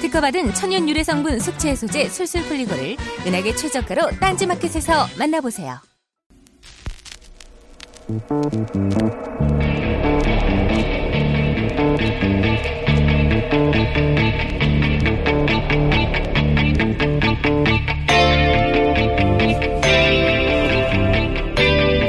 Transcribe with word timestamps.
특허받은 0.00 0.54
천연 0.54 0.88
유래 0.88 1.02
성분 1.02 1.40
숙취 1.40 1.68
해소제 1.68 2.08
술술 2.08 2.42
풀리고를 2.44 2.96
은하계 3.26 3.54
최저가로 3.54 4.10
딴지마켓에서 4.20 5.08
만나보세요. 5.18 5.78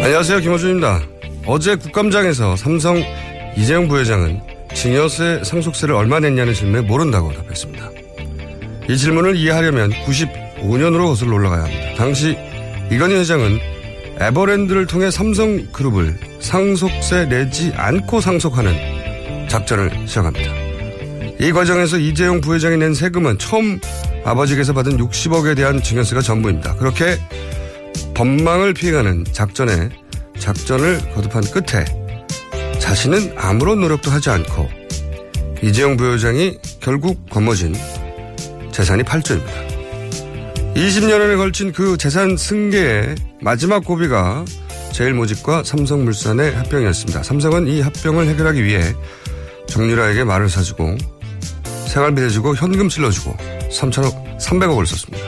안녕하세요 0.02 0.40
김호준입니다. 0.40 1.02
어제 1.46 1.76
국감장에서 1.76 2.56
삼성 2.56 3.02
이재용 3.58 3.88
부회장은 3.88 4.59
증여세 4.80 5.42
상속세를 5.44 5.94
얼마 5.94 6.22
냈냐는 6.22 6.54
질문에 6.54 6.88
모른다고 6.88 7.34
답했습니다. 7.34 7.92
이 8.88 8.98
질문을 8.98 9.36
이해하려면 9.36 9.90
95년으로 10.06 11.08
거슬러 11.08 11.36
올라가야 11.36 11.64
합니다. 11.66 11.96
당시 11.98 12.38
이건희 12.90 13.16
회장은 13.16 13.60
에버랜드를 14.20 14.86
통해 14.86 15.12
삼성그룹을 15.12 16.18
상속세 16.40 17.26
내지 17.26 17.74
않고 17.76 18.22
상속하는 18.22 19.50
작전을 19.50 20.08
시작합니다. 20.08 20.50
이 21.42 21.52
과정에서 21.52 21.98
이재용 21.98 22.40
부회장이 22.40 22.78
낸 22.78 22.94
세금은 22.94 23.38
처음 23.38 23.82
아버지께서 24.24 24.72
받은 24.72 24.96
60억에 24.96 25.58
대한 25.58 25.84
증여세가 25.84 26.22
전부입니다. 26.22 26.76
그렇게 26.78 27.18
법망을 28.14 28.74
피해가는 28.74 29.26
작전에 29.34 29.90
작전을 30.38 31.00
거듭한 31.16 31.44
끝에 31.52 31.99
자신은 32.90 33.36
아무런 33.38 33.82
노력도 33.82 34.10
하지 34.10 34.32
않고 34.32 34.68
이재용 35.62 35.96
부회장이 35.96 36.58
결국 36.80 37.30
거머쥔 37.30 37.76
재산이 38.72 39.04
8조입니다. 39.04 40.74
20년에 40.74 41.38
걸친 41.38 41.72
그 41.72 41.98
재산 41.98 42.36
승계의 42.36 43.14
마지막 43.42 43.86
고비가 43.86 44.44
제일모직과 44.92 45.66
삼성물산의 45.66 46.56
합병이었습니다. 46.56 47.22
삼성은 47.22 47.68
이 47.68 47.82
합병을 47.82 48.28
해결하기 48.28 48.64
위해 48.64 48.82
정유라에게 49.68 50.24
말을 50.24 50.50
사주고 50.50 50.98
생활비 51.86 52.22
대주고 52.22 52.56
현금 52.56 52.90
찔러주고 52.90 53.38
3천억, 53.70 54.40
300억을 54.40 54.88
썼습니다. 54.88 55.28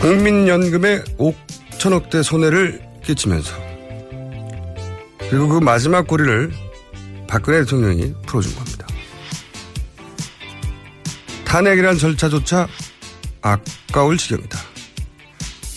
국민연금에 0.00 1.02
5천억대 1.18 2.22
손해를 2.22 2.80
끼치면서 3.04 3.69
그리고 5.30 5.46
그 5.46 5.58
마지막 5.58 6.08
고리를 6.08 6.52
박근혜 7.28 7.60
대통령이 7.60 8.14
풀어준 8.26 8.52
겁니다. 8.56 8.84
탄핵이란 11.44 11.98
절차조차 11.98 12.66
아까울 13.40 14.18
지경이다. 14.18 14.58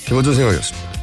김어준 0.06 0.34
생각이었습니다. 0.34 0.94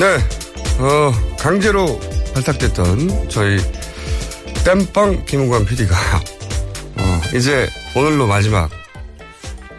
네, 0.00 0.18
어, 0.78 1.12
강제로 1.38 2.00
발탁됐던 2.34 3.28
저희 3.28 3.58
땜빵 4.64 5.24
김은광 5.26 5.64
PD가 5.64 5.94
어, 5.94 6.35
이제 7.34 7.68
오늘로 7.94 8.26
마지막 8.26 8.70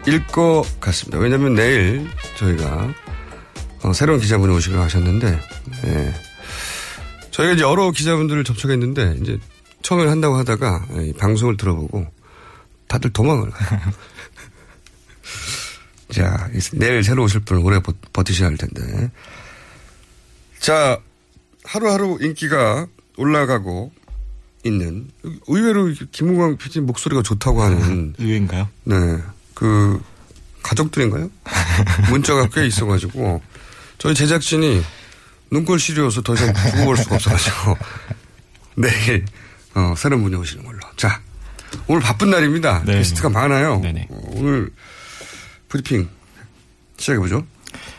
일 0.06 0.24
것 0.28 0.64
같습니다. 0.80 1.18
왜냐하면 1.18 1.54
내일 1.54 2.08
저희가 2.36 2.94
어, 3.82 3.92
새로운 3.92 4.20
기자분이 4.20 4.54
오시기로 4.54 4.80
하셨는데 4.82 5.40
예. 5.86 6.14
저희가 7.30 7.54
이제 7.54 7.62
여러 7.62 7.90
기자분들을 7.90 8.44
접촉했는데 8.44 9.16
이제 9.20 9.38
처음에 9.82 10.08
한다고 10.08 10.36
하다가 10.36 10.86
이 11.02 11.12
방송을 11.12 11.56
들어보고 11.56 12.06
다들 12.88 13.12
도망을 13.12 13.50
가요. 13.50 13.80
자, 16.10 16.48
내일 16.72 17.04
새로 17.04 17.24
오실 17.24 17.40
분은 17.40 17.62
오래 17.62 17.80
버, 17.80 17.92
버티셔야 18.14 18.48
할 18.48 18.56
텐데. 18.56 19.10
자, 20.58 20.98
하루하루 21.64 22.16
인기가 22.22 22.86
올라가고 23.18 23.92
있는 24.64 25.08
의외로 25.46 25.92
김우광 26.12 26.56
PD 26.56 26.80
목소리가 26.80 27.22
좋다고 27.22 27.62
하는 27.62 28.14
의외인가요? 28.18 28.68
네. 28.84 28.96
그 29.54 30.02
가족들인가요? 30.62 31.30
문자가 32.10 32.48
꽤 32.48 32.66
있어가지고 32.66 33.40
저희 33.98 34.14
제작진이 34.14 34.82
눈꼴 35.50 35.78
시려워서 35.78 36.22
더 36.22 36.34
이상 36.34 36.52
두고 36.52 36.84
볼 36.84 36.96
수가 36.96 37.14
없어가지고 37.16 37.76
내일 38.76 39.24
어, 39.74 39.94
새로운 39.96 40.22
분이 40.24 40.36
오시는 40.36 40.64
걸로. 40.64 40.78
자, 40.96 41.20
오늘 41.86 42.02
바쁜 42.02 42.30
날입니다. 42.30 42.82
네. 42.84 42.98
게스트가 42.98 43.28
많아요. 43.28 43.80
네네. 43.80 44.08
어, 44.10 44.20
오늘 44.34 44.70
브리핑 45.68 46.08
시작해보죠. 46.96 47.46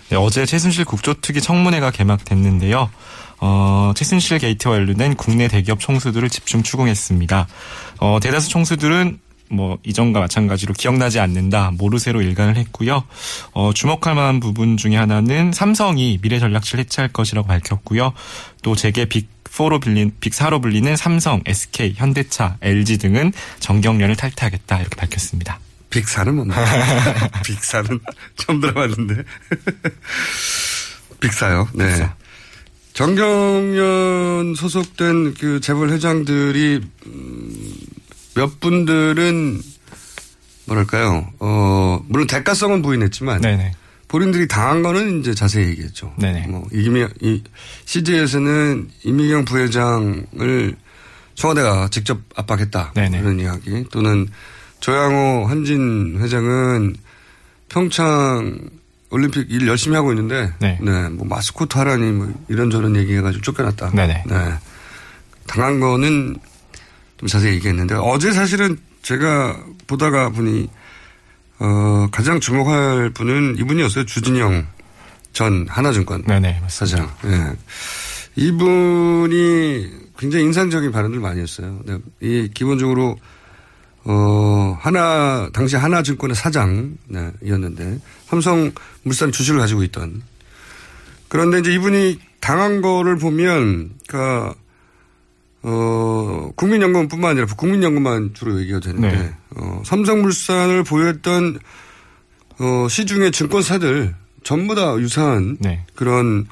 네, 0.10 0.18
어제 0.18 0.46
최순실 0.46 0.86
국조특위 0.86 1.42
청문회가 1.42 1.92
개막됐는데요. 1.92 2.90
어, 3.40 3.92
최순실 3.96 4.40
게이트와 4.40 4.76
관련된 4.76 5.16
국내 5.16 5.48
대기업 5.48 5.80
총수들을 5.80 6.30
집중 6.30 6.64
추궁했습니다. 6.64 7.48
어, 8.00 8.20
대다수 8.22 8.50
총수들은 8.50 9.20
뭐 9.52 9.80
이전과 9.84 10.20
마찬가지로 10.20 10.74
기억나지 10.74 11.20
않는다 11.20 11.72
모르쇠로 11.76 12.22
일관을 12.22 12.56
했고요. 12.58 13.04
어, 13.54 13.72
주목할 13.74 14.14
만한 14.14 14.40
부분 14.40 14.78
중에 14.78 14.96
하나는 14.96 15.52
삼성이 15.52 16.20
미래 16.22 16.40
전략실 16.40 16.80
해체할 16.80 17.12
것이라고 17.12 17.48
밝혔고요. 17.48 18.14
또 18.62 18.76
재계 18.76 19.06
빅 19.06 19.28
빅4로 19.50 19.82
불린 19.82 20.14
빅4로 20.22 20.62
불리는 20.62 20.96
삼성, 20.96 21.42
SK, 21.46 21.96
현대차, 21.98 22.58
LG 22.62 22.98
등은 23.00 23.34
정경련을 23.60 24.16
탈퇴하겠다 24.16 24.80
이렇게 24.80 24.96
밝혔습니다. 24.96 25.60
빅사는 25.90 26.36
뭡니까? 26.36 26.64
빅사는 27.44 28.00
처음 28.38 28.62
들어봤는데. 28.62 29.16
빅사요. 31.20 31.68
네. 31.74 31.88
빅사. 31.88 32.16
정경련 33.00 34.56
소속된 34.56 35.34
그 35.36 35.62
재벌 35.62 35.90
회장들이 35.90 36.82
음, 37.06 37.74
몇 38.36 38.60
분들은 38.60 39.62
뭐랄까요? 40.66 41.32
어 41.40 42.04
물론 42.10 42.28
대가성은 42.28 42.82
부인했지만 42.82 43.40
네네. 43.40 43.72
본인들이 44.10 44.50
당한 44.50 44.84
거는 44.84 45.22
이제 45.22 45.34
자세히 45.34 45.70
얘기했죠. 45.70 46.14
네네. 46.20 46.48
뭐 46.48 46.68
이미 46.74 47.08
이 47.22 47.42
CJ에서는 47.86 48.90
이미경 49.06 49.46
부회장을 49.46 50.76
청와대가 51.36 51.88
직접 51.88 52.20
압박했다. 52.36 52.92
네네. 52.96 53.22
그런 53.22 53.40
이야기 53.40 53.86
또는 53.94 54.28
조양호 54.82 55.46
한진 55.48 56.18
회장은 56.20 56.98
평창 57.70 58.60
올림픽 59.12 59.52
일 59.52 59.68
열심히 59.68 59.96
하고 59.96 60.12
있는데 60.12 60.54
네. 60.60 60.78
뭐 61.12 61.26
마스코트 61.28 61.78
하라니 61.78 62.12
뭐 62.12 62.34
이런저런 62.48 62.96
얘기해가지고 62.96 63.42
쫓겨났다. 63.42 63.92
네네. 63.92 64.24
네. 64.28 64.54
당한 65.48 65.80
거는 65.80 66.38
좀 67.18 67.28
자세히 67.28 67.56
얘기했는데 67.56 67.96
어제 67.96 68.32
사실은 68.32 68.78
제가 69.02 69.60
보다가 69.88 70.30
보니 70.30 70.70
어, 71.60 72.08
가장 72.12 72.40
주목할 72.40 73.10
분은 73.12 73.58
이분이었어요. 73.58 74.06
주진영 74.06 74.66
전 75.34 75.68
하나증권 75.68 76.24
네네. 76.26 76.62
사장. 76.68 77.10
예. 77.26 77.56
이분이 78.36 79.90
굉장히 80.18 80.46
인상적인 80.46 80.92
발언을 80.92 81.20
많이 81.20 81.42
했어요. 81.42 81.80
네. 81.86 81.98
이 82.22 82.50
기본적으로 82.54 83.18
어, 84.06 84.78
하나, 84.80 85.50
당시 85.54 85.76
하나증권의 85.76 86.36
사장이었는데, 86.36 88.00
삼성물산 88.28 89.32
주식을 89.32 89.60
가지고 89.60 89.84
있던. 89.84 90.22
그런데 91.28 91.60
이제 91.60 91.74
이분이 91.74 92.20
당한 92.40 92.82
거를 92.82 93.18
보면, 93.18 93.92
그, 94.08 94.52
어, 95.62 96.52
국민연금뿐만 96.56 97.32
아니라 97.32 97.46
국민연금만 97.46 98.32
주로 98.34 98.60
얘기가 98.62 98.80
되는데, 98.80 99.12
네. 99.12 99.34
어, 99.58 99.82
삼성물산을 99.86 100.84
보유했던, 100.84 101.60
어, 102.60 102.88
시중의 102.90 103.32
증권사들 103.32 104.16
전부 104.44 104.76
다 104.76 104.98
유사한 104.98 105.58
네. 105.60 105.86
그런, 105.96 106.48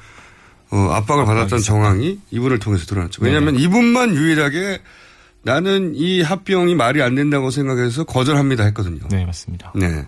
어, 0.70 0.90
압박을 0.92 1.24
받았던 1.24 1.60
정황이 1.60 2.20
이분을 2.30 2.58
통해서 2.58 2.84
드러났죠. 2.84 3.24
왜냐하면 3.24 3.56
이분만 3.56 4.14
유일하게 4.14 4.80
나는 5.42 5.94
이 5.94 6.20
합병이 6.22 6.74
말이 6.74 7.02
안 7.02 7.14
된다고 7.14 7.50
생각해서 7.50 8.04
거절합니다 8.04 8.64
했거든요. 8.64 9.00
네, 9.10 9.24
맞습니다. 9.24 9.72
네. 9.74 10.04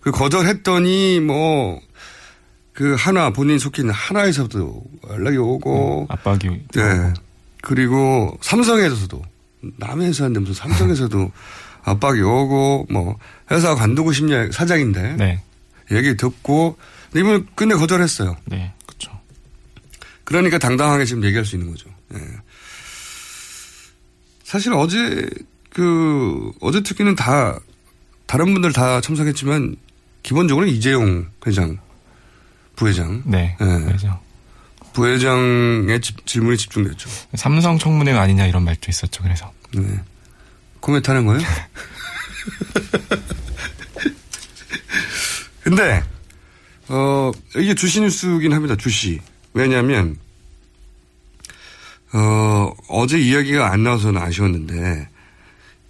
그 0.00 0.10
거절했더니 0.10 1.20
뭐, 1.20 1.80
그 2.72 2.94
하나, 2.98 3.30
본인이 3.30 3.58
속해 3.58 3.82
있는 3.82 3.94
하나에서도 3.94 4.82
연락이 5.10 5.36
오고, 5.36 6.06
압박이 6.10 6.38
네. 6.74 7.14
그리고 7.62 8.36
삼성에서도, 8.42 9.22
남의 9.78 10.08
회사인데 10.08 10.40
무슨 10.40 10.54
삼성에서도 10.54 11.32
압박이 11.84 12.20
오고, 12.20 12.86
뭐, 12.90 13.16
회사 13.50 13.74
관두고 13.74 14.12
싶냐, 14.12 14.50
사장인데, 14.50 15.16
네. 15.16 15.40
얘기 15.90 16.16
듣고, 16.16 16.76
이분은 17.16 17.46
끝내 17.54 17.74
거절했어요. 17.74 18.36
네, 18.46 18.72
그렇죠. 18.86 19.12
그러니까 20.24 20.58
당당하게 20.58 21.04
지금 21.04 21.24
얘기할 21.24 21.44
수 21.44 21.56
있는 21.56 21.70
거죠. 21.70 21.88
예. 22.14 22.18
사실 24.54 24.72
어제 24.72 25.28
그 25.70 26.52
어제 26.60 26.80
특기는 26.80 27.12
다 27.16 27.58
다른 28.26 28.52
분들 28.52 28.72
다 28.72 29.00
참석했지만 29.00 29.74
기본적으로 30.22 30.64
이재용 30.64 31.26
회장 31.44 31.80
부회장 32.76 33.24
네. 33.26 33.56
예. 33.60 33.64
그래서 33.64 34.20
부회장의 34.92 36.00
집- 36.00 36.24
질문이 36.24 36.56
집중됐죠. 36.56 37.10
삼성 37.34 37.78
청문회가 37.78 38.20
아니냐 38.20 38.46
이런 38.46 38.62
말도 38.64 38.88
있었죠. 38.88 39.24
그래서 39.24 39.52
네. 39.74 40.00
코멘트 40.78 41.10
하는 41.10 41.26
거예요? 41.26 41.42
근데, 45.64 46.04
어, 46.86 47.32
이게 47.56 47.74
주시 47.74 48.00
뉴스긴 48.02 48.52
합니다. 48.52 48.76
주시. 48.76 49.18
왜냐면, 49.52 50.16
어, 52.14 52.72
어제 52.88 53.18
이야기가 53.18 53.70
안 53.72 53.82
나와서는 53.82 54.20
아쉬웠는데, 54.20 55.08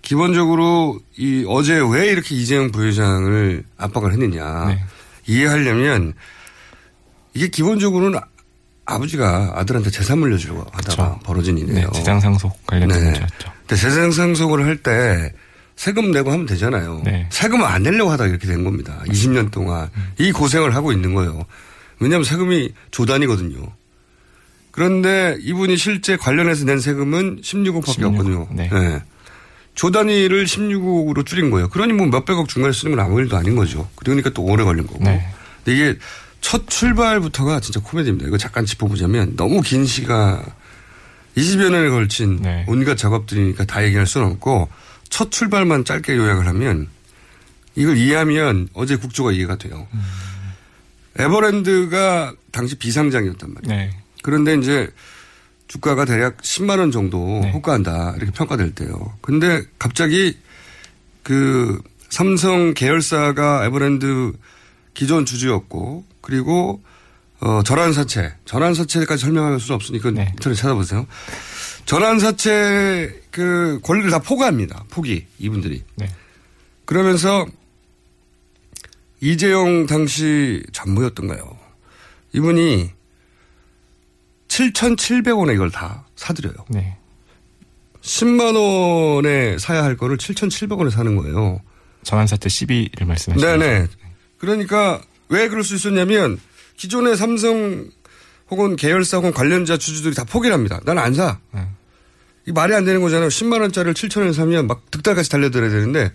기본적으로 0.03 1.01
이 1.17 1.45
어제 1.49 1.81
왜 1.91 2.09
이렇게 2.09 2.35
이재용 2.35 2.71
부회장을 2.73 3.65
압박을 3.79 4.13
했느냐. 4.13 4.67
네. 4.69 4.85
이해하려면, 5.27 6.15
이게 7.35 7.49
기본적으로는 7.49 8.19
아- 8.19 8.25
아버지가 8.87 9.53
아들한테 9.57 9.91
재산 9.91 10.19
물려주려고 10.19 10.65
하다가. 10.73 11.21
벌어진 11.25 11.57
일이에요. 11.59 11.89
네, 11.89 11.93
재장 11.99 12.21
상속 12.21 12.67
관련된 12.67 12.99
네. 12.99 13.05
문제였죠. 13.07 13.51
근데 13.61 13.77
재산 13.77 14.13
상속을 14.13 14.65
할 14.65 14.77
때 14.83 15.33
세금 15.77 16.13
내고 16.13 16.31
하면 16.31 16.47
되잖아요. 16.47 17.01
네. 17.05 17.27
세금을 17.31 17.65
안 17.67 17.83
내려고 17.83 18.11
하다가 18.13 18.29
이렇게 18.29 18.47
된 18.47 18.63
겁니다. 18.63 19.03
20년 19.09 19.51
동안 19.51 19.89
이 20.19 20.31
고생을 20.33 20.75
하고 20.75 20.93
있는 20.93 21.15
거예요. 21.15 21.45
왜냐하면 21.99 22.25
세금이 22.25 22.73
조단이거든요. 22.93 23.57
그런데 24.75 25.39
이분이 25.41 25.77
실제 25.77 26.17
관련해서 26.17 26.65
낸 26.65 26.81
세금은 26.81 27.43
16억밖에 27.43 27.85
16억, 27.85 28.07
없거든요. 28.07 28.49
네. 28.51 28.69
조 29.77 29.93
단위를 29.93 30.47
16억으로 30.47 31.25
줄인 31.25 31.53
거예요. 31.53 31.69
그러니 31.69 31.93
뭐 31.93 32.09
몇백억 32.09 32.49
중간에 32.49 32.73
쓰는 32.73 32.97
건 32.97 33.07
아무 33.07 33.21
일도 33.21 33.37
아닌 33.37 33.55
거죠. 33.55 33.89
그러니까 33.95 34.31
또 34.31 34.43
오래 34.43 34.65
걸린 34.65 34.85
거고. 34.85 35.05
네. 35.05 35.29
근데 35.59 35.79
이게 35.79 35.99
첫 36.41 36.69
출발부터가 36.69 37.61
진짜 37.61 37.79
코미디입니다. 37.79 38.27
이거 38.27 38.37
잠깐 38.37 38.67
짚어보자면 38.67 39.37
너무 39.37 39.61
긴 39.61 39.87
시간 39.87 40.45
20여 41.37 41.71
년에 41.71 41.91
걸친 41.91 42.43
네. 42.43 42.65
온갖 42.67 42.97
작업들이니까 42.97 43.67
다 43.67 43.85
얘기할 43.85 44.09
수는 44.09 44.27
없고 44.27 44.69
첫 45.09 45.31
출발만 45.31 45.85
짧게 45.85 46.17
요약을 46.17 46.49
하면 46.49 46.89
이걸 47.77 47.97
이해하면 47.97 48.71
어제 48.73 48.97
국조가 48.97 49.31
이해가 49.31 49.55
돼요. 49.57 49.87
에버랜드가 51.17 52.35
당시 52.51 52.75
비상장이었단 52.75 53.55
말이에요. 53.55 53.77
네. 53.77 54.04
그런데 54.25 54.55
이제 54.55 54.89
주가가 55.69 56.07
대략 56.07 56.39
10만 56.39 56.79
원 56.79 56.91
정도 56.91 57.41
네. 57.43 57.51
호가한다 57.51 58.15
이렇게 58.17 58.33
평가될 58.33 58.75
때요. 58.75 59.13
근데 59.21 59.63
갑자기 59.79 60.39
그 61.23 61.79
삼성 62.09 62.73
계열사가 62.73 63.67
에버랜드 63.67 64.33
기존 64.95 65.27
주주였고 65.27 66.07
그리고 66.23 66.83
어 67.41 67.63
전환 67.65 67.93
사채 67.93 68.33
전환 68.47 68.73
사채까지 68.73 69.23
설명할 69.23 69.61
수는 69.61 69.75
없으니까 69.75 70.11
네. 70.13 70.29
인터넷 70.33 70.55
찾아보세요. 70.55 71.07
전환 71.85 72.19
사채 72.19 73.21
그 73.31 73.79
권리를 73.83 74.11
다 74.11 74.21
포기합니다. 74.21 74.87
포기 74.89 75.27
이분들이. 75.39 75.83
네. 75.97 76.09
그러면서 76.87 77.45
이재용 79.21 79.85
당시 79.85 80.63
전무였던가요? 80.73 81.59
이분이 82.33 82.91
7,700원에 84.55 85.55
이걸 85.55 85.71
다 85.71 86.05
사드려요. 86.17 86.55
네. 86.69 86.97
10만 88.03 88.55
원에 88.55 89.59
사야 89.59 89.83
할 89.83 89.97
거를 89.97 90.17
7,700원에 90.17 90.91
사는 90.91 91.17
거예요. 91.17 91.61
전환사태 92.05 92.49
12를 92.49 93.05
말씀하시는 93.07 93.59
네네. 93.59 93.87
그러니까 94.39 95.01
왜 95.29 95.49
그럴 95.49 95.65
수 95.65 95.75
있었냐면 95.75 96.39
기존의 96.77 97.17
삼성 97.17 97.89
혹은 98.51 98.77
계열사 98.77 99.17
혹은 99.17 99.33
관련자 99.33 99.77
주주들이 99.79 100.15
다 100.15 100.25
포기를 100.25 100.55
합니다. 100.55 100.81
나는 100.85 101.03
안 101.03 101.15
사. 101.15 101.39
네. 101.53 101.67
이 102.47 102.53
말이 102.53 102.75
안 102.75 102.85
되는 102.85 103.01
거잖아요. 103.01 103.29
10만 103.29 103.61
원짜리를 103.63 103.95
7천 103.95 104.21
원에 104.21 104.33
사면 104.33 104.67
막 104.67 104.83
득달같이 104.91 105.31
달려들어야 105.31 105.71
되는데 105.71 106.13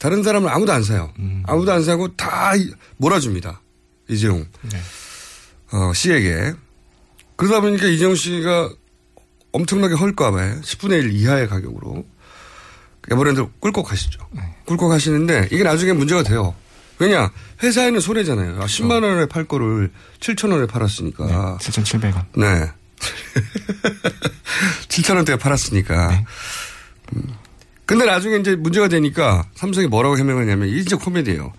다른 0.00 0.22
사람은 0.24 0.48
아무도 0.48 0.72
안 0.72 0.82
사요. 0.82 1.12
아무도 1.46 1.72
안 1.72 1.84
사고 1.84 2.08
다 2.16 2.56
이- 2.56 2.72
몰아줍니다. 2.96 3.60
이재용 4.08 4.44
네. 4.62 4.80
어, 5.72 5.92
씨에게. 5.94 6.54
그러다 7.40 7.62
보니까 7.62 7.86
이재용 7.86 8.14
씨가 8.14 8.70
엄청나게 9.52 9.94
헐값에 9.94 10.60
10분의 10.60 11.04
1 11.04 11.12
이하의 11.12 11.48
가격으로 11.48 12.04
에버랜드를 13.10 13.48
끌고 13.62 13.82
가시죠. 13.82 14.20
끌고 14.66 14.88
가시는데 14.88 15.48
이게 15.50 15.64
나중에 15.64 15.94
문제가 15.94 16.22
돼요. 16.22 16.54
왜냐 16.98 17.32
회사에는 17.62 17.98
손해잖아요. 17.98 18.60
아, 18.60 18.66
10만 18.66 19.02
원에 19.02 19.24
팔 19.24 19.44
거를 19.44 19.90
7천 20.20 20.52
원에 20.52 20.66
팔았으니까. 20.66 21.56
7,700원. 21.62 22.26
네. 22.36 22.70
7천 24.88 25.16
원대에 25.16 25.36
팔았으니까. 25.36 26.22
음. 27.16 27.22
근데 27.86 28.04
나중에 28.04 28.36
이제 28.36 28.54
문제가 28.54 28.88
되니까 28.88 29.48
삼성이 29.54 29.86
뭐라고 29.86 30.18
해명하냐면 30.18 30.68
진짜 30.68 30.98
코미디예요. 30.98 31.54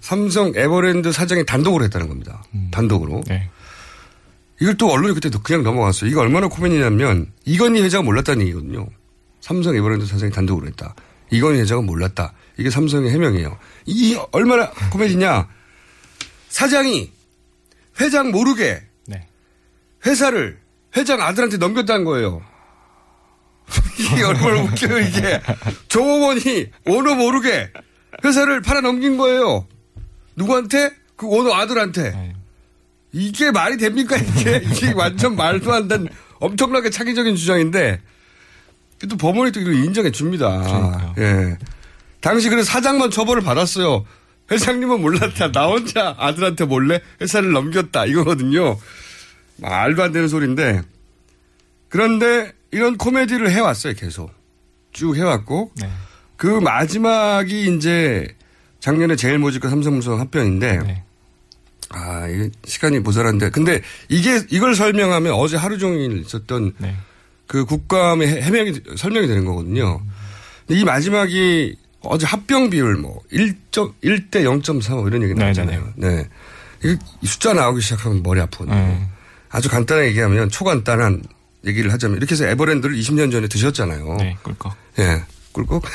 삼성 0.00 0.52
에버랜드 0.54 1.10
사장이 1.10 1.44
단독으로 1.44 1.82
했다는 1.86 2.06
겁니다. 2.06 2.44
단독으로. 2.70 3.24
네. 3.26 3.50
이걸 4.60 4.76
또 4.76 4.90
언론이 4.90 5.14
그때 5.14 5.30
그냥 5.42 5.62
넘어갔어요. 5.62 6.10
이거 6.10 6.20
얼마나 6.20 6.48
코미디냐면 6.48 7.32
이건희 7.44 7.82
회장은 7.82 8.04
몰랐다는 8.06 8.42
얘기거든요. 8.42 8.86
삼성 9.40 9.76
에버랜드 9.76 10.06
사장이 10.06 10.32
단독으로 10.32 10.66
했다. 10.66 10.94
이건희 11.30 11.60
회장은 11.60 11.86
몰랐다. 11.86 12.32
이게 12.58 12.70
삼성의 12.70 13.10
해명이에요. 13.12 13.56
이 13.86 14.18
얼마나 14.32 14.70
코미디냐. 14.92 15.48
사장이 16.48 17.12
회장 18.00 18.30
모르게 18.30 18.82
네. 19.06 19.26
회사를 20.06 20.58
회장 20.96 21.20
아들한테 21.20 21.58
넘겼다는 21.58 22.04
거예요. 22.04 22.42
이게 23.98 24.22
얼마나 24.24 24.62
웃겨요, 24.62 24.98
이게. 25.00 25.40
조원이 25.88 26.66
오너 26.86 27.14
모르게 27.14 27.70
회사를 28.24 28.62
팔아 28.62 28.80
넘긴 28.80 29.18
거예요. 29.18 29.66
누구한테? 30.36 30.90
그 31.16 31.26
오너 31.26 31.52
아들한테. 31.54 32.34
네. 33.18 33.24
이게 33.24 33.50
말이 33.50 33.76
됩니까, 33.76 34.16
이게? 34.16 34.62
이게 34.72 34.92
완전 34.92 35.36
말도 35.36 35.72
안 35.72 35.88
되는 35.88 36.08
엄청나게 36.40 36.90
창의적인 36.90 37.36
주장인데, 37.36 38.00
또 39.08 39.16
법원이 39.16 39.52
또 39.52 39.60
이걸 39.60 39.74
인정해 39.74 40.10
줍니다. 40.10 40.60
그러니까요. 40.62 41.14
예. 41.18 41.58
당시 42.20 42.48
그래서 42.48 42.70
사장만 42.70 43.10
처벌을 43.10 43.42
받았어요. 43.42 44.04
회장님은 44.50 45.00
몰랐다. 45.00 45.52
나 45.52 45.66
혼자 45.66 46.14
아들한테 46.18 46.64
몰래 46.64 47.00
회사를 47.20 47.52
넘겼다. 47.52 48.06
이거거든요. 48.06 48.78
말도 49.58 50.02
안 50.02 50.12
되는 50.12 50.26
소리인데. 50.26 50.82
그런데 51.88 52.52
이런 52.70 52.96
코미디를 52.96 53.50
해왔어요, 53.50 53.94
계속. 53.94 54.32
쭉 54.92 55.16
해왔고. 55.16 55.72
네. 55.76 55.88
그 56.36 56.46
마지막이 56.46 57.76
이제 57.76 58.34
작년에 58.80 59.16
제일 59.16 59.38
모직과 59.38 59.68
삼성물산 59.68 60.18
합병인데. 60.18 60.78
네. 60.78 61.04
아, 61.90 62.26
이게 62.28 62.50
시간이 62.64 63.00
모자란데. 63.00 63.50
근데 63.50 63.80
이게, 64.08 64.42
이걸 64.50 64.74
설명하면 64.74 65.32
어제 65.32 65.56
하루 65.56 65.78
종일 65.78 66.18
있었던 66.20 66.72
네. 66.78 66.96
그 67.46 67.64
국감의 67.64 68.28
해- 68.28 68.42
해명이, 68.42 68.80
설명이 68.96 69.26
되는 69.26 69.44
거거든요. 69.44 70.00
근데 70.66 70.80
이 70.80 70.84
마지막이 70.84 71.76
어제 72.00 72.26
합병 72.26 72.68
비율 72.70 72.96
뭐 72.96 73.20
1점, 73.32 73.92
1대 74.04 74.42
0.3 74.44 75.06
이런 75.06 75.22
얘기 75.22 75.34
네, 75.34 75.40
나왔잖아요. 75.40 75.92
네. 75.96 76.28
이게 76.84 76.96
숫자 77.24 77.54
나오기 77.54 77.80
시작하면 77.80 78.22
머리 78.22 78.40
아프거든요. 78.40 78.74
네. 78.76 79.08
아주 79.48 79.68
간단하게 79.70 80.08
얘기하면 80.08 80.50
초간단한 80.50 81.22
얘기를 81.64 81.90
하자면 81.92 82.18
이렇게 82.18 82.32
해서 82.34 82.44
에버랜드를 82.46 82.94
20년 82.96 83.32
전에 83.32 83.48
드셨잖아요. 83.48 84.16
네, 84.18 84.36
꿀꺽. 84.42 84.74
예. 84.98 85.22
꿀꺽? 85.52 85.82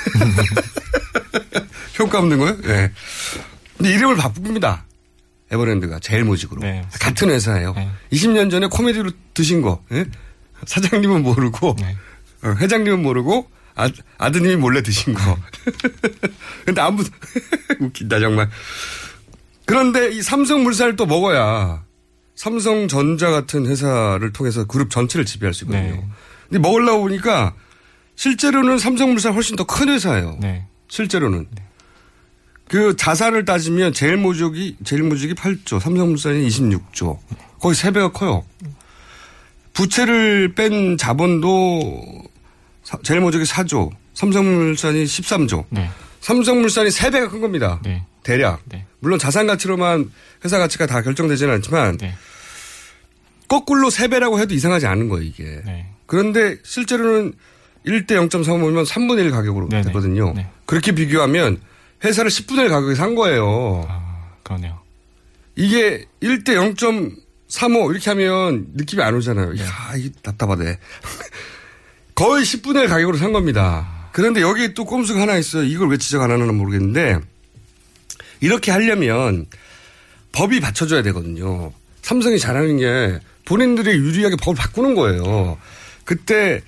효과 2.00 2.20
없는 2.20 2.40
거예요? 2.40 2.58
예. 2.66 2.92
근데 3.78 3.94
이름을 3.94 4.18
바꿉니다. 4.18 4.84
에버랜드가 5.54 6.00
제일 6.00 6.24
모직으로. 6.24 6.62
네. 6.62 6.86
같은 7.00 7.30
회사예요. 7.30 7.74
네. 7.74 7.90
20년 8.12 8.50
전에 8.52 8.68
코미디로 8.68 9.12
드신 9.34 9.62
거. 9.62 9.84
예? 9.92 10.06
사장님은 10.66 11.24
모르고 11.24 11.76
네. 11.80 11.96
어, 12.44 12.56
회장님은 12.58 13.02
모르고 13.04 13.50
아, 13.76 13.90
아드님이 14.18 14.56
몰래 14.58 14.82
드신 14.84 15.14
거. 15.14 15.38
근데 16.66 16.82
아무도 16.82 17.10
웃긴다 17.80 18.20
정말. 18.20 18.50
그런데 19.66 20.12
이 20.12 20.22
삼성물산을 20.22 20.96
또 20.96 21.06
먹어야 21.06 21.84
삼성전자 22.36 23.30
같은 23.30 23.66
회사를 23.68 24.34
통해서 24.34 24.66
그룹 24.66 24.90
전체를 24.90 25.26
지배할 25.26 25.54
수 25.54 25.64
있거든요. 25.66 25.94
네. 25.94 26.08
근데 26.50 26.60
먹으려고 26.60 27.02
보니까 27.04 27.54
실제로는 28.16 28.78
삼성물산 28.78 29.34
훨씬 29.34 29.56
더 29.56 29.64
큰 29.66 29.90
회사예요. 29.90 30.38
네. 30.40 30.68
실제로는. 30.90 31.48
그 32.74 32.96
자산을 32.96 33.46
따지면 33.46 33.94
제일 33.94 34.18
모직이 34.18 34.76
제일 34.84 35.04
모직이 35.04 35.36
8조, 35.36 35.80
삼성물산이 35.80 36.48
26조. 36.48 37.20
거의 37.60 37.76
3배가 37.76 38.12
커요. 38.12 38.44
부채를 39.74 40.56
뺀 40.56 40.98
자본도 40.98 42.24
사- 42.84 42.98
제일 43.04 43.20
모직이 43.22 43.44
4조, 43.44 43.92
삼성물산이 44.16 45.04
13조. 45.04 45.66
네. 45.70 45.88
삼성물산이 46.22 46.90
3배가 46.90 47.30
큰 47.30 47.42
겁니다. 47.42 47.80
네. 47.84 48.08
대략. 48.24 48.64
네. 48.66 48.88
물론 49.02 49.20
자산 49.20 49.46
가치로만 49.46 50.10
회사 50.44 50.58
가치가 50.58 50.88
다 50.88 51.04
결정되지는 51.04 51.54
않지만 51.54 51.98
네. 51.98 52.16
거꾸로 53.48 53.90
3배라고 53.90 54.40
해도 54.40 54.56
이상하지 54.56 54.88
않은 54.88 55.10
거예요, 55.10 55.24
이게. 55.24 55.62
네. 55.64 55.92
그런데 56.08 56.58
실제로는 56.64 57.34
1대 57.86 58.14
0.35면 58.14 58.84
3분의 58.88 59.26
1 59.26 59.30
가격으로. 59.30 59.68
네. 60.34 60.48
그렇게 60.66 60.94
비교하면 60.94 61.62
회사를 62.04 62.30
10분의 62.30 62.64
1 62.64 62.70
가격에 62.70 62.96
산 62.96 63.16
거예요. 63.16 63.86
아, 63.88 64.34
그러네요. 64.44 64.80
이게 65.56 66.06
1대 66.22 66.50
0.35 66.50 67.92
이렇게 67.92 68.10
하면 68.12 68.68
느낌이 68.74 69.02
안 69.02 69.16
오잖아요. 69.16 69.54
네. 69.54 69.62
이야, 69.62 69.94
이게 69.98 70.10
답답하네. 70.22 70.80
거의 72.16 72.44
10분의 72.44 72.84
1 72.84 72.88
가격으로 72.90 73.18
산 73.18 73.32
겁니다. 73.32 74.10
그런데 74.12 74.42
여기에 74.42 74.74
또 74.74 74.86
꼼수가 74.86 75.22
하나 75.22 75.38
있어요. 75.38 75.64
이걸 75.64 75.90
왜 75.90 75.98
지적 75.98 76.22
안 76.22 76.30
하나 76.32 76.46
모르겠는데 76.52 77.20
이렇게 78.42 78.72
하려면 78.72 79.48
법이 80.34 80.60
받쳐줘야 80.60 81.02
되거든요. 81.04 81.72
삼성이 82.02 82.38
잘하는 82.38 82.78
게 82.78 83.20
본인들이 83.46 83.92
유리하게 83.92 84.36
법을 84.36 84.56
바꾸는 84.56 84.96
거예요. 84.96 85.58
그때 86.04 86.62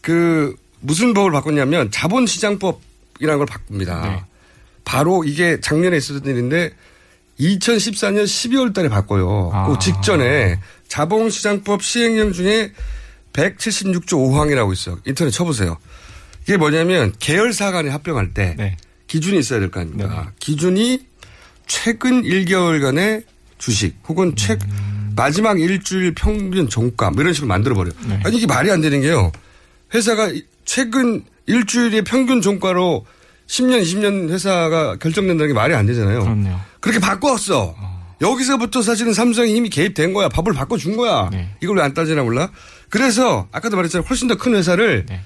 그 0.00 0.56
무슨 0.80 1.12
법을 1.14 1.30
바꿨냐면 1.30 1.90
자본시장법이라는 1.90 3.38
걸 3.38 3.46
바꿉니다. 3.46 4.08
네. 4.08 4.24
바로 4.88 5.22
이게 5.22 5.60
작년에 5.60 5.98
있었던 5.98 6.24
일인데 6.24 6.70
2014년 7.38 8.24
12월 8.24 8.72
달에 8.72 8.88
바꿔요. 8.88 9.50
아. 9.52 9.68
그 9.68 9.78
직전에 9.78 10.58
자본시장법 10.88 11.82
시행령 11.82 12.32
중에 12.32 12.72
176조 13.34 14.12
5항이라고 14.14 14.72
있어요. 14.72 14.98
인터넷 15.04 15.30
쳐보세요. 15.30 15.76
이게 16.44 16.56
뭐냐면 16.56 17.12
계열사 17.18 17.70
간에 17.70 17.90
합병할 17.90 18.32
때 18.32 18.54
네. 18.56 18.78
기준이 19.08 19.38
있어야 19.38 19.60
될 19.60 19.70
거 19.70 19.80
아닙니까? 19.80 20.08
네네. 20.08 20.26
기준이 20.38 21.06
최근 21.66 22.22
1개월간의 22.22 23.24
주식 23.58 23.94
혹은 24.08 24.34
최 24.36 24.56
마지막 25.14 25.60
일주일 25.60 26.14
평균 26.14 26.66
종가 26.66 27.10
뭐 27.10 27.20
이런 27.20 27.34
식으로 27.34 27.46
만들어 27.48 27.74
버려요. 27.74 27.92
네. 28.08 28.20
아니 28.24 28.38
이게 28.38 28.46
말이 28.46 28.70
안 28.70 28.80
되는 28.80 29.02
게요. 29.02 29.32
회사가 29.92 30.28
이- 30.28 30.44
최근 30.64 31.24
일주일의 31.46 32.04
평균 32.04 32.40
종가로 32.40 33.04
10년, 33.48 33.82
20년 33.82 34.28
회사가 34.30 34.96
결정된다는 34.96 35.48
게 35.48 35.54
말이 35.54 35.74
안 35.74 35.86
되잖아요. 35.86 36.20
그렇네요. 36.20 36.60
그렇게 36.80 37.00
바꿨어. 37.00 37.74
여기서부터 38.20 38.82
사실은 38.82 39.12
삼성이 39.12 39.54
이미 39.56 39.68
개입된 39.70 40.12
거야. 40.12 40.28
법을 40.28 40.52
바꿔준 40.52 40.96
거야. 40.96 41.28
네. 41.32 41.54
이걸 41.62 41.76
왜 41.78 41.82
안 41.82 41.94
따지나 41.94 42.22
몰라? 42.24 42.50
그래서 42.90 43.48
아까도 43.52 43.76
말했잖아요. 43.76 44.06
훨씬 44.08 44.28
더 44.28 44.34
큰 44.36 44.54
회사를 44.54 45.06
네. 45.06 45.20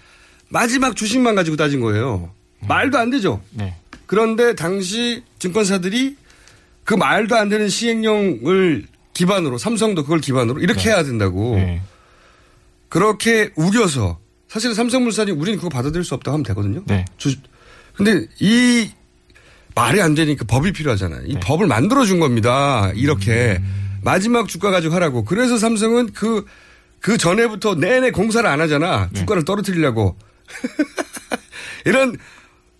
마지막 0.49 0.95
주식만 0.95 1.35
가지고 1.35 1.57
따진 1.57 1.81
거예요. 1.81 2.31
말도 2.61 2.99
안 2.99 3.11
되죠. 3.11 3.41
네. 3.50 3.75
그런데 4.07 4.55
당시 4.55 5.23
증권사들이 5.38 6.17
그 6.85 6.95
말도 6.95 7.35
안 7.37 7.49
되는 7.49 7.69
시행령을 7.69 8.87
기반으로 9.14 9.59
삼성도 9.59 10.02
그걸 10.02 10.21
기반으로 10.21 10.61
이렇게 10.61 10.91
해야 10.91 11.02
된다고 11.02 11.57
네. 11.57 11.81
그렇게 12.88 13.50
우겨서 13.57 14.19
사실 14.49 14.75
삼성물산이 14.75 15.31
우리는 15.33 15.57
그거 15.59 15.71
받아들일 15.71 16.05
수 16.05 16.14
없다고 16.14 16.35
하면 16.35 16.45
되거든요. 16.45 16.83
네. 16.87 17.05
주, 17.17 17.35
근데 18.04 18.26
이 18.40 18.90
말이 19.75 20.00
안 20.00 20.14
되니까 20.14 20.44
법이 20.47 20.73
필요하잖아요. 20.73 21.23
네. 21.23 21.26
이 21.28 21.40
법을 21.40 21.66
만들어 21.66 22.04
준 22.04 22.21
겁니다. 22.21 22.90
이렇게 22.94 23.59
음. 23.61 23.99
마지막 24.02 24.49
주가 24.49 24.71
가지고 24.71 24.94
하라고. 24.97 25.25
그래서 25.25 25.56
삼성은 25.59 26.12
그, 26.12 26.44
그 27.00 27.16
전에부터 27.16 27.76
내내 27.76 28.11
공사를 28.11 28.49
안 28.49 28.61
하잖아. 28.61 29.09
네. 29.12 29.21
주가를 29.21 29.44
떨어뜨리려고. 29.44 30.16
이런 31.87 32.16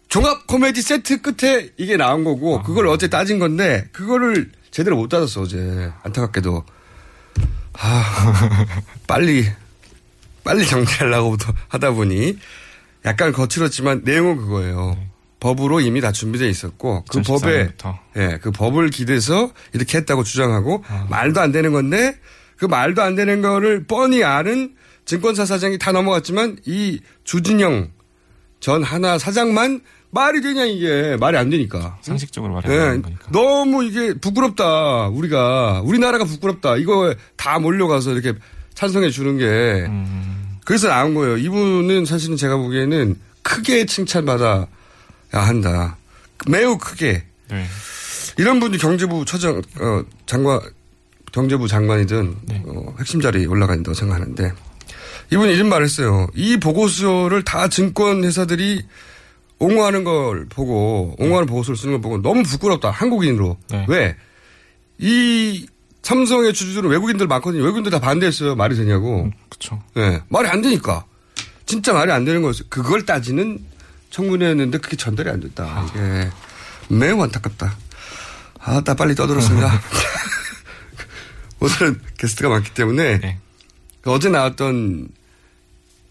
종합 0.09 0.47
코미디 0.47 0.83
세트 0.83 1.23
끝에 1.23 1.71
이게 1.79 1.97
나온 1.97 2.23
거고 2.23 2.59
아. 2.59 2.62
그걸 2.62 2.87
어제 2.87 3.09
따진 3.09 3.38
건데 3.38 3.88
그거를 3.93 4.52
제대로 4.71 4.97
못 4.97 5.09
따졌어 5.09 5.41
어제 5.41 5.91
안타깝게도 6.02 6.64
아 7.73 8.67
빨리 9.09 9.47
빨리 10.45 10.67
정리하려고부터 10.67 11.55
하다 11.69 11.93
보니 11.93 12.38
약간 13.07 13.33
거칠었지만 13.33 14.02
내용은 14.05 14.37
그거예요. 14.37 14.99
법으로 15.43 15.81
이미 15.81 16.01
다 16.01 16.13
준비되어 16.13 16.47
있었고 16.49 17.05
그2014 17.09 17.27
법에. 17.27 17.69
예, 18.17 18.39
그 18.41 18.53
법을 18.53 18.91
기대서 18.91 19.51
이렇게 19.73 19.99
했다고 19.99 20.23
주장하고 20.23 20.85
말도 21.11 21.41
안 21.41 21.51
되는 21.51 21.73
건데 21.73 22.17
그 22.57 22.65
말도 22.67 23.03
안 23.03 23.17
되는 23.17 23.43
거를 23.43 23.85
뻔히 23.85 24.23
아는 24.23 24.75
증권사 25.05 25.45
사장이 25.45 25.79
다 25.79 25.91
넘어갔지만 25.91 26.59
이 26.65 27.01
주진영 27.25 27.91
전 28.61 28.85
하나 28.85 29.19
사장만 29.19 29.81
말이 30.11 30.43
되냐 30.43 30.65
이게 30.65 31.17
말이 31.19 31.37
안 31.37 31.51
되니까. 31.51 31.99
상식적으로 32.03 32.61
예, 32.67 32.69
말하는 32.69 33.03
거니까. 33.03 33.29
너무 33.33 33.83
이게 33.83 34.15
부끄럽다. 34.15 35.09
우리가 35.09 35.81
우리나라가 35.85 36.25
부끄럽다. 36.25 36.77
이거 36.77 37.15
다 37.37 37.59
몰려가서 37.59 38.13
이렇게 38.13 38.35
찬성해 38.75 39.11
주는 39.11 39.39
게 39.39 39.45
음, 39.89 40.59
그래서 40.65 40.87
나온 40.87 41.15
거예요. 41.15 41.37
이분은 41.39 42.05
사실은 42.05 42.37
제가 42.37 42.57
보기에는 42.59 43.17
크게 43.43 43.87
칭찬받아야 43.87 44.67
한다. 45.41 45.97
매우 46.49 46.79
크게. 46.79 47.25
네. 47.51 47.67
이런 48.39 48.61
분이 48.61 48.79
경제부 48.79 49.25
처장, 49.25 49.61
어, 49.81 50.05
장관, 50.27 50.61
경제부 51.33 51.69
장관이든 51.69 52.37
네. 52.43 52.62
어, 52.67 52.95
핵심 52.99 53.21
자리에 53.21 53.47
올라가 53.47 53.75
있다고 53.75 53.95
생각하는데 53.95 54.53
이분이 55.33 55.55
이런 55.55 55.69
말을 55.69 55.85
했어요. 55.85 56.29
이 56.35 56.59
보고서를 56.59 57.43
다 57.43 57.69
증권 57.69 58.25
회사들이 58.25 58.85
옹호하는 59.59 60.05
걸 60.05 60.47
보고 60.47 61.15
옹호하는 61.19 61.47
보고서를 61.47 61.77
쓰는 61.77 61.95
걸 61.95 62.01
보고 62.01 62.21
너무 62.21 62.43
부끄럽다. 62.43 62.91
한국인으로. 62.91 63.57
네. 63.71 63.87
왜? 63.89 64.17
이 64.99 65.67
삼성의 66.03 66.53
주주들은 66.53 66.91
외국인들 66.91 67.27
많거든요. 67.29 67.62
외국인들 67.62 67.91
다 67.91 68.01
반대했어요. 68.01 68.57
말이 68.57 68.77
되냐고. 68.77 69.31
그렇죠. 69.49 69.83
네. 69.95 70.21
말이 70.29 70.49
안 70.49 70.61
되니까. 70.62 71.05
진짜 71.65 71.93
말이 71.93 72.11
안 72.11 72.25
되는 72.25 72.43
거였어요. 72.43 72.67
그걸 72.69 73.07
따지는 73.07 73.59
청문회였는데 74.12 74.78
그게 74.78 74.97
전달이 74.97 75.28
안 75.31 75.40
됐다. 75.40 75.87
이게 75.88 76.31
매우 76.88 77.21
안타깝다. 77.23 77.76
아, 78.61 78.83
나 78.85 78.95
빨리 78.95 79.14
떠들었습니다. 79.14 79.73
오늘은 81.61 82.00
게스트가 82.19 82.49
많기 82.49 82.73
때문에 82.75 83.19
네. 83.21 83.38
어제 84.04 84.28
나왔던 84.28 85.09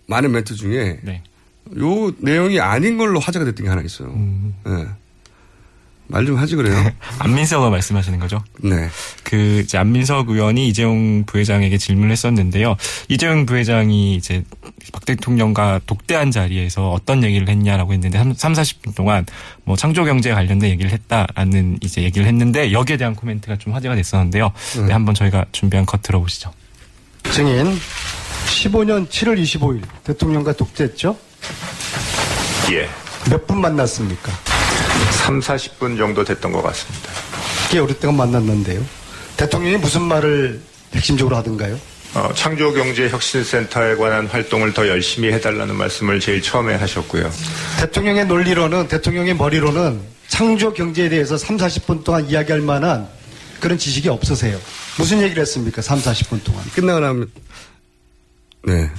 많은 0.07 0.31
멘트 0.31 0.55
중에 0.55 0.99
네. 1.03 1.23
요 1.77 2.11
내용이 2.17 2.59
아닌 2.59 2.97
걸로 2.97 3.19
화제가 3.19 3.45
됐던 3.45 3.63
게 3.63 3.69
하나 3.69 3.81
있어요. 3.81 4.11
네. 4.65 4.87
말 6.11 6.25
좀 6.25 6.37
하지 6.37 6.55
그래요. 6.55 6.75
안민석 7.19 7.57
의원 7.57 7.71
말씀하시는 7.71 8.19
거죠? 8.19 8.43
네. 8.59 8.89
그 9.23 9.61
이제 9.63 9.77
안민석 9.77 10.29
의원이 10.29 10.67
이재용 10.67 11.23
부회장에게 11.25 11.77
질문을 11.77 12.11
했었는데요. 12.11 12.75
이재용 13.09 13.45
부회장이 13.45 14.15
이제 14.15 14.43
박 14.91 15.05
대통령과 15.05 15.79
독대한 15.85 16.29
자리에서 16.31 16.91
어떤 16.91 17.23
얘기를 17.23 17.47
했냐라고 17.49 17.93
했는데 17.93 18.17
3, 18.17 18.33
40분 18.53 18.95
동안 18.95 19.25
뭐 19.63 19.75
창조 19.75 20.03
경제에 20.03 20.33
관련된 20.33 20.69
얘기를 20.71 20.91
했다라는 20.91 21.77
이제 21.81 22.01
얘기를 22.03 22.27
했는데 22.27 22.71
여기에 22.71 22.97
대한 22.97 23.15
코멘트가 23.15 23.57
좀 23.57 23.73
화제가 23.73 23.95
됐었는데요. 23.95 24.51
네, 24.85 24.91
한번 24.93 25.15
저희가 25.15 25.45
준비한 25.51 25.85
컷 25.85 26.01
들어보시죠. 26.01 26.51
증인 27.31 27.77
15년 28.47 29.07
7월 29.07 29.41
25일 29.41 29.81
대통령과 30.03 30.53
독재했죠? 30.53 31.17
예. 32.71 32.89
몇 33.29 33.45
분 33.47 33.61
만났습니까? 33.61 34.31
3, 35.25 35.39
40분 35.39 35.97
정도 35.97 36.23
됐던 36.23 36.51
것 36.51 36.61
같습니다. 36.61 37.09
꽤 37.69 37.79
오랫동안 37.79 38.17
만났는데요. 38.17 38.83
대통령이 39.37 39.77
무슨 39.77 40.01
말을 40.03 40.61
핵심적으로 40.93 41.35
하던가요? 41.37 41.79
어, 42.13 42.29
창조경제혁신센터에 42.35 43.95
관한 43.95 44.27
활동을 44.27 44.73
더 44.73 44.87
열심히 44.87 45.31
해달라는 45.31 45.75
말씀을 45.75 46.19
제일 46.19 46.41
처음에 46.41 46.75
하셨고요. 46.75 47.31
대통령의 47.79 48.25
논리로는 48.25 48.87
대통령의 48.89 49.35
머리로는 49.35 50.01
창조 50.27 50.73
경제에 50.73 51.09
대해서 51.09 51.37
3, 51.37 51.57
40분 51.57 52.03
동안 52.03 52.29
이야기할 52.29 52.61
만한 52.61 53.07
그런 53.61 53.77
지식이 53.77 54.09
없으세요. 54.09 54.59
무슨 54.97 55.21
얘기를 55.21 55.41
했습니까? 55.41 55.81
3, 55.81 55.99
40분 55.99 56.43
동안. 56.43 56.63
끝나고 56.75 56.99
나면 56.99 57.31
네. 58.63 58.89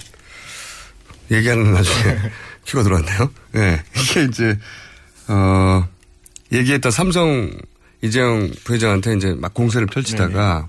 얘기하는 1.30 1.74
나중에 1.74 2.16
큐가 2.66 2.82
들어왔네요. 2.82 3.30
네. 3.52 3.82
이게 3.96 4.24
이제 4.24 4.58
어 5.28 5.86
얘기했던 6.52 6.92
삼성 6.92 7.50
이재용 8.02 8.50
부회장한테 8.64 9.14
이제 9.14 9.34
막 9.38 9.54
공세를 9.54 9.86
펼치다가 9.86 10.66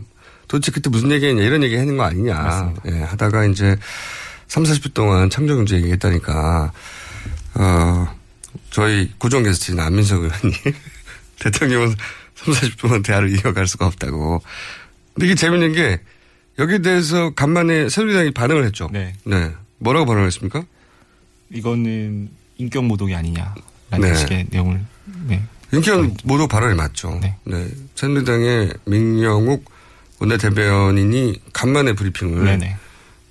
도대체 0.48 0.72
그때 0.72 0.90
무슨 0.90 1.12
얘기했냐 1.12 1.42
이런 1.44 1.64
얘기 1.64 1.76
하는 1.76 1.98
거 1.98 2.04
아니냐. 2.04 2.74
예, 2.88 3.00
하다가 3.02 3.46
이제 3.46 3.76
3, 4.48 4.64
40분 4.64 4.94
동안 4.94 5.30
창조경제 5.30 5.78
얘기했다니까 5.78 6.72
어 7.56 8.16
저희 8.70 9.12
고정 9.18 9.44
게스트인 9.44 9.80
안민석 9.80 10.24
의원님 10.24 10.54
대통령은 11.40 11.96
3, 12.36 12.54
40분만 12.54 13.04
대화를 13.04 13.30
이어갈 13.32 13.68
수가 13.68 13.88
없다고. 13.88 14.42
근데 15.14 15.26
이게 15.26 15.36
재밌는 15.36 15.74
게 15.74 16.00
여기에 16.60 16.80
대해서 16.80 17.32
간만에 17.34 17.90
새누리당이 17.90 18.32
반응을 18.32 18.64
했죠. 18.66 18.90
네. 18.92 19.16
뭐라고 19.80 20.06
반응했습니까? 20.06 20.64
이거는 21.52 22.30
인격 22.58 22.86
모독이 22.86 23.14
아니냐 23.16 23.54
라는 23.94 24.12
네. 24.12 24.20
식의 24.20 24.46
내용을 24.50 24.82
네. 25.28 25.44
인기현 25.72 26.18
모두 26.24 26.48
발언이 26.48 26.76
맞죠. 26.76 27.20
네. 27.22 27.68
새누리당의 27.96 28.74
민영욱 28.86 29.66
원내대변인이 30.20 31.42
간만에 31.54 31.94
브리핑을 31.94 32.44
네네. 32.46 32.78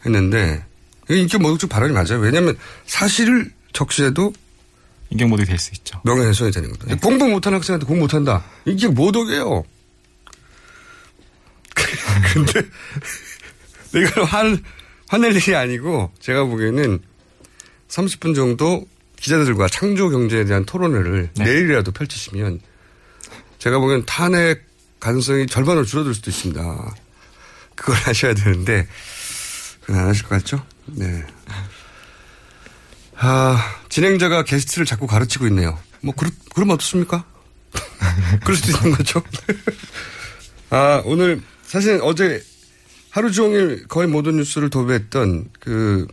했는데 0.06 0.64
이게 1.08 1.20
인기현 1.20 1.42
모독적 1.42 1.68
발언이 1.70 1.92
맞아요. 1.92 2.18
왜냐하면 2.20 2.56
사실을 2.86 3.50
적시해도 3.72 4.32
인격 5.10 5.28
모독이 5.28 5.46
될 5.46 5.58
수 5.58 5.72
있죠. 5.74 6.00
명예훼손이 6.04 6.52
되는 6.52 6.70
거다. 6.72 6.94
공부 6.96 7.28
못하는 7.28 7.58
학생한테 7.58 7.86
공부 7.86 8.02
못한다. 8.02 8.44
이게 8.64 8.88
모독이에요. 8.88 9.64
근데 12.32 12.62
내가 13.92 14.24
한, 14.24 14.62
화낼 15.08 15.34
일이 15.36 15.54
아니고 15.54 16.12
제가 16.20 16.44
보기에는 16.44 16.98
30분 17.88 18.34
정도 18.34 18.86
기자들과 19.22 19.68
창조 19.68 20.10
경제에 20.10 20.44
대한 20.44 20.64
토론회를 20.64 21.30
네. 21.34 21.44
내일이라도 21.44 21.92
펼치시면 21.92 22.60
제가 23.58 23.78
보기엔 23.78 24.04
탄핵 24.04 24.66
가능성이 24.98 25.46
절반으로 25.46 25.84
줄어들 25.84 26.12
수도 26.12 26.30
있습니다. 26.30 26.94
그걸 27.76 27.94
하셔야 28.02 28.34
되는데 28.34 28.86
그건 29.80 30.00
안 30.00 30.08
하실 30.08 30.24
것 30.24 30.30
같죠? 30.30 30.64
네. 30.86 31.24
아, 33.16 33.76
진행자가 33.88 34.42
게스트를 34.42 34.84
자꾸 34.84 35.06
가르치고 35.06 35.46
있네요. 35.46 35.78
뭐, 36.00 36.12
그러, 36.16 36.28
그러면 36.52 36.74
어떻습니까? 36.74 37.24
그럴 38.42 38.56
수도 38.56 38.76
있는 38.76 38.96
거죠. 38.96 39.22
아, 40.70 41.00
오늘, 41.04 41.40
사실 41.62 42.00
어제 42.02 42.42
하루 43.10 43.30
종일 43.30 43.86
거의 43.86 44.08
모든 44.08 44.36
뉴스를 44.38 44.68
도배했던 44.70 45.50
그, 45.60 46.08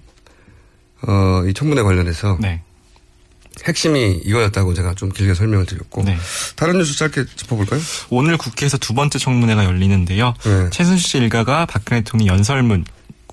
어, 1.08 1.43
이 1.48 1.54
청문회 1.56 1.82
관련해서. 1.82 2.38
네. 2.39 2.62
핵심이 3.65 4.22
이거였다고 4.26 4.74
제가 4.74 4.95
좀 4.95 5.10
길게 5.12 5.34
설명을 5.34 5.65
드렸고. 5.65 6.04
네. 6.04 6.17
다른 6.56 6.78
뉴스 6.78 6.98
짧게 6.98 7.26
짚어볼까요? 7.36 7.80
오늘 8.10 8.38
국회에서 8.38 8.78
두 8.78 8.93
번째 8.93 9.19
청문회가 9.19 9.65
열리는데요. 9.65 10.34
네. 10.43 10.69
최순실 10.72 11.08
씨 11.08 11.17
일가가 11.17 11.65
박근혜 11.65 12.02
대통령 12.02 12.28
연설문, 12.28 12.86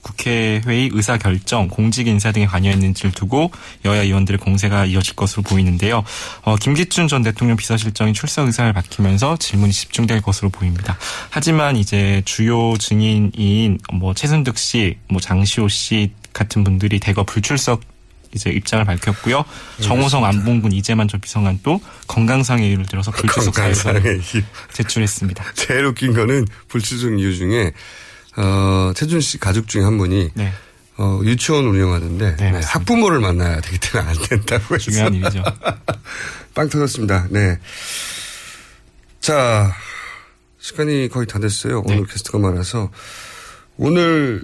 국회회의 0.07 0.91
의사결정, 0.93 1.69
공직 1.69 2.07
인사 2.07 2.31
등에 2.31 2.47
관여했는지를 2.47 3.11
두고 3.11 3.51
여야 3.85 4.03
의원들의 4.03 4.39
공세가 4.39 4.85
이어질 4.87 5.17
것으로 5.17 5.43
보이는데요. 5.43 6.05
어, 6.43 6.57
김기춘 6.57 7.09
전 7.09 7.23
대통령 7.23 7.57
비서실장이 7.57 8.13
출석 8.13 8.47
의사를 8.47 8.73
밝히면서 8.73 9.37
질문이 9.39 9.73
집중될 9.73 10.23
것으로 10.23 10.51
보입니다. 10.51 10.97
하지만 11.31 11.77
이제 11.77 12.23
주요 12.25 12.77
증인인 12.79 13.79
뭐 13.93 14.15
최순득 14.15 14.59
씨, 14.59 14.97
뭐 15.09 15.21
장시호 15.21 15.69
씨 15.69 16.13
같은 16.33 16.63
분들이 16.63 17.01
대거 17.01 17.25
불출석 17.25 17.81
이제 18.35 18.51
입장을 18.51 18.85
밝혔고요. 18.85 19.45
정호성, 19.81 20.25
안봉근, 20.25 20.73
이재만 20.73 21.09
전 21.09 21.21
비서관 21.21 21.61
도 21.63 21.81
건강상의 22.07 22.69
이유를 22.69 22.87
들어서 22.87 23.11
불출석 23.11 23.55
이유. 23.59 24.33
제출했습니다. 24.73 25.45
제일 25.55 25.85
웃긴 25.87 26.13
거는 26.13 26.47
불출석 26.69 27.19
이유 27.19 27.37
중에 27.37 27.73
어, 28.37 28.93
최준 28.95 29.21
씨 29.21 29.39
가족 29.39 29.69
중에 29.69 29.83
한 29.83 29.97
분이 29.99 30.31
네. 30.35 30.53
어, 30.99 31.21
유치원 31.25 31.67
운영하는데 31.67 32.37
네, 32.37 32.51
네, 32.51 32.61
학부모를 32.61 33.21
만나야 33.21 33.61
되기 33.61 33.79
때문에 33.79 34.11
안 34.11 34.17
된다고 34.23 34.75
해서 34.75 34.91
중요한 34.91 35.15
일이죠. 35.15 35.43
빵 36.55 36.69
터졌습니다. 36.69 37.29
네. 37.31 37.59
자, 39.21 39.75
시간이 40.59 41.09
거의 41.09 41.27
다 41.27 41.39
됐어요. 41.39 41.83
네. 41.87 41.95
오늘 41.95 42.07
게스트가 42.07 42.39
많아서 42.39 42.91
오늘 43.77 44.43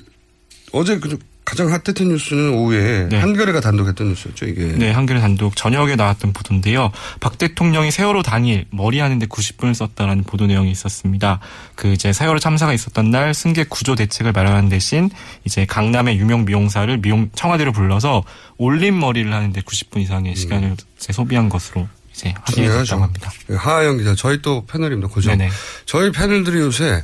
어제 0.72 0.98
그 0.98 1.18
가장 1.44 1.70
핫했던 1.70 2.08
뉴스는 2.08 2.50
오후에 2.54 3.08
네. 3.10 3.18
한겨레가 3.18 3.60
단독 3.60 3.88
했던 3.88 4.08
뉴스였죠. 4.08 4.46
이게 4.46 4.64
네, 4.64 4.90
한겨레 4.90 5.20
단독 5.20 5.56
저녁에 5.56 5.96
나왔던 5.96 6.32
보도인데요. 6.32 6.92
박 7.20 7.36
대통령이 7.36 7.90
세월호 7.90 8.22
당일 8.22 8.64
머리 8.70 9.00
하는데 9.00 9.26
90분을 9.26 9.74
썼다라는 9.74 10.24
보도 10.24 10.46
내용이 10.46 10.70
있었습니다. 10.70 11.40
그 11.74 11.88
이제 11.88 12.12
세월호 12.12 12.38
참사가 12.38 12.72
있었던 12.72 13.10
날 13.10 13.34
승객 13.34 13.70
구조 13.70 13.94
대책을 13.94 14.32
마련한 14.32 14.68
대신 14.68 15.10
이제 15.44 15.66
강남의 15.66 16.16
유명 16.18 16.44
미용사를 16.44 16.96
미용 16.98 17.28
청와대로 17.34 17.72
불러서 17.72 18.22
올림 18.56 18.98
머리를 19.00 19.32
하는데 19.32 19.60
90분 19.60 20.00
이상의 20.00 20.36
시간을 20.36 20.76
이제 20.96 21.12
소비한 21.12 21.48
것으로 21.48 21.88
이제 22.14 22.32
확인했다고 22.42 23.02
합니다. 23.02 23.32
네, 23.48 23.56
하하영 23.56 23.98
기자, 23.98 24.14
저희 24.14 24.40
또 24.42 24.64
패널입니다. 24.66 25.08
그죠? 25.08 25.30
네네. 25.30 25.50
저희 25.86 26.12
패널들이 26.12 26.60
요새 26.60 27.02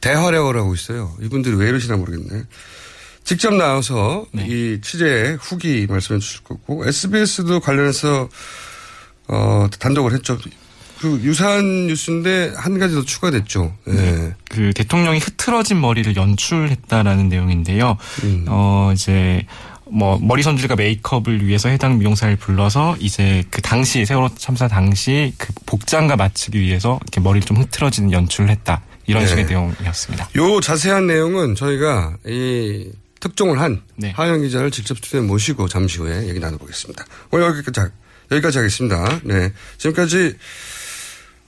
대활약을 0.00 0.56
하고 0.56 0.74
있어요. 0.74 1.14
이분들이 1.20 1.56
왜 1.56 1.68
이러시나 1.68 1.96
모르겠네. 1.96 2.44
직접 3.26 3.52
나와서 3.52 4.24
네. 4.30 4.46
이 4.46 4.80
취재 4.80 5.36
후기 5.40 5.86
말씀해 5.88 6.20
주실 6.20 6.44
거고, 6.44 6.86
SBS도 6.86 7.58
관련해서, 7.58 8.28
어, 9.26 9.66
단독을 9.80 10.12
했죠. 10.12 10.38
그 11.00 11.20
유사한 11.22 11.88
뉴스인데 11.88 12.52
한 12.56 12.78
가지 12.78 12.94
더 12.94 13.02
추가됐죠. 13.02 13.74
예. 13.88 14.32
그 14.48 14.72
대통령이 14.74 15.18
흐트러진 15.18 15.80
머리를 15.80 16.16
연출했다라는 16.16 17.28
내용인데요. 17.28 17.98
음. 18.24 18.46
어 18.48 18.92
이제 18.94 19.44
뭐 19.84 20.18
머리 20.20 20.42
손질과 20.42 20.74
메이크업을 20.76 21.46
위해서 21.46 21.68
해당 21.68 21.98
미용사를 21.98 22.34
불러서 22.36 22.96
이제 22.98 23.44
그 23.50 23.60
당시 23.60 24.06
세월호 24.06 24.30
참사 24.38 24.68
당시 24.68 25.34
그 25.36 25.52
복장과 25.66 26.16
맞추기 26.16 26.58
위해서 26.58 26.98
이렇게 27.02 27.20
머리를 27.20 27.46
좀 27.46 27.58
흐트러지는 27.58 28.12
연출을 28.12 28.48
했다. 28.48 28.80
이런 29.06 29.22
네. 29.22 29.28
식의 29.28 29.44
내용이었습니다. 29.44 30.30
요 30.36 30.60
자세한 30.60 31.06
내용은 31.06 31.54
저희가 31.54 32.16
이 32.26 32.90
특종을 33.28 33.60
한 33.60 33.82
네. 33.96 34.10
하영 34.10 34.42
기자를 34.42 34.70
직접 34.70 34.96
스튜디오에 34.96 35.22
모시고 35.22 35.68
잠시 35.68 35.98
후에 35.98 36.28
얘기 36.28 36.38
나눠보겠습니다. 36.38 37.04
오늘 37.30 37.46
여기까지, 37.46 37.90
여기까지 38.30 38.58
하겠습니다. 38.58 39.20
네. 39.24 39.52
지금까지 39.78 40.36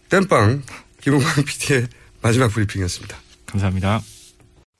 땜빵 0.09 0.62
김홍광 1.01 1.45
PD의 1.45 1.87
마지막 2.23 2.49
브리핑이었습니다. 2.49 3.17
감사합니다. 3.47 4.01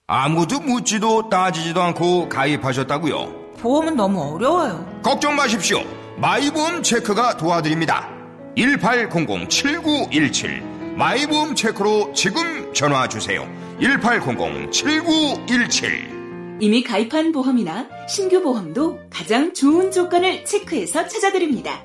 아무도 0.07 0.61
묻지도 0.61 1.29
따지지도 1.29 1.83
않고 1.83 2.29
가입하셨다고요? 2.29 3.55
보험은 3.61 3.97
너무 3.97 4.35
어려워요. 4.35 5.01
걱정 5.03 5.35
마십시오. 5.37 5.83
마이보험 6.17 6.83
체크가 6.83 7.37
도와드립니다. 7.37 8.09
1800-7917 8.57 10.97
마이보험 10.97 11.55
체크로 11.55 12.13
지금 12.15 12.73
전화 12.75 13.07
주세요. 13.09 13.47
1800-7917 13.81 16.18
이미 16.61 16.83
가입한 16.83 17.33
보험이나 17.33 17.88
신규 18.09 18.42
보험도 18.42 18.99
가장 19.11 19.55
좋은 19.55 19.92
조건을 19.92 20.44
체크해서 20.44 21.07
찾아드립니다. 21.07 21.85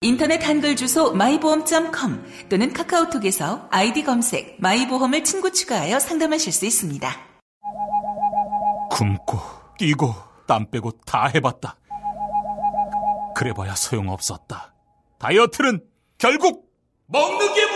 인터넷 0.00 0.46
한글 0.46 0.76
주소 0.76 1.12
마이보험.com 1.12 2.24
또는 2.48 2.72
카카오톡에서 2.72 3.68
아이디 3.70 4.04
검색 4.04 4.56
마이보험을 4.60 5.24
친구 5.24 5.50
추가하여 5.52 5.98
상담하실 5.98 6.52
수 6.52 6.66
있습니다. 6.66 7.10
굶고 8.90 9.38
뛰고 9.78 10.14
땀 10.46 10.70
빼고 10.70 10.92
다 11.04 11.26
해봤다. 11.26 11.76
그래봐야 13.34 13.74
소용없었다. 13.74 14.72
다이어트는 15.18 15.80
결국 16.18 16.70
먹는 17.06 17.54
게 17.54 17.75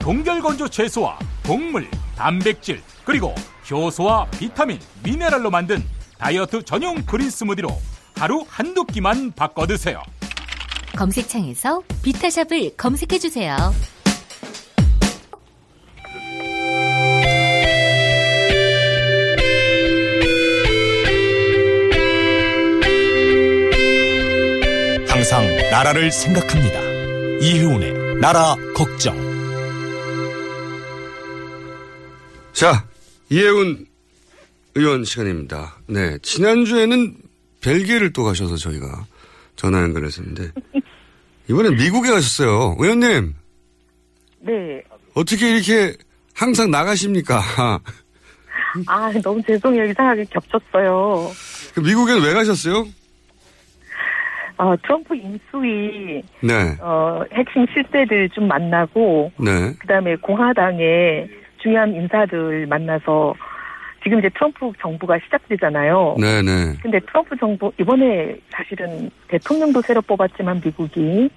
동결건조 0.00 0.68
채소와 0.68 1.18
곡물, 1.46 1.90
단백질, 2.16 2.82
그리고 3.04 3.34
효소와 3.70 4.26
비타민, 4.32 4.78
미네랄로 5.02 5.50
만든 5.50 5.84
다이어트 6.18 6.64
전용 6.64 6.96
그린 7.04 7.30
스무디로 7.30 7.68
하루 8.16 8.44
한두 8.48 8.84
끼만 8.84 9.32
바꿔 9.32 9.66
드세요. 9.66 10.02
검색창에서 10.96 11.82
비타샵을 12.02 12.76
검색해 12.76 13.18
주세요. 13.18 13.56
항상 25.08 25.44
나라를 25.70 26.10
생각합니다. 26.10 26.80
이혜훈의 27.40 28.20
나라 28.20 28.56
걱정. 28.74 29.27
자, 32.58 32.84
이혜훈 33.30 33.86
의원 34.74 35.04
시간입니다. 35.04 35.76
네. 35.86 36.18
지난주에는 36.22 37.14
벨기에를 37.60 38.12
또 38.12 38.24
가셔서 38.24 38.56
저희가 38.56 39.06
전화 39.54 39.80
연결했었는데, 39.82 40.50
이번엔 41.48 41.76
미국에 41.76 42.10
가셨어요. 42.10 42.74
의원님, 42.80 43.32
네. 44.40 44.82
어떻게 45.14 45.54
이렇게 45.54 45.94
항상 46.34 46.72
나가십니까? 46.72 47.40
아, 48.88 49.12
너무 49.22 49.40
죄송해요. 49.46 49.84
이상하게 49.84 50.24
겹쳤어요. 50.24 51.30
그 51.74 51.80
미국엔 51.80 52.20
왜 52.24 52.34
가셨어요? 52.34 52.88
어, 54.56 54.74
트럼프 54.82 55.14
인수위, 55.14 56.24
네. 56.42 56.76
어, 56.80 57.22
핵심 57.32 57.64
실세들 57.72 58.30
좀 58.30 58.48
만나고, 58.48 59.30
네. 59.38 59.74
그 59.78 59.86
다음에 59.86 60.16
공화당의 60.16 61.38
중요한 61.68 61.94
인사들 61.94 62.66
만나서, 62.66 63.34
지금 64.02 64.20
이제 64.20 64.30
트럼프 64.30 64.72
정부가 64.80 65.18
시작되잖아요. 65.24 66.16
네네. 66.18 66.78
근데 66.82 66.98
트럼프 67.00 67.36
정부, 67.36 67.70
이번에 67.78 68.34
사실은 68.48 69.10
대통령도 69.28 69.82
새로 69.82 70.00
뽑았지만 70.00 70.62
미국이 70.64 71.28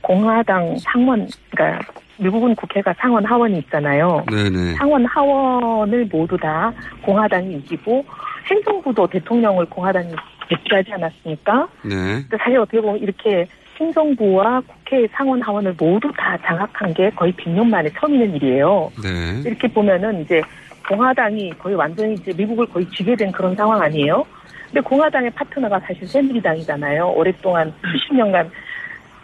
공화당 0.00 0.76
상원, 0.78 1.28
그러니까 1.50 1.86
미국은 2.16 2.54
국회가 2.54 2.94
상원 2.94 3.26
하원이 3.26 3.58
있잖아요. 3.58 4.24
네네. 4.30 4.76
상원 4.76 5.04
하원을 5.04 6.08
모두 6.10 6.38
다 6.38 6.72
공화당이 7.02 7.56
이기고 7.56 8.04
행정부도 8.50 9.06
대통령을 9.08 9.66
공화당이 9.66 10.14
배치하지 10.48 10.92
않았습니까? 10.94 11.68
네. 11.82 12.36
사실 12.38 12.58
어떻게 12.58 12.80
보면 12.80 13.00
이렇게 13.00 13.46
행정부와 13.84 14.62
국회 14.66 15.06
상원 15.12 15.42
하원을 15.42 15.74
모두 15.78 16.10
다 16.16 16.38
장악한 16.44 16.94
게 16.94 17.10
거의 17.10 17.32
100년 17.34 17.66
만에 17.66 17.90
처음 17.90 18.14
있는 18.14 18.34
일이에요. 18.36 18.90
네. 19.02 19.42
이렇게 19.44 19.68
보면은 19.68 20.22
이제 20.22 20.40
공화당이 20.88 21.50
거의 21.58 21.74
완전히 21.74 22.14
이제 22.14 22.32
미국을 22.32 22.66
거의 22.66 22.86
쥐게 22.90 23.16
된 23.16 23.32
그런 23.32 23.54
상황 23.54 23.80
아니에요? 23.82 24.24
근데 24.66 24.80
공화당의 24.80 25.30
파트너가 25.30 25.80
사실 25.80 26.06
새누리당이잖아요. 26.06 27.10
오랫동안 27.10 27.72
수십 27.80 28.14
년간 28.14 28.50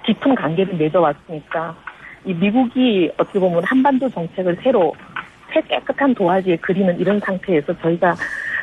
깊은 0.04 0.34
관계를 0.34 0.74
맺어왔으니까 0.74 1.74
이 2.24 2.34
미국이 2.34 3.10
어떻게 3.16 3.38
보면 3.38 3.64
한반도 3.64 4.08
정책을 4.10 4.58
새로 4.62 4.94
새 5.52 5.60
깨끗한 5.62 6.14
도화지에 6.14 6.56
그리는 6.56 6.98
이런 6.98 7.18
상태에서 7.20 7.76
저희가 7.80 8.14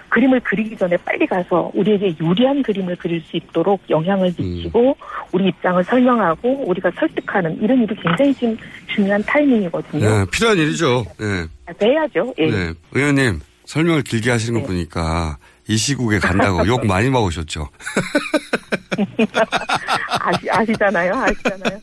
그림을 0.10 0.40
그리기 0.42 0.78
전에 0.78 0.96
빨리 0.98 1.26
가서 1.28 1.72
우리에게 1.74 2.16
유리한 2.22 2.62
그림을 2.64 2.96
그릴 2.96 3.22
수 3.22 3.38
있도록 3.38 3.82
영향을 3.90 4.34
미치고 4.38 4.96
우리 5.32 5.48
입장을 5.48 5.84
설명하고 5.84 6.64
우리가 6.68 6.92
설득하는 6.98 7.62
이런 7.62 7.82
일이 7.84 7.96
굉장히 8.02 8.34
지금 8.34 8.58
중요한 8.88 9.22
타이밍이거든요. 9.24 10.00
네, 10.20 10.26
필요한 10.32 10.58
일이죠. 10.58 11.06
네. 11.20 11.46
해야죠. 11.82 12.34
예. 12.40 12.50
네. 12.50 12.74
의원님, 12.94 13.42
설명을 13.66 14.04
길게 14.04 14.32
하시는 14.32 14.62
거 14.62 14.68
보니까 14.68 15.38
이 15.68 15.76
시국에 15.76 16.20
간다고 16.20 16.66
욕 16.68 16.86
많이 16.88 17.10
먹으셨죠. 17.10 17.68
아시, 20.22 20.50
아시잖아요. 20.50 21.14
아시잖아요. 21.14 21.80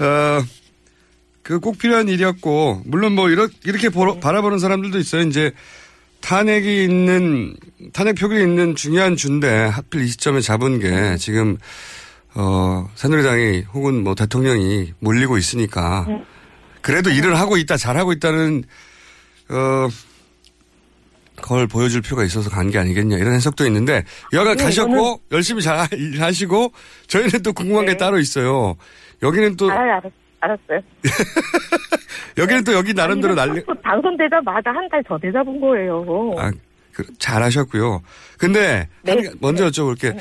어, 0.00 0.42
그 1.42 1.58
꼭 1.60 1.78
필요한 1.78 2.08
일이었고, 2.08 2.82
물론 2.84 3.14
뭐, 3.14 3.28
이렇게, 3.28 3.54
이렇게 3.64 3.88
보러- 3.88 4.18
바라보는 4.20 4.58
사람들도 4.58 4.98
있어요. 4.98 5.22
이제, 5.22 5.50
탄핵이 6.20 6.84
있는, 6.84 7.54
탄핵 7.92 8.14
표결이 8.14 8.42
있는 8.42 8.74
중요한 8.76 9.16
주인데, 9.16 9.48
하필 9.48 10.02
이 10.02 10.08
시점에 10.08 10.40
잡은 10.40 10.78
게, 10.78 11.16
지금, 11.16 11.56
어, 12.34 12.88
새누리당이 12.94 13.64
혹은 13.72 14.04
뭐 14.04 14.14
대통령이 14.14 14.92
몰리고 15.00 15.38
있으니까, 15.38 16.06
그래도 16.82 17.10
일을 17.10 17.38
하고 17.38 17.56
있다, 17.56 17.76
잘하고 17.76 18.12
있다는, 18.12 18.64
어, 19.48 19.88
걸 21.42 21.66
보여줄 21.66 22.02
필요가 22.02 22.22
있어서 22.24 22.50
간 22.50 22.70
게 22.70 22.78
아니겠냐, 22.78 23.16
이런 23.16 23.32
해석도 23.34 23.64
있는데, 23.66 24.04
여하간 24.34 24.58
네, 24.58 24.64
가셨고, 24.64 24.92
저는- 24.94 25.20
열심히 25.32 25.62
잘 25.62 25.88
일하시고, 25.92 26.72
저희는 27.08 27.42
또 27.42 27.52
궁금한 27.54 27.86
게 27.86 27.96
따로 27.96 28.18
있어요. 28.18 28.76
여기는 29.22 29.56
또, 29.56 29.70
알아요, 29.70 30.00
알았, 30.40 30.58
알았어요. 30.68 30.80
여기는 32.38 32.64
또 32.64 32.72
여기 32.74 32.94
나름대로 32.94 33.34
난리, 33.34 33.62
당선되자마자 33.82 34.70
한달 34.70 35.02
전에 35.04 35.30
잡은 35.32 35.60
거예요. 35.60 36.04
아, 36.38 36.50
그, 36.92 37.04
잘하셨고요. 37.18 38.02
근데, 38.38 38.88
네. 39.02 39.12
한- 39.12 39.34
먼저 39.40 39.66
여쭤볼게. 39.68 40.16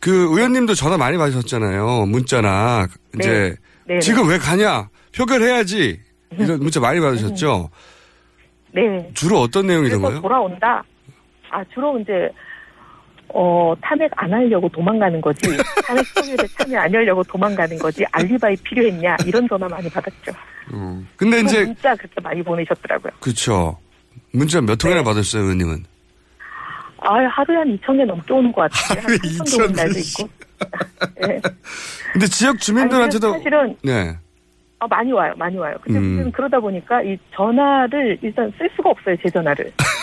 그, 0.00 0.10
의원님도 0.34 0.74
전화 0.74 0.96
많이 0.96 1.16
받으셨잖아요. 1.16 2.06
문자나, 2.06 2.86
이제, 3.18 3.56
네. 3.86 3.94
네. 3.94 4.00
지금 4.00 4.28
왜 4.28 4.38
가냐? 4.38 4.88
표결해야지. 5.16 6.00
이런 6.38 6.60
문자 6.60 6.80
많이 6.80 6.98
받으셨죠? 7.00 7.70
네. 8.72 9.10
주로 9.14 9.38
어떤 9.40 9.66
내용이던 9.66 9.98
그래서 10.00 10.08
거예요? 10.08 10.22
돌아온다. 10.22 10.82
아, 11.50 11.62
주로 11.74 11.98
이제, 11.98 12.30
어, 13.34 13.74
탄핵 13.80 14.10
안 14.16 14.32
하려고 14.32 14.68
도망가는 14.68 15.20
거지. 15.20 15.56
탄핵 15.86 16.04
표결에 16.14 16.46
참여 16.58 16.78
안 16.78 16.94
하려고 16.94 17.22
도망가는 17.24 17.78
거지. 17.78 18.04
알리바이 18.12 18.56
필요했냐. 18.56 19.16
이런 19.26 19.48
전화 19.48 19.68
많이 19.68 19.88
받았죠. 19.88 20.32
음. 20.74 21.08
근데 21.16 21.40
이제, 21.40 21.64
문자 21.64 21.94
그렇게 21.96 22.20
많이 22.22 22.42
보내셨더라고요. 22.42 23.12
그쵸. 23.20 23.78
문자 24.32 24.60
몇 24.60 24.78
네. 24.78 24.78
통이나 24.78 25.02
받으셨어요, 25.02 25.42
의원님은? 25.44 25.84
아, 26.98 27.14
하루에 27.14 27.56
한 27.56 27.78
2천 27.78 27.96
개 27.96 28.04
넘게 28.04 28.32
오는 28.32 28.52
것 28.52 28.70
같아요. 28.70 29.00
한 29.00 29.04
하루에 29.04 29.16
3천 29.18 29.58
오는 29.58 29.70
2,000 29.70 29.72
날도. 29.74 29.98
있고. 29.98 30.28
네. 31.26 31.40
근데 32.12 32.26
지역 32.26 32.58
주민들한테도. 32.60 33.26
아니, 33.28 33.38
사실은 33.38 33.76
네. 33.82 34.16
어, 34.78 34.86
많이 34.88 35.12
와요, 35.12 35.32
많이 35.36 35.56
와요. 35.56 35.76
근데 35.82 35.98
음. 35.98 36.30
그러다 36.32 36.60
보니까 36.60 37.02
이 37.02 37.16
전화를 37.34 38.18
일단 38.22 38.52
쓸 38.58 38.68
수가 38.76 38.90
없어요, 38.90 39.16
제 39.22 39.28
전화를. 39.30 39.72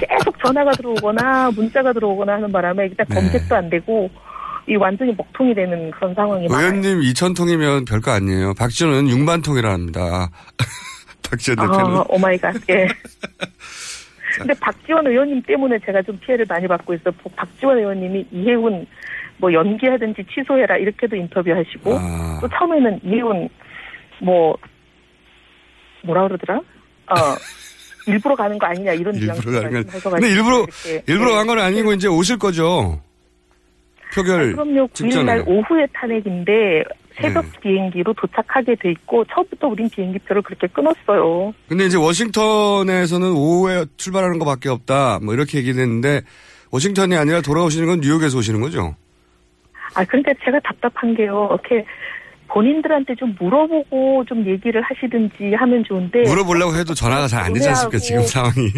계속 0.00 0.38
전화가 0.44 0.72
들어오거나 0.72 1.50
문자가 1.54 1.92
들어오거나 1.92 2.34
하는 2.34 2.52
바람에 2.52 2.86
일단 2.86 3.06
네. 3.08 3.14
검색도 3.14 3.56
안 3.56 3.70
되고 3.70 4.10
이 4.68 4.76
완전히 4.76 5.14
먹통이 5.16 5.54
되는 5.54 5.90
그런 5.92 6.14
상황이 6.14 6.48
많아요. 6.48 6.66
의원님 6.66 7.00
2,000통이면 7.00 7.88
별거 7.88 8.10
아니에요. 8.10 8.54
박지원은 8.54 9.06
6만 9.06 9.44
통이라 9.44 9.72
합니다. 9.72 10.28
박지원 11.30 11.56
대표는. 11.56 11.96
아, 11.98 12.04
oh 12.08 12.19
my 12.19 12.31
god, 12.31 12.54
예. 12.70 12.86
근데 14.38 14.54
박지원 14.60 15.06
의원님 15.06 15.42
때문에 15.42 15.78
제가 15.84 16.02
좀 16.02 16.18
피해를 16.18 16.44
많이 16.48 16.66
받고 16.66 16.94
있어. 16.94 17.10
요 17.10 17.12
박지원 17.36 17.78
의원님이 17.78 18.26
이혜훈 18.30 18.86
뭐 19.38 19.52
연기하든지 19.52 20.24
취소해라 20.32 20.76
이렇게도 20.76 21.16
인터뷰하시고 21.16 21.98
아. 21.98 22.38
또 22.40 22.48
처음에는 22.48 23.00
이혼 23.04 23.48
뭐 24.20 24.56
뭐라 26.04 26.28
그러더라? 26.28 26.56
어 26.58 27.14
일부러 28.06 28.34
가는 28.36 28.58
거 28.58 28.66
아니냐 28.66 28.92
이런 28.92 29.14
일부러 29.14 29.60
가는 29.60 29.82
건. 29.84 30.00
근데 30.02 30.28
일부러 30.28 30.66
일부러 31.06 31.30
네. 31.30 31.34
간건 31.36 31.58
아니고 31.58 31.92
이제 31.92 32.08
오실 32.08 32.38
거죠. 32.38 33.00
표결 34.14 34.52
그럼요. 34.52 34.86
9일날 34.88 34.94
직전에. 34.94 35.40
오후에 35.46 35.86
탄핵인데 35.92 36.84
새벽 37.20 37.44
네. 37.44 37.50
비행기로 37.60 38.14
도착하게 38.14 38.76
돼 38.76 38.90
있고 38.90 39.24
처음부터 39.24 39.68
우린 39.68 39.88
비행기표를 39.90 40.42
그렇게 40.42 40.66
끊었어요. 40.68 41.52
근데 41.68 41.86
이제 41.86 41.96
워싱턴에서는 41.96 43.32
오후에 43.32 43.86
출발하는 43.96 44.38
것밖에 44.38 44.68
없다. 44.68 45.20
뭐 45.22 45.34
이렇게 45.34 45.58
얘기를 45.58 45.80
했는데 45.82 46.22
워싱턴이 46.70 47.16
아니라 47.16 47.40
돌아오시는 47.40 47.86
건 47.88 48.00
뉴욕에서 48.00 48.38
오시는 48.38 48.60
거죠? 48.60 48.94
아 49.94 50.04
그러니까 50.04 50.32
제가 50.44 50.60
답답한 50.60 51.14
게요. 51.14 51.48
이렇게 51.50 51.84
본인들한테 52.48 53.14
좀 53.16 53.34
물어보고 53.38 54.24
좀 54.26 54.46
얘기를 54.46 54.80
하시든지 54.82 55.54
하면 55.54 55.84
좋은데 55.84 56.22
물어보려고 56.22 56.74
해도 56.76 56.94
전화가 56.94 57.26
잘 57.26 57.44
안 57.44 57.52
되지 57.52 57.68
않습니까? 57.68 57.98
지금 57.98 58.22
상황이. 58.22 58.70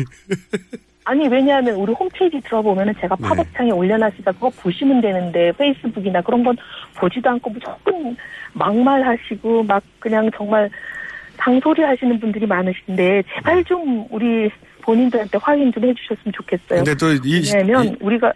아니 1.05 1.27
왜냐하면 1.29 1.75
우리 1.77 1.93
홈페이지 1.93 2.39
들어보면은 2.43 2.93
제가 3.01 3.17
네. 3.19 3.29
팝업창에 3.29 3.71
올려놨으니까 3.71 4.33
그거 4.33 4.51
보시면 4.51 5.01
되는데 5.01 5.53
페이스북이나 5.53 6.21
그런 6.21 6.45
건 6.45 6.57
보지도 6.97 7.31
않고 7.31 7.51
무조건 7.51 8.17
막말하시고 8.53 9.63
막 9.63 9.83
그냥 9.99 10.29
정말 10.37 10.69
상소리 11.39 11.83
하시는 11.83 12.19
분들이 12.21 12.47
많으신데 12.47 13.23
제발 13.35 13.65
좀 13.65 14.07
우리 14.11 14.51
본인들한테 14.83 15.39
확인 15.41 15.73
좀 15.73 15.85
해주셨으면 15.85 16.33
좋겠어요. 16.35 16.85
근데 16.85 16.95
또 16.97 17.07
이- 17.25 17.43
왜냐하면 17.55 17.87
이- 17.93 17.97
우리가 18.01 18.33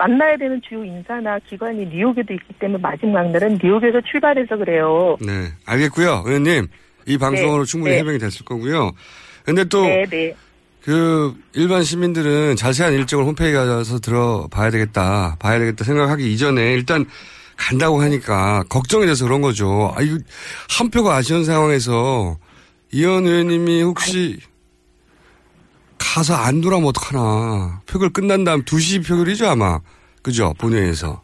만나야 0.00 0.38
되는 0.38 0.58
주요 0.66 0.82
인사나 0.82 1.38
기관이 1.46 1.86
뉴욕에도 1.86 2.32
있기 2.32 2.54
때문에 2.58 2.80
마지막 2.80 3.30
날은 3.30 3.58
뉴욕에서 3.62 4.00
출발해서 4.10 4.56
그래요. 4.56 5.18
네, 5.20 5.52
알겠고요. 5.66 6.22
의원님, 6.24 6.68
이 7.06 7.18
방송으로 7.18 7.64
네, 7.64 7.70
충분히 7.70 7.92
네. 7.92 7.98
해명이 7.98 8.18
됐을 8.18 8.46
거고요. 8.46 8.92
근데 9.44 9.64
또, 9.64 9.82
네, 9.82 10.06
네. 10.08 10.34
그, 10.82 11.34
일반 11.52 11.82
시민들은 11.82 12.56
자세한 12.56 12.94
일정을 12.94 13.26
홈페이지에 13.26 13.58
가서 13.58 13.98
들어봐야 13.98 14.70
되겠다, 14.70 15.36
봐야 15.38 15.58
되겠다 15.58 15.84
생각하기 15.84 16.32
이전에 16.32 16.72
일단 16.72 17.04
간다고 17.58 18.00
하니까 18.00 18.64
걱정이 18.70 19.04
돼서 19.04 19.26
그런 19.26 19.42
거죠. 19.42 19.92
아, 19.94 20.00
이거, 20.00 20.16
한 20.78 20.88
표가 20.88 21.14
아쉬운 21.16 21.44
상황에서 21.44 22.38
이현 22.90 23.26
의원님이 23.26 23.82
혹시 23.82 24.38
가서 26.00 26.34
안 26.34 26.60
돌아오면 26.60 26.88
어떡하나. 26.88 27.82
표결 27.86 28.10
끝난 28.10 28.42
다음 28.42 28.62
2시 28.62 29.06
표결이죠, 29.06 29.46
아마. 29.46 29.78
그죠? 30.22 30.54
본회의에서. 30.58 31.22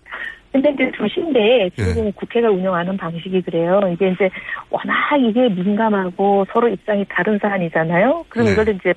근데 0.52 0.70
이제 0.70 0.90
두신데 0.96 1.70
예. 1.78 1.84
지금 1.84 2.12
국회가 2.12 2.48
운영하는 2.48 2.96
방식이 2.96 3.42
그래요. 3.42 3.80
이게 3.92 4.10
이제 4.10 4.30
워낙 4.70 4.94
이게 5.18 5.48
민감하고 5.50 6.46
서로 6.52 6.68
입장이 6.68 7.04
다른 7.10 7.38
사안이잖아요. 7.42 8.24
그럼 8.28 8.46
네. 8.46 8.52
이걸 8.52 8.68
이제 8.70 8.94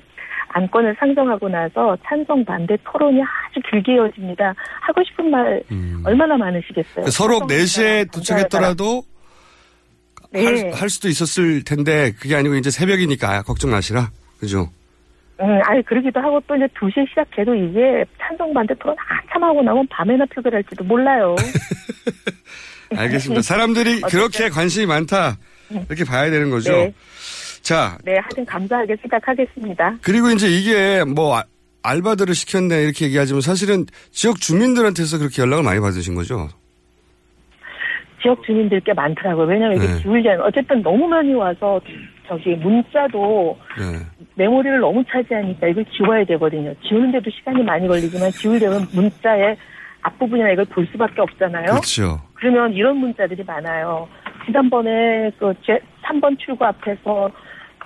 안건을 0.52 0.96
상정하고 0.98 1.48
나서 1.48 1.96
찬성 2.06 2.44
반대 2.44 2.76
토론이 2.84 3.20
아주 3.20 3.60
길게 3.70 3.94
이어집니다. 3.94 4.54
하고 4.80 5.02
싶은 5.04 5.30
말 5.30 5.62
얼마나 6.04 6.36
많으시겠어요. 6.38 7.04
그 7.04 7.10
서로 7.10 7.40
찬성 7.40 7.48
4시에 7.48 8.12
도착했더라도 8.12 9.02
네. 10.32 10.44
할, 10.44 10.72
할 10.72 10.88
수도 10.88 11.08
있었을 11.08 11.62
텐데 11.64 12.12
그게 12.18 12.36
아니고 12.36 12.54
이제 12.54 12.70
새벽이니까 12.70 13.42
걱정 13.42 13.70
마시라. 13.70 14.10
그죠? 14.38 14.70
음, 15.40 15.60
아니 15.64 15.82
그러기도 15.82 16.20
하고 16.20 16.40
또 16.46 16.54
이제 16.56 16.66
2시에 16.66 17.08
시작해도 17.08 17.54
이게 17.54 18.04
찬성 18.20 18.52
반대 18.52 18.74
토론 18.74 18.94
한참 18.98 19.42
하고 19.42 19.62
나면 19.62 19.86
밤에나 19.88 20.24
표결할지도 20.26 20.84
몰라요. 20.84 21.34
알겠습니다. 22.96 23.42
사람들이 23.42 24.00
그렇게 24.02 24.48
관심이 24.48 24.86
많다. 24.86 25.36
이렇게 25.88 26.04
봐야 26.04 26.28
되는 26.30 26.50
거죠. 26.50 26.72
네. 26.72 26.92
자, 27.62 27.96
네, 28.04 28.16
하여튼 28.18 28.44
감사하게 28.44 28.96
생각하겠습니다. 29.02 29.96
그리고 30.02 30.30
이제 30.30 30.48
이게 30.48 31.04
뭐 31.04 31.36
아- 31.38 31.44
알바들을 31.82 32.34
시켰네 32.34 32.82
이렇게 32.82 33.06
얘기하지만 33.06 33.40
사실은 33.40 33.86
지역 34.10 34.40
주민들한테서 34.40 35.18
그렇게 35.18 35.40
연락을 35.42 35.62
많이 35.64 35.80
받으신 35.80 36.14
거죠. 36.14 36.48
지역 38.22 38.42
주민들께 38.44 38.92
많더라고요. 38.92 39.46
왜냐면 39.46 39.76
이게 39.78 39.86
네. 39.86 39.98
지울려면 40.02 40.42
어쨌든 40.42 40.82
너무 40.82 41.06
많이 41.06 41.32
와서 41.32 41.80
저기 42.28 42.50
문자도 42.56 43.58
네. 43.78 44.19
메모리를 44.36 44.80
너무 44.80 45.04
차지하니까 45.10 45.66
이걸 45.68 45.84
지워야 45.96 46.24
되거든요. 46.24 46.72
지우는데도 46.88 47.30
시간이 47.30 47.62
많이 47.62 47.86
걸리지만 47.88 48.30
지우려면 48.30 48.86
문자의 48.92 49.56
앞부분이나 50.02 50.50
이걸 50.50 50.64
볼 50.66 50.86
수밖에 50.92 51.20
없잖아요. 51.20 51.66
그렇죠. 51.66 52.20
그러면 52.34 52.72
이런 52.72 52.96
문자들이 52.96 53.44
많아요. 53.44 54.08
지난번에 54.46 55.30
그 55.38 55.52
제 55.64 55.78
3번 56.04 56.38
출구 56.38 56.64
앞에서 56.64 57.30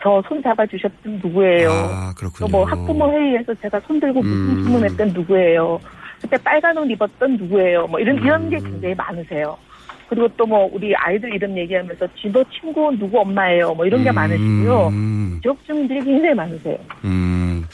저 0.03 0.23
손 0.29 0.43
잡아주셨던 0.43 1.21
누구예요? 1.23 1.71
아, 1.71 2.13
그렇군요. 2.17 2.49
또뭐 2.51 2.65
학부모 2.67 3.11
회의에서 3.13 3.55
제가 3.55 3.81
손 3.81 3.99
들고 3.99 4.21
무슨 4.21 4.51
음. 4.59 4.63
질문했던 4.65 5.09
누구예요? 5.09 5.81
그때 6.21 6.37
빨간 6.45 6.77
옷 6.79 6.85
입었던 6.91 7.37
누구예요? 7.37 7.87
뭐 7.87 7.99
이런 8.01 8.17
이런 8.19 8.49
게 8.51 8.59
굉장히 8.59 8.95
많으세요. 8.95 9.57
그리고 10.15 10.29
또 10.37 10.45
뭐 10.47 10.69
우리 10.73 10.95
아이들 10.95 11.35
이름 11.35 11.57
얘기하면서 11.59 12.07
지도 12.21 12.45
친구 12.51 12.95
누구 12.99 13.21
엄마예요? 13.21 13.75
뭐 13.75 13.85
이런 13.87 14.05
게 14.05 14.13
많으시고요. 14.13 14.93
지역 15.43 15.57
주민들이 15.67 16.01
굉장히 16.05 16.35
많으세요. 16.35 16.77
음, 17.05 17.67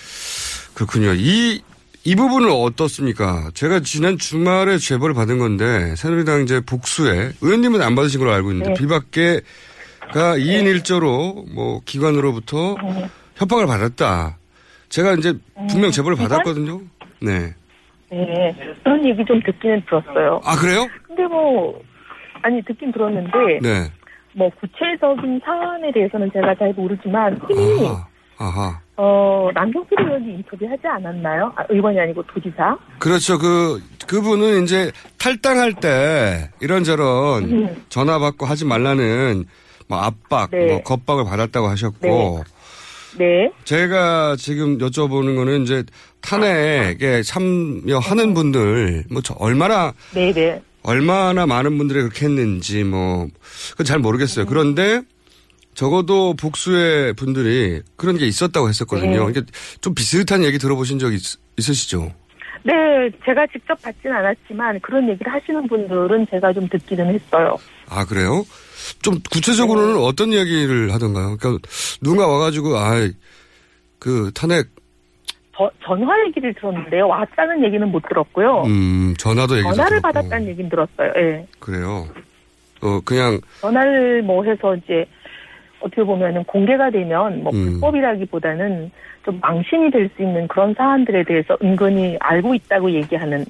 그렇군요. 0.75 1.13
이, 1.15 1.61
이 2.05 2.15
부분은 2.17 2.51
어떻습니까? 2.51 3.51
제가 3.55 3.81
지난 3.81 4.17
주말에 4.19 4.79
제보를 4.79 5.15
받은 5.15 5.39
건데, 5.39 5.95
새누리당 5.97 6.43
이제 6.43 6.61
복수에, 6.61 7.33
의원님은 7.43 7.83
안 7.83 7.95
받으신 7.95 8.21
걸로 8.21 8.33
알고 8.33 8.53
있는데, 8.53 8.71
네. 8.73 8.81
비박계가 8.81 10.37
2인 10.39 10.81
1조로 10.81 11.53
뭐 11.53 11.81
기관으로부터 11.85 12.77
협박을 13.37 13.67
받았다. 13.67 14.39
제가 14.89 15.15
이제 15.15 15.35
분명 15.69 15.91
제보를 15.91 16.17
기관? 16.17 16.29
받았거든요. 16.31 16.81
네. 17.21 17.55
네. 18.11 18.57
그런 18.83 19.05
얘기 19.07 19.25
좀 19.25 19.41
듣기는 19.43 19.83
들었어요. 19.87 20.41
아, 20.45 20.57
그래요? 20.57 20.87
근데 21.07 21.25
뭐, 21.27 21.81
아니, 22.43 22.63
듣긴 22.65 22.93
들었는데, 22.93 23.59
네. 23.63 23.91
뭐, 24.35 24.51
구체적인 24.61 25.41
사안에 25.45 25.93
대해서는 25.93 26.31
제가 26.33 26.55
잘 26.55 26.73
모르지만, 26.75 27.41
이미, 27.51 27.89
아하. 28.39 28.81
어, 28.97 29.49
남경필 29.55 29.99
의원이 29.99 30.35
인터뷰하지 30.35 30.87
않았나요? 30.87 31.53
아, 31.57 31.65
의원이 31.71 31.99
아니고 31.99 32.23
도지사? 32.27 32.77
그렇죠. 32.99 33.39
그, 33.39 33.81
그분은 34.07 34.65
이제 34.65 34.93
탈당할 35.19 35.73
때 35.73 36.51
이런저런 36.61 37.45
음. 37.45 37.83
전화 37.89 38.19
받고 38.19 38.45
하지 38.45 38.67
말라는 38.67 39.45
뭐 39.89 39.99
압박, 39.99 40.51
네. 40.51 40.67
뭐 40.67 40.83
겁박을 40.83 41.25
받았다고 41.25 41.67
하셨고, 41.69 42.45
네. 43.19 43.51
제가 43.65 44.37
지금 44.37 44.79
여쭤보는 44.79 45.35
거는 45.35 45.63
이제 45.63 45.83
탄핵에 46.21 47.23
참여하는 47.23 48.35
분들, 48.35 49.05
뭐저 49.11 49.35
얼마나, 49.39 49.93
네네. 50.15 50.63
얼마나 50.83 51.47
많은 51.47 51.77
분들이 51.79 52.01
그렇게 52.01 52.27
했는지 52.27 52.85
뭐, 52.85 53.29
그건 53.73 53.87
잘 53.87 53.99
모르겠어요. 53.99 54.47
그런데 54.47 55.03
적어도 55.75 56.35
복수의 56.35 57.15
분들이 57.15 57.83
그런 57.97 58.17
게 58.17 58.27
있었다고 58.27 58.69
했었거든요. 58.69 59.11
네. 59.11 59.17
그러니까 59.17 59.43
좀 59.81 59.95
비슷한 59.95 60.45
얘기 60.45 60.59
들어보신 60.59 60.99
적 60.99 61.13
있, 61.13 61.23
있으시죠? 61.59 62.13
네, 62.63 62.73
제가 63.25 63.47
직접 63.53 63.81
받진 63.81 64.13
않았지만, 64.13 64.81
그런 64.81 65.09
얘기를 65.09 65.33
하시는 65.33 65.67
분들은 65.67 66.27
제가 66.31 66.53
좀 66.53 66.69
듣기는 66.69 67.07
했어요. 67.15 67.57
아, 67.89 68.05
그래요? 68.05 68.45
좀 69.01 69.19
구체적으로는 69.31 69.95
네. 69.95 70.01
어떤 70.05 70.33
이야기를 70.33 70.93
하던가요? 70.93 71.39
그러니까 71.39 71.67
누가 72.03 72.27
와가지고, 72.27 72.77
아, 72.77 73.09
그 73.99 74.31
탄핵, 74.35 74.69
저, 75.61 75.71
전화 75.85 76.19
얘기를 76.27 76.55
들었는데요. 76.55 77.07
왔다는 77.07 77.63
얘기는 77.65 77.87
못 77.87 78.03
들었고요. 78.09 78.63
음, 78.65 79.15
전화도 79.19 79.57
얘기 79.59 79.63
전화를 79.65 80.01
들었고. 80.01 80.03
받았다는 80.03 80.47
얘기는 80.49 80.71
들었어요. 80.71 81.13
예. 81.17 81.47
그래요. 81.59 82.07
어, 82.81 83.01
그냥, 83.05 83.39
전화를 83.61 84.23
뭐 84.23 84.43
해서 84.45 84.75
이제 84.77 85.05
어떻게 85.81 86.03
보면은 86.03 86.45
공개가 86.45 86.91
되면 86.91 87.43
뭐 87.43 87.53
음. 87.53 87.73
불법이라기보다는 87.73 88.91
좀 89.25 89.39
망신이 89.43 89.91
될 89.91 90.09
수 90.17 90.23
있는 90.23 90.49
그런 90.49 90.73
사안들에 90.75 91.25
대해서 91.25 91.59
은근히 91.63 92.17
알고 92.21 92.55
있다고 92.55 92.91
얘기하는 92.93 93.45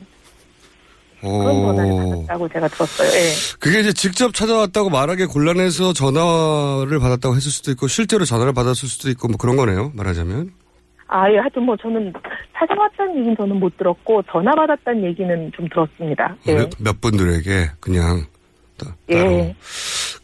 그런 1.21 1.63
전화를 1.63 1.93
어, 1.93 1.97
받았다고 1.97 2.49
제가 2.49 2.67
들었어요. 2.69 3.09
예. 3.09 3.57
그게 3.61 3.81
이제 3.81 3.93
직접 3.93 4.35
찾아왔다고 4.35 4.91
말하기 4.91 5.27
곤란해서 5.27 5.93
전화를 5.93 6.99
받았다고 6.99 7.37
했을 7.37 7.53
수도 7.53 7.71
있고, 7.71 7.87
실제로 7.87 8.25
전화를 8.25 8.53
받았을 8.53 8.89
수도 8.89 9.11
있고, 9.11 9.29
뭐 9.29 9.37
그런 9.37 9.55
거네요. 9.57 9.93
말하자면. 9.95 10.51
아, 11.13 11.29
예, 11.33 11.39
하여튼 11.39 11.65
뭐 11.65 11.77
저는 11.77 12.13
찾아왔다는 12.57 13.17
얘기는 13.19 13.37
저는 13.37 13.59
못 13.59 13.77
들었고 13.77 14.23
전화 14.31 14.53
받았다는 14.55 15.03
얘기는 15.05 15.51
좀 15.57 15.69
들었습니다. 15.69 16.37
예. 16.47 16.55
몇, 16.55 16.71
몇 16.79 17.01
분들에게 17.01 17.71
그냥. 17.81 18.25
따- 18.79 18.95
예. 19.11 19.55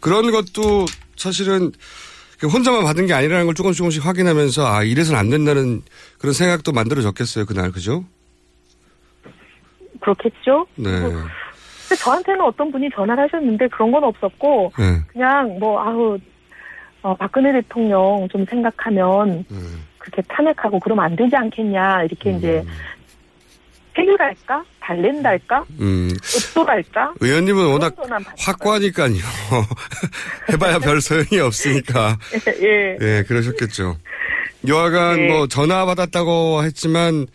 그런 0.00 0.30
것도 0.30 0.86
사실은 1.16 1.72
혼자만 2.40 2.84
받은 2.84 3.06
게 3.06 3.14
아니라는 3.14 3.46
걸 3.46 3.54
조금씩 3.56 3.78
조금씩 3.78 4.06
확인하면서 4.06 4.64
아, 4.64 4.82
이래서는 4.84 5.18
안 5.18 5.28
된다는 5.28 5.82
그런 6.18 6.32
생각도 6.32 6.70
만들어졌겠어요, 6.72 7.46
그날. 7.46 7.72
그죠? 7.72 8.04
그렇겠죠? 10.00 10.66
네. 10.76 10.90
근데 10.90 11.96
저한테는 11.98 12.40
어떤 12.42 12.70
분이 12.70 12.90
전화를 12.94 13.24
하셨는데 13.24 13.68
그런 13.68 13.90
건 13.90 14.04
없었고 14.04 14.72
네. 14.78 15.00
그냥 15.08 15.58
뭐 15.58 15.80
아우 15.82 16.18
어, 17.02 17.14
박근혜 17.16 17.52
대통령 17.52 18.28
좀 18.30 18.44
생각하면 18.46 19.44
그렇게 20.06 20.22
탄핵하고 20.28 20.78
그러면 20.80 21.04
안 21.04 21.16
되지 21.16 21.34
않겠냐 21.34 22.04
이렇게 22.04 22.30
이제 22.32 22.64
해결할까 23.98 24.64
달랜달까 24.80 25.64
음, 25.80 26.10
읍도랄까 26.14 27.14
의원님은 27.20 27.66
워낙 27.66 27.96
확고하니까요. 28.38 29.14
해봐야 30.52 30.78
별 30.78 31.00
소용이 31.00 31.40
없으니까. 31.40 32.18
예. 32.62 32.96
예, 33.00 33.24
그러셨겠죠. 33.26 33.96
여하간 34.68 35.16
네. 35.16 35.28
뭐 35.32 35.46
전화 35.48 35.84
받았다고 35.86 36.62
했지만 36.64 37.26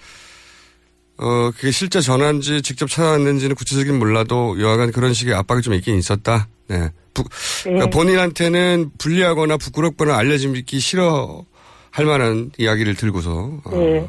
어 1.18 1.52
그게 1.52 1.72
실제 1.72 2.00
전화인지 2.00 2.62
직접 2.62 2.88
찾아왔는지는 2.90 3.56
구체적인 3.56 3.98
몰라도 4.00 4.60
여하간 4.62 4.92
그런 4.92 5.14
식의 5.14 5.34
압박이 5.34 5.62
좀 5.62 5.74
있긴 5.74 5.98
있었다. 5.98 6.48
네. 6.68 6.90
부- 7.14 7.26
그러니까 7.64 7.88
본인한테는 7.90 8.92
불리하거나 8.98 9.58
부끄럽거나 9.58 10.16
알려지기 10.16 10.80
싫어 10.80 11.44
할 11.92 12.06
만한 12.06 12.52
이야기를 12.58 12.96
들고서 12.96 13.32
어, 13.66 13.70
네. 13.72 14.08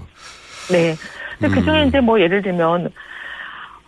네. 0.71 0.95
근데 1.39 1.55
그 1.55 1.65
중에 1.65 1.87
이제 1.87 2.01
뭐 2.01 2.21
예를 2.21 2.41
들면, 2.43 2.91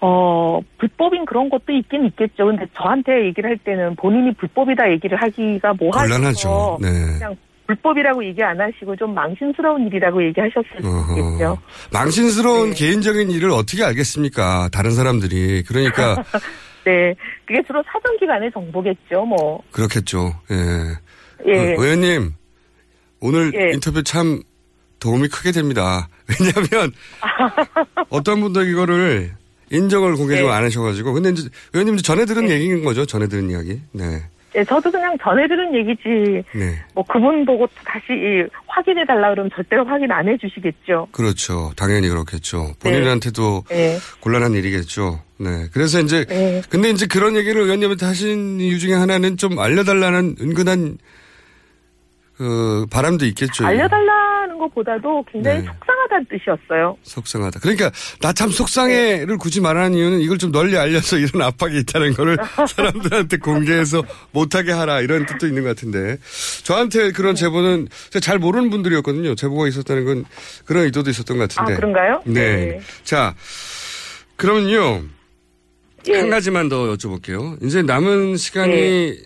어, 0.01 0.61
불법인 0.79 1.25
그런 1.25 1.49
것도 1.49 1.73
있긴 1.73 2.05
있겠죠. 2.07 2.47
근데 2.47 2.67
저한테 2.77 3.27
얘기를 3.27 3.49
할 3.49 3.57
때는 3.59 3.95
본인이 3.97 4.35
불법이다 4.35 4.91
얘기를 4.91 5.17
하기가 5.21 5.75
뭐하죠. 5.75 6.15
곤란하죠. 6.15 6.79
네. 6.83 6.89
그냥 7.19 7.37
불법이라고 7.67 8.25
얘기 8.25 8.43
안 8.43 8.61
하시고 8.61 8.97
좀 8.97 9.15
망신스러운 9.15 9.87
일이라고 9.87 10.23
얘기하셨을 10.27 10.69
수 10.71 10.77
있겠죠. 10.77 11.57
망신스러운 11.93 12.75
개인적인 12.75 13.31
일을 13.31 13.51
어떻게 13.51 13.83
알겠습니까? 13.85 14.69
다른 14.73 14.91
사람들이. 14.91 15.63
그러니까 15.63 16.23
네. 16.85 17.15
그게 17.47 17.63
주로 17.67 17.83
사정기관의 17.91 18.53
정보겠죠, 18.53 19.25
뭐. 19.25 19.63
그렇겠죠. 19.71 20.35
예. 20.51 21.51
예. 21.51 21.59
어, 21.59 21.83
의원님, 21.83 22.35
오늘 23.25 23.53
예. 23.55 23.73
인터뷰 23.73 24.03
참 24.03 24.43
도움이 25.01 25.29
크게 25.29 25.51
됩니다. 25.51 26.09
왜냐하면 26.29 26.93
어떤 28.11 28.43
분들 28.43 28.69
이거를 28.69 29.33
인정을 29.71 30.17
공개적으로 30.17 30.53
네. 30.53 30.59
안 30.59 30.65
하셔가지고 30.65 31.15
근데 31.15 31.31
이제 31.31 31.49
의원님 31.73 31.97
전에 31.97 32.27
들은 32.27 32.51
얘기인 32.51 32.85
거죠. 32.85 33.07
전에 33.07 33.27
들은 33.27 33.51
이야기. 33.51 33.81
네. 33.93 34.23
예, 34.57 34.63
저도 34.63 34.91
그냥 34.91 35.17
전해 35.21 35.49
들은 35.49 35.75
얘기지, 35.75 36.45
네. 36.55 36.79
뭐 36.95 37.03
그분 37.05 37.45
보고 37.45 37.67
다시 37.85 38.13
이 38.13 38.47
확인해 38.67 39.05
달라 39.05 39.31
그러면 39.31 39.51
절대로 39.53 39.85
확인 39.85 40.13
안 40.13 40.29
해주시겠죠. 40.29 41.09
그렇죠. 41.11 41.73
당연히 41.77 42.09
그렇겠죠. 42.09 42.75
본인한테도 42.79 43.65
네. 43.71 43.99
곤란한 44.21 44.53
일이겠죠. 44.53 45.21
네. 45.39 45.67
그래서 45.73 45.99
이제 45.99 46.27
네. 46.27 46.63
근데 46.69 46.91
이제 46.91 47.07
그런 47.07 47.37
얘기를 47.37 47.63
의원님한테 47.63 48.05
하신 48.07 48.61
이유 48.61 48.79
중에 48.79 48.93
하나는 48.93 49.39
좀 49.39 49.59
알려달라는 49.59 50.37
은근한 50.41 50.99
그 52.37 52.85
바람도 52.90 53.25
있겠죠. 53.27 53.64
알려달라는 53.64 54.59
것보다도 54.59 55.25
굉장히 55.31 55.61
네. 55.61 55.66
속상하다는 55.66 56.27
뜻이었어요. 56.31 56.97
속상하다. 57.05 57.61
그러니까 57.61 57.90
나 58.20 58.33
참 58.33 58.51
속상해를 58.51 59.38
굳이 59.38 59.61
말하는 59.61 59.97
이유는 59.97 60.20
이걸 60.20 60.38
좀 60.38 60.51
널리 60.51 60.77
알려서 60.77 61.18
이런 61.23 61.42
압박이 61.42 61.79
있다는 61.79 62.14
거를 62.14 62.37
사람들한테 62.68 63.37
공개해서 63.37 64.03
못하게 64.33 64.73
하라 64.73 65.01
이런 65.01 65.25
뜻도 65.27 65.47
있는 65.47 65.62
것 65.62 65.68
같은데 65.68 66.16
저한테 66.64 67.12
그런 67.12 67.37
제보는 67.37 67.87
제가 68.11 68.20
잘 68.20 68.38
모르는 68.40 68.70
분들이었거든요. 68.70 69.37
제보가 69.37 69.68
있었다는 69.68 70.05
건 70.05 70.25
그런 70.64 70.85
의도도 70.85 71.11
있었던 71.11 71.38
것 71.38 71.49
같은데. 71.49 71.73
아, 71.73 71.77
그런가요? 71.77 72.23
네. 72.27 72.57
네. 72.66 72.81
자 73.05 73.35
그러면요 74.37 75.03
예. 76.09 76.16
한 76.18 76.31
가지만 76.31 76.68
더 76.68 76.92
여쭤볼게요. 76.94 77.64
이제 77.64 77.81
남은 77.83 78.37
시간이 78.37 78.73
네. 78.73 79.16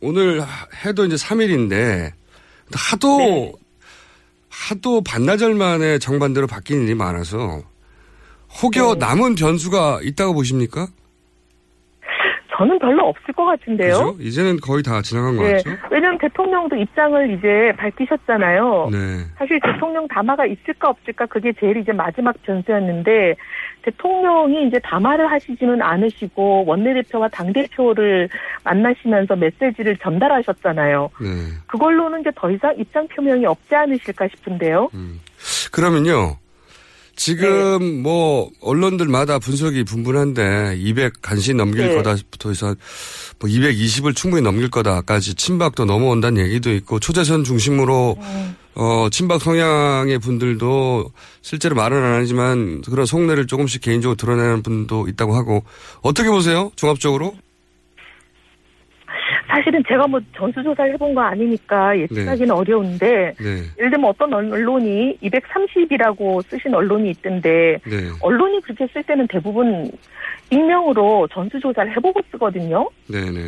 오늘 0.00 0.42
해도 0.84 1.04
이제 1.06 1.14
3일인데 1.16 2.12
하도 2.74 3.18
네. 3.18 3.52
하도 4.50 5.02
반나절 5.02 5.54
만에 5.54 5.98
정반대로 5.98 6.46
바뀌는 6.46 6.84
일이 6.84 6.94
많아서 6.94 7.62
혹여 8.62 8.94
네. 8.94 8.98
남은 8.98 9.34
변수가 9.34 10.00
있다고 10.02 10.34
보십니까? 10.34 10.88
저는 12.58 12.78
별로 12.80 13.06
없을 13.06 13.32
것 13.34 13.44
같은데요. 13.44 13.92
그죠? 13.92 14.16
이제는 14.20 14.56
거의 14.56 14.82
다 14.82 15.00
지나간 15.00 15.36
것 15.36 15.44
네. 15.44 15.52
같죠? 15.52 15.70
왜냐하면 15.92 16.18
대통령도 16.18 16.74
입장을 16.74 17.38
이제 17.38 17.72
밝히셨잖아요. 17.78 18.88
네. 18.90 18.98
사실 19.36 19.60
대통령 19.60 20.08
담화가 20.08 20.44
있을까 20.46 20.88
없을까 20.90 21.26
그게 21.26 21.52
제일 21.60 21.76
이제 21.76 21.92
마지막 21.92 22.34
변수였는데 22.42 23.36
대통령이 23.82 24.68
이제 24.68 24.78
담화를 24.80 25.30
하시지는 25.30 25.80
않으시고 25.80 26.64
원내대표와 26.66 27.28
당대표를 27.28 28.28
만나시면서 28.64 29.36
메시지를 29.36 29.96
전달하셨잖아요. 29.98 31.10
네. 31.20 31.28
그걸로는 31.66 32.20
이제 32.20 32.30
더 32.36 32.50
이상 32.50 32.74
입장 32.78 33.06
표명이 33.08 33.46
없지 33.46 33.74
않으실까 33.74 34.28
싶은데요. 34.28 34.90
음. 34.94 35.20
그러면요. 35.72 36.36
지금 37.18 37.78
네. 37.80 38.00
뭐 38.00 38.48
언론들마다 38.60 39.40
분석이 39.40 39.82
분분한데 39.82 40.76
200 40.78 41.14
간신히 41.20 41.56
넘길 41.56 41.88
네. 41.88 41.96
거다부터 41.96 42.50
해서 42.50 42.76
뭐 43.40 43.50
220을 43.50 44.14
충분히 44.14 44.42
넘길 44.42 44.70
거다까지 44.70 45.34
친박도 45.34 45.84
넘어온다는 45.84 46.40
얘기도 46.44 46.72
있고 46.72 47.00
초재선 47.00 47.42
중심으로 47.42 48.16
음. 48.20 48.56
어 48.78 49.08
친박 49.10 49.40
성향의 49.40 50.20
분들도 50.20 51.10
실제로 51.42 51.74
말은 51.74 51.96
안 51.96 52.20
하지만 52.20 52.80
그런 52.82 53.06
속내를 53.06 53.48
조금씩 53.48 53.82
개인적으로 53.82 54.14
드러내는 54.16 54.62
분도 54.62 55.08
있다고 55.08 55.34
하고 55.34 55.64
어떻게 56.00 56.30
보세요? 56.30 56.70
종합적으로? 56.76 57.34
사실은 59.48 59.82
제가 59.88 60.06
뭐 60.06 60.20
전수조사를 60.36 60.92
해본 60.92 61.14
거 61.14 61.22
아니니까 61.22 61.98
예측하기는 61.98 62.50
어려운데 62.52 63.34
네. 63.40 63.62
예를 63.78 63.90
들면 63.90 64.04
어떤 64.04 64.32
언론이 64.32 65.18
230이라고 65.22 66.46
쓰신 66.48 66.72
언론이 66.72 67.10
있던데 67.10 67.78
네. 67.84 68.10
언론이 68.20 68.60
그렇게 68.60 68.86
쓸 68.92 69.02
때는 69.02 69.26
대부분 69.28 69.90
익명으로 70.50 71.28
전수조사를 71.32 71.96
해보고 71.96 72.20
쓰거든요. 72.30 72.88
네네. 73.08 73.40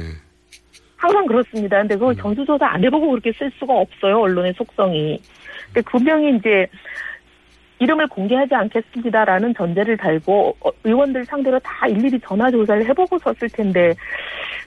항상 1.00 1.26
그렇습니다. 1.26 1.78
근데 1.78 1.94
그걸 1.94 2.14
전수조사 2.14 2.66
안 2.66 2.84
해보고 2.84 3.10
그렇게 3.10 3.32
쓸 3.38 3.50
수가 3.58 3.72
없어요. 3.72 4.20
언론의 4.20 4.52
속성이. 4.54 5.18
근데 5.66 5.80
분명히 5.90 6.36
이제 6.36 6.66
이름을 7.78 8.06
공개하지 8.08 8.54
않겠습니다라는 8.54 9.54
전제를 9.54 9.96
달고 9.96 10.56
어, 10.60 10.70
의원들 10.84 11.24
상대로 11.24 11.58
다 11.60 11.86
일일이 11.88 12.20
전화 12.20 12.50
조사를 12.50 12.86
해보고 12.90 13.18
썼을 13.18 13.48
텐데 13.50 13.94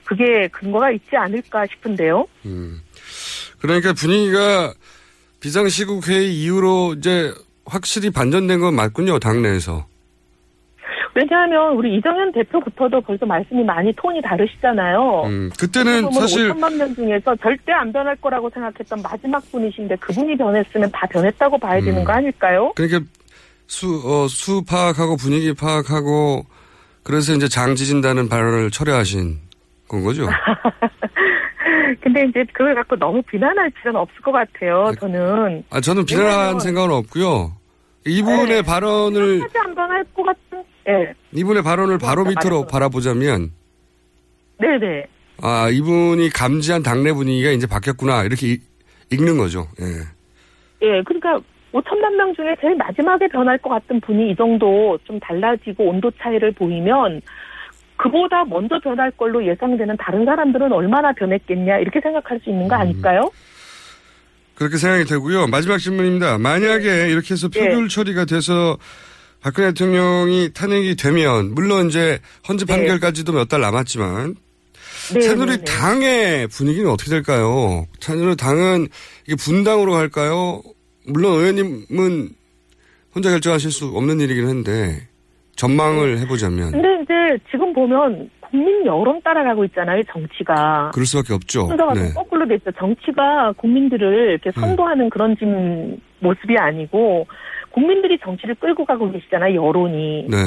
그게 0.03 0.47
근거가 0.47 0.89
있지 0.89 1.15
않을까 1.15 1.67
싶은데요. 1.67 2.25
음. 2.45 2.81
그러니까 3.59 3.93
분위기가 3.93 4.73
비상시국 5.39 6.07
회의 6.09 6.33
이후로 6.33 6.95
이제 6.97 7.31
확실히 7.65 8.09
반전된 8.09 8.59
건 8.59 8.73
맞군요, 8.73 9.19
당내에서. 9.19 9.85
왜냐하면 11.15 11.75
우리 11.75 11.95
이정현 11.97 12.31
대표부터도 12.31 13.01
벌써 13.01 13.25
말씀이 13.25 13.63
많이 13.63 13.93
톤이 13.93 14.21
다르시잖아요. 14.21 15.23
음, 15.25 15.51
그때는 15.59 16.11
사실 16.11 16.49
5천만 16.49 16.75
명 16.75 16.95
중에서 16.95 17.35
절대 17.35 17.71
안 17.71 17.93
변할 17.93 18.15
거라고 18.15 18.49
생각했던 18.49 19.01
마지막 19.03 19.39
분이신데 19.51 19.97
그분이 19.97 20.35
변했으면 20.37 20.89
다 20.91 21.05
변했다고 21.07 21.59
봐야 21.59 21.79
되는 21.81 21.99
음. 21.99 22.03
거 22.03 22.13
아닐까요? 22.13 22.73
그러니까 22.75 23.01
수, 23.67 24.01
어, 24.05 24.27
수 24.27 24.63
파악하고 24.65 25.17
분위기 25.17 25.53
파악하고 25.53 26.45
그래서 27.03 27.33
이제 27.33 27.47
장 27.47 27.75
지진다는 27.75 28.27
발언을 28.27 28.71
철회하신 28.71 29.37
건 29.87 30.03
거죠. 30.03 30.27
근데 32.01 32.25
이제 32.25 32.43
그걸 32.53 32.75
갖고 32.75 32.95
너무 32.95 33.21
비난할 33.23 33.69
필요는 33.69 33.99
없을 33.99 34.21
것 34.21 34.31
같아요. 34.31 34.91
저는 34.99 35.63
아, 35.69 35.79
저는 35.79 36.05
비난한 36.05 36.59
생각은 36.59 36.91
없고요. 36.91 37.53
이분의 38.05 38.47
네. 38.47 38.61
발언을, 38.61 39.41
하지 39.41 39.57
안 39.59 39.75
변할 39.75 40.03
것 40.15 40.23
같은. 40.23 40.63
예, 40.87 41.13
이분의 41.31 41.63
발언을 41.63 41.97
바로 41.97 42.23
맞아, 42.25 42.39
밑으로. 42.41 42.67
바라보자면, 42.67 43.51
네네. 44.59 45.05
아, 45.41 45.69
이분이 45.69 46.29
감지한 46.29 46.83
당내 46.83 47.13
분위기가 47.13 47.51
이제 47.51 47.65
바뀌었구나. 47.67 48.23
이렇게 48.23 48.47
이- 48.53 48.59
읽는 49.11 49.37
거죠. 49.37 49.67
예. 49.81 49.85
예, 50.87 51.01
그러니까 51.03 51.39
5천만 51.71 52.13
명 52.15 52.33
중에 52.35 52.55
제일 52.61 52.75
마지막에 52.75 53.27
변할 53.29 53.57
것 53.57 53.69
같은 53.69 53.99
분이 54.01 54.31
이 54.31 54.35
정도 54.35 54.97
좀 55.05 55.19
달라지고 55.19 55.85
온도 55.89 56.11
차이를 56.21 56.51
보이면 56.51 57.21
그보다 57.97 58.43
먼저 58.45 58.79
변할 58.79 59.09
걸로 59.11 59.45
예상되는 59.45 59.95
다른 59.97 60.25
사람들은 60.25 60.71
얼마나 60.71 61.11
변했겠냐 61.13 61.77
이렇게 61.79 61.99
생각할 62.01 62.39
수 62.43 62.49
있는 62.49 62.67
거 62.67 62.75
아닐까요? 62.75 63.31
그렇게 64.55 64.77
생각이 64.77 65.05
되고요. 65.05 65.47
마지막 65.47 65.77
질문입니다. 65.77 66.37
만약에 66.37 67.09
이렇게 67.09 67.33
해서 67.33 67.49
네. 67.49 67.59
표결 67.69 67.87
처리가 67.87 68.25
돼서 68.25 68.77
박근혜 69.43 69.69
대통령이 69.69 70.51
탄핵이 70.53 70.95
되면 70.95 71.53
물론 71.53 71.87
이제 71.87 72.19
헌재 72.47 72.65
네. 72.65 72.73
판결까지도 72.73 73.33
몇 73.33 73.49
달 73.49 73.59
남았지만 73.61 74.35
네, 75.13 75.21
새누리 75.21 75.51
네, 75.51 75.57
네. 75.57 75.63
당의 75.65 76.47
분위기는 76.47 76.89
어떻게 76.89 77.09
될까요? 77.09 77.85
새누리 77.99 78.37
당은 78.37 78.87
이게 79.27 79.35
분당으로 79.35 79.91
갈까요? 79.91 80.61
물론 81.05 81.33
의원님은 81.41 82.29
혼자 83.13 83.29
결정하실 83.29 83.69
수 83.71 83.87
없는 83.87 84.21
일이긴 84.21 84.47
한데 84.47 85.07
전망을 85.57 86.19
해보자면 86.19 86.71
근데 86.71 86.87
이제 87.03 87.43
지금 87.51 87.73
보면 87.73 88.29
국민 88.39 88.85
여론 88.85 89.19
따라가고 89.23 89.65
있잖아요, 89.65 90.01
정치가. 90.11 90.91
그럴 90.93 91.05
수밖에 91.05 91.33
없죠. 91.33 91.67
순서가 91.67 91.93
네. 91.95 92.05
좀 92.05 92.13
거꾸로 92.13 92.47
됐죠. 92.47 92.71
정치가 92.77 93.51
국민들을 93.57 94.31
이렇게 94.31 94.51
선도하는 94.51 95.09
그런 95.09 95.35
지금 95.37 95.97
모습이 96.19 96.55
아니고 96.57 97.27
국민들이 97.73 98.17
정치를 98.19 98.55
끌고 98.55 98.85
가고 98.85 99.11
계시잖아요, 99.11 99.55
여론이. 99.67 100.27
네. 100.29 100.37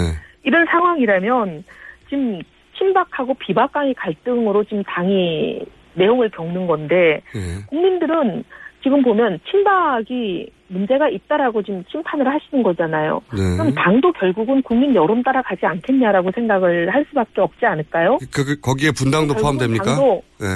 이런 0.45 0.64
상황이라면 0.66 1.64
지금 2.09 2.41
친박하고 2.79 3.35
비박 3.35 3.72
간의 3.72 3.95
갈등으로 3.95 4.64
지금 4.64 4.83
당이 4.85 5.61
내용을 5.95 6.31
겪는 6.31 6.66
건데 6.66 7.20
네. 7.35 7.41
국민들은 7.68 8.45
지금 8.83 9.03
보면 9.03 9.41
친박이 9.51 10.49
문제가 10.68 11.09
있다라고 11.09 11.62
지금 11.62 11.83
심판을 11.91 12.29
하시는 12.33 12.62
거잖아요. 12.62 13.20
네. 13.33 13.57
그럼 13.57 13.74
당도 13.74 14.12
결국은 14.12 14.62
국민 14.62 14.95
여론 14.95 15.22
따라가지 15.24 15.64
않겠냐라고 15.66 16.31
생각을 16.33 16.93
할 16.95 17.05
수밖에 17.09 17.41
없지 17.41 17.66
않을까요? 17.66 18.18
그, 18.33 18.45
그- 18.45 18.61
거기에 18.61 18.91
분당도 18.93 19.35
포함됩니까? 19.35 19.97
당도- 19.97 20.22
네. 20.41 20.47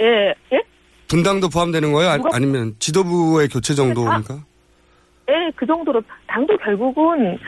예, 0.00 0.34
예? 0.56 0.62
분당도 1.08 1.48
포함되는 1.50 1.92
거예요? 1.92 2.10
아, 2.10 2.16
누가- 2.16 2.30
아니면 2.34 2.74
지도부의 2.78 3.48
교체 3.48 3.74
정도입니까? 3.74 4.38
예, 5.28 5.50
그 5.54 5.66
정도로 5.66 6.02
당도 6.26 6.56
결국은 6.58 7.38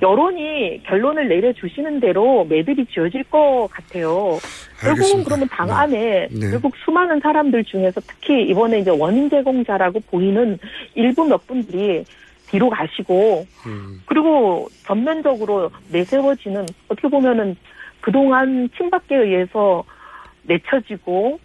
여론이 0.00 0.82
결론을 0.84 1.28
내려주시는 1.28 2.00
대로 2.00 2.44
매듭이 2.44 2.86
지어질 2.86 3.24
것 3.24 3.68
같아요. 3.70 4.38
결국은 4.80 4.90
알겠습니다. 4.90 5.24
그러면 5.24 5.48
당 5.48 5.70
안에 5.70 6.28
네. 6.30 6.50
결국 6.50 6.76
수많은 6.84 7.20
사람들 7.20 7.64
중에서 7.64 8.00
특히 8.02 8.44
이번에 8.48 8.78
이제 8.78 8.90
원인 8.90 9.28
제공자라고 9.28 10.00
보이는 10.10 10.58
일부 10.94 11.24
몇 11.24 11.46
분들이 11.46 12.04
뒤로 12.46 12.70
가시고 12.70 13.44
음. 13.66 14.00
그리고 14.06 14.68
전면적으로 14.86 15.70
내세워지는 15.90 16.66
어떻게 16.88 17.08
보면은 17.08 17.56
그동안 18.00 18.70
친박계에 18.76 19.18
의해서 19.18 19.84
내쳐지고 20.44 21.38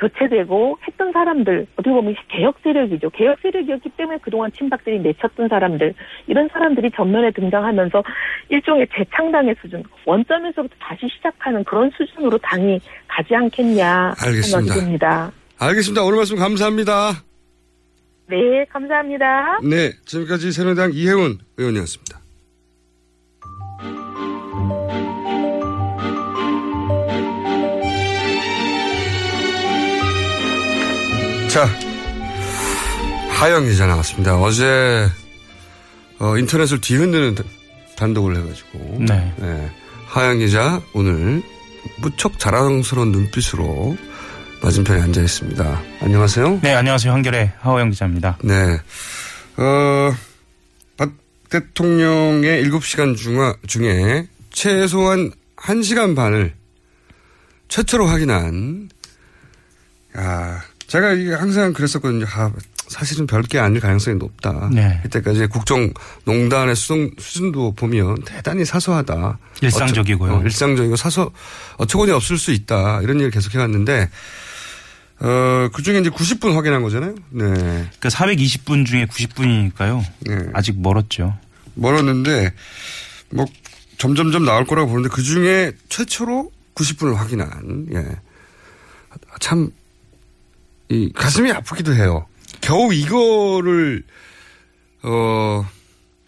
교체되고 0.00 0.78
했던 0.86 1.12
사람들 1.12 1.66
어떻게 1.74 1.90
보면 1.90 2.14
개혁 2.28 2.58
세력이죠. 2.62 3.10
개혁 3.10 3.38
세력이었기 3.40 3.90
때문에 3.90 4.18
그동안 4.22 4.50
친박들이 4.52 5.00
내쳤던 5.00 5.48
사람들 5.48 5.94
이런 6.26 6.48
사람들이 6.52 6.90
전면에 6.92 7.30
등장하면서 7.32 8.02
일종의 8.48 8.88
재창당의 8.96 9.56
수준 9.60 9.84
원점에서부터 10.06 10.74
다시 10.80 11.06
시작하는 11.14 11.62
그런 11.64 11.90
수준으로 11.96 12.38
당이 12.38 12.80
가지 13.06 13.34
않겠냐 13.34 14.14
알겠습니다. 14.18 14.42
생각이 14.42 14.80
듭니다. 14.80 15.32
알겠습니다. 15.58 16.02
오늘 16.02 16.16
말씀 16.16 16.36
감사합니다. 16.36 17.22
네, 18.28 18.64
감사합니다. 18.70 19.58
네, 19.62 19.92
지금까지 20.06 20.52
새누리당 20.52 20.92
이혜훈 20.94 21.38
의원이었습니다. 21.58 22.19
자, 31.52 31.68
하영 33.30 33.64
기자 33.66 33.86
나왔습니다. 33.86 34.36
어제 34.40 35.08
어, 36.18 36.36
인터넷을 36.36 36.80
뒤흔드는 36.80 37.34
다- 37.34 37.44
단독을 37.96 38.36
해가지고 38.36 38.98
네. 39.00 39.70
하영 40.06 40.38
기자 40.38 40.80
오늘 40.92 41.42
무척 41.98 42.38
자랑스러운 42.38 43.10
눈빛으로 43.12 43.96
맞은편에 44.62 45.00
앉아 45.02 45.20
있습니다. 45.22 45.82
안녕하세요. 46.02 46.60
네, 46.62 46.74
안녕하세요. 46.74 47.12
한결의 47.12 47.52
하호영 47.60 47.90
기자입니다. 47.90 48.38
네. 48.44 48.54
어, 49.56 50.14
박 50.96 51.10
대통령의 51.48 52.64
7시간 52.64 53.16
중, 53.16 53.52
중에 53.66 54.26
최소한 54.52 55.32
1시간 55.56 56.14
반을 56.14 56.54
최초로 57.68 58.06
확인한, 58.06 58.90
야, 60.18 60.62
제가 60.90 61.12
이게 61.12 61.32
항상 61.32 61.72
그랬었거든요. 61.72 62.26
아, 62.34 62.50
사실은 62.88 63.28
별게 63.28 63.60
아닐 63.60 63.80
가능성이 63.80 64.18
높다. 64.18 64.70
네. 64.72 65.00
이때까지 65.06 65.46
국정농단의 65.46 66.74
수준, 66.74 67.12
수준도 67.16 67.74
보면 67.76 68.16
대단히 68.24 68.64
사소하다. 68.64 69.38
일상적이고요. 69.62 70.32
어, 70.32 70.42
일상적이고 70.42 70.96
사소, 70.96 71.30
어처구니 71.76 72.10
없을 72.10 72.36
수 72.38 72.50
있다. 72.50 73.02
이런 73.02 73.16
얘기를 73.18 73.30
계속 73.30 73.54
해왔는데, 73.54 74.10
어, 75.20 75.68
그 75.72 75.80
중에 75.84 76.00
이제 76.00 76.10
90분 76.10 76.54
확인한 76.54 76.82
거잖아요. 76.82 77.14
네. 77.30 77.88
그 78.00 78.08
420분 78.08 78.84
중에 78.84 79.06
90분이니까요. 79.06 80.02
아직 80.54 80.80
멀었죠. 80.80 81.38
멀었는데, 81.74 82.52
뭐, 83.30 83.46
점점점 83.96 84.44
나올 84.44 84.64
거라고 84.64 84.88
보는데, 84.88 85.08
그 85.08 85.22
중에 85.22 85.70
최초로 85.88 86.50
90분을 86.74 87.14
확인한, 87.14 87.86
예. 87.92 88.04
참, 89.38 89.70
이, 90.90 91.12
가슴이 91.14 91.50
아프기도 91.52 91.94
해요. 91.94 92.26
겨우 92.60 92.92
이거를, 92.92 94.02
어, 95.02 95.66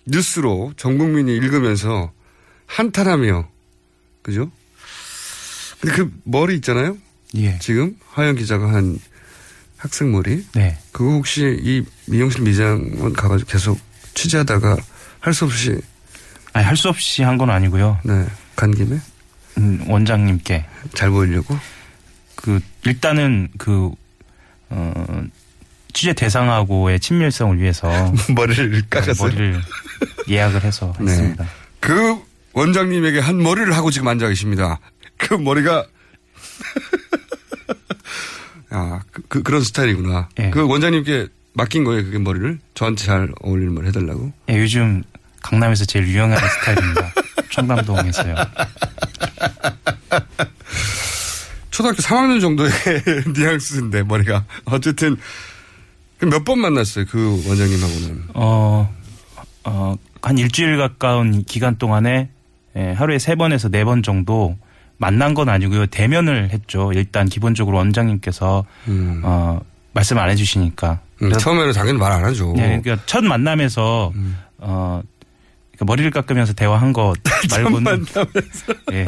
뉴스로 0.07 0.73
전 0.77 0.99
국민이 0.99 1.35
읽으면서 1.37 2.13
한탄하며, 2.67 3.49
그죠? 4.23 4.51
근데 5.81 5.97
그 5.97 6.13
머리 6.25 6.55
있잖아요? 6.57 6.97
예. 7.37 7.59
지금 7.59 7.97
하영 8.11 8.37
기자가 8.37 8.73
한 8.73 8.99
학생 9.77 10.13
머리? 10.13 10.47
네. 10.55 10.79
그거 10.93 11.11
혹시 11.13 11.59
이 11.61 11.83
미용실 12.07 12.43
미장원 12.43 13.13
가가지고 13.15 13.51
계속 13.51 13.81
취재하다가 14.15 14.77
할 15.21 15.33
수 15.35 15.45
없이. 15.45 15.81
아니, 16.53 16.65
할 16.67 16.77
수 16.77 16.89
없이 16.89 17.23
한 17.23 17.37
건 17.39 17.51
아니고요. 17.51 17.99
네. 18.05 18.27
간 18.55 18.71
김에? 18.73 19.01
음, 19.59 19.85
원장님께. 19.89 20.65
잘 20.95 21.11
보이려고? 21.11 21.59
그, 22.37 22.61
일단은 22.85 23.49
그, 23.59 23.91
어, 24.73 25.25
취재 25.93 26.13
대상하고의 26.15 26.99
친밀성을 27.01 27.61
위해서. 27.61 27.89
머리를 28.35 28.83
깎았어요? 28.89 29.29
머리를 29.29 29.61
예약을 30.29 30.65
해서 30.65 30.95
네. 30.99 31.11
했습니다. 31.11 31.47
그 31.81 32.19
원장님에게 32.55 33.19
한 33.19 33.43
머리를 33.43 33.75
하고 33.77 33.91
지금 33.91 34.09
앉아 34.09 34.29
계십니다. 34.29 34.79
그 35.17 35.35
머리가. 35.35 35.85
아, 38.71 39.01
그, 39.29 39.43
그, 39.43 39.51
런 39.51 39.63
스타일이구나. 39.63 40.31
예. 40.41 40.49
그 40.51 40.67
원장님께 40.67 41.29
맡긴 41.53 41.85
거예요, 41.85 42.05
그게 42.05 42.19
머리를? 42.19 42.59
저한테 42.75 43.05
잘 43.05 43.29
어울리는 43.43 43.75
머리 43.75 43.89
해달라고? 43.89 44.33
예, 44.49 44.59
요즘 44.59 45.03
강남에서 45.43 45.85
제일 45.85 46.09
유행하는 46.09 46.49
스타일입니다. 46.49 47.13
청담동에서요. 47.53 48.35
초등학교 51.73 51.99
3학년 52.03 52.41
정도의 52.41 52.71
뉘앙스인데, 53.35 54.05
머리가. 54.05 54.45
어쨌든, 54.67 55.17
몇 56.21 56.45
번 56.45 56.61
만났어요, 56.61 57.07
그 57.11 57.43
원장님하고는. 57.49 58.25
어, 58.35 58.95
어, 59.65 59.95
한 60.23 60.39
일주일 60.39 60.77
가까운 60.77 61.43
기간 61.45 61.77
동안에 61.79 62.29
예, 62.77 62.93
하루에 62.93 63.19
세 63.19 63.35
번에서 63.35 63.69
네 63.69 63.85
번 63.85 64.03
정도 64.05 64.57
만난 64.99 65.35
건 65.35 65.49
아니고요. 65.49 65.87
대면을 65.87 66.51
했죠. 66.51 66.93
일단 66.95 67.29
기본적으로 67.29 67.77
원장님께서 67.79 68.65
어, 69.25 69.61
말씀 69.93 70.19
안 70.19 70.31
해주시니까. 70.31 71.01
음, 71.23 71.33
처음에는 71.33 71.73
당연히 71.73 71.99
말 71.99 72.13
안 72.13 72.25
하죠. 72.25 72.55
예, 72.59 72.81
그러니까 72.83 72.99
첫 73.07 73.25
만남에서 73.25 74.13
어 74.59 75.03
그러니까 75.03 75.12
머리를 75.85 76.11
깎으면서 76.11 76.53
대화한 76.53 76.93
거 76.93 77.15
말고는 77.51 78.07
예, 78.93 79.07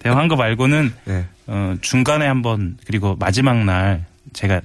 대화한 0.00 0.28
거 0.28 0.36
말고는 0.36 0.92
예. 1.08 1.26
어 1.46 1.76
중간에 1.80 2.26
한번 2.26 2.76
그리고 2.86 3.16
마지막 3.18 3.64
날 3.64 4.04
제가 4.32 4.60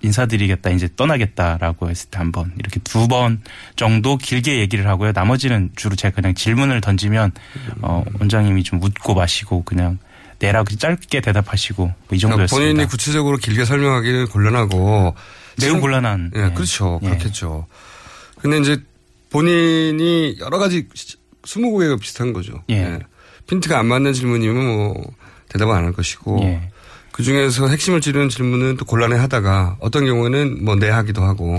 인사드리겠다 0.00 0.70
이제 0.70 0.88
떠나겠다라고 0.96 1.90
했을 1.90 2.08
때 2.10 2.18
한번 2.18 2.52
이렇게 2.58 2.78
두 2.80 3.08
번 3.08 3.40
정도 3.74 4.16
길게 4.16 4.58
얘기를 4.58 4.86
하고요. 4.86 5.12
나머지는 5.14 5.70
주로 5.76 5.96
제가 5.96 6.14
그냥 6.14 6.34
질문을 6.34 6.80
던지면 6.80 7.32
어 7.82 8.04
원장님이 8.20 8.62
좀 8.64 8.82
웃고 8.82 9.14
마시고 9.14 9.64
그냥 9.64 9.98
내라고 10.40 10.74
짧게 10.76 11.20
대답하시고 11.20 11.84
뭐이 11.84 11.94
그러니까 12.06 12.28
정도였습니다. 12.28 12.64
본인이 12.70 12.86
구체적으로 12.88 13.38
길게 13.38 13.64
설명하기는 13.64 14.28
곤란하고. 14.28 15.14
매우 15.60 15.80
곤란한. 15.80 16.30
예, 16.36 16.50
그렇죠. 16.54 17.00
그렇겠죠. 17.00 17.66
근데 18.40 18.58
이제 18.58 18.80
본인이 19.30 20.36
여러 20.40 20.58
가지 20.58 20.86
스무 21.44 21.78
개가 21.78 21.96
비슷한 21.96 22.32
거죠. 22.32 22.62
예. 22.70 22.98
핀트가 23.48 23.78
안 23.78 23.86
맞는 23.86 24.12
질문이면 24.12 24.56
뭐 24.76 24.94
대답을 25.48 25.74
안 25.74 25.84
할 25.84 25.92
것이고. 25.92 26.40
예. 26.42 26.70
그 27.12 27.22
중에서 27.24 27.66
핵심을 27.68 28.00
찌르는 28.00 28.28
질문은 28.28 28.76
또 28.76 28.84
곤란해 28.84 29.16
하다가 29.16 29.78
어떤 29.80 30.04
경우에는 30.06 30.64
뭐 30.64 30.76
내 30.76 30.88
하기도 30.88 31.22
하고. 31.22 31.56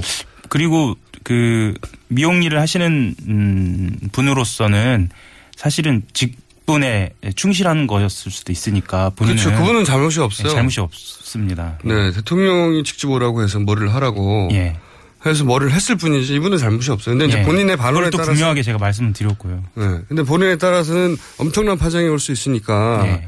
그리고 0.48 0.96
그 1.24 1.74
미용 2.08 2.42
일을 2.44 2.60
하시는 2.62 3.14
음, 3.28 3.98
분으로서는 4.14 5.10
사실은 5.56 6.04
직분에 6.14 7.12
충실하는 7.36 7.88
거였을 7.88 8.32
수도 8.32 8.52
있으니까 8.54 9.10
본인은 9.12 9.44
그렇죠. 9.44 9.58
그분은 9.60 9.84
잘못이 9.84 10.22
없어요. 10.22 10.48
네, 10.48 10.54
잘못이 10.54 10.80
없습니다. 10.80 11.78
네, 11.84 12.12
대통령이 12.12 12.84
직접 12.86 13.10
오라고 13.10 13.44
해서 13.44 13.60
머리를 13.60 13.94
하라고 13.94 14.48
예. 14.54 14.78
해서 15.26 15.44
머리를 15.44 15.72
했을 15.74 15.96
뿐이지 15.98 16.34
이분은 16.36 16.58
잘못이 16.58 16.92
없어요. 16.92 17.16
근데 17.18 17.26
이제 17.26 17.40
예. 17.40 17.44
본인의 17.44 17.76
또 17.78 17.82
따라서 18.18 18.32
분명하게 18.32 18.62
제가 18.64 18.78
말씀을 18.78 19.14
드렸고요. 19.14 19.64
네. 19.76 20.00
근데 20.08 20.24
본인에 20.24 20.58
따라서는 20.58 21.18
엄청난 21.38 21.78
파장이 21.78 22.08
올 22.08 22.20
수 22.20 22.32
있으니까 22.32 23.02
예. 23.06 23.28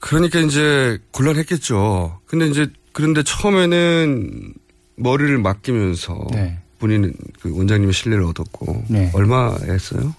그러니까 0.00 0.40
이제 0.40 0.98
곤란했겠죠. 1.12 2.20
근데 2.26 2.46
이제 2.46 2.68
그런데 2.92 3.22
처음에는 3.22 4.54
머리를 4.96 5.38
맡기면서 5.38 6.26
네. 6.32 6.58
본인은 6.80 7.14
그 7.40 7.56
원장님의 7.56 7.92
신뢰를 7.92 8.24
얻었고 8.24 8.84
네. 8.88 9.10
얼마 9.14 9.54
했어요? 9.62 10.14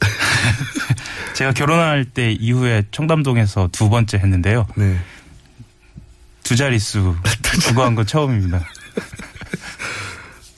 제가 1.34 1.52
결혼할 1.52 2.04
때 2.06 2.32
이후에 2.32 2.84
청담동에서 2.90 3.68
두 3.72 3.88
번째 3.90 4.18
했는데요. 4.18 4.66
네. 4.76 4.98
두 6.46 6.54
자릿수 6.54 7.16
구거한 7.66 7.96
건 7.96 8.06
처음입니다. 8.06 8.64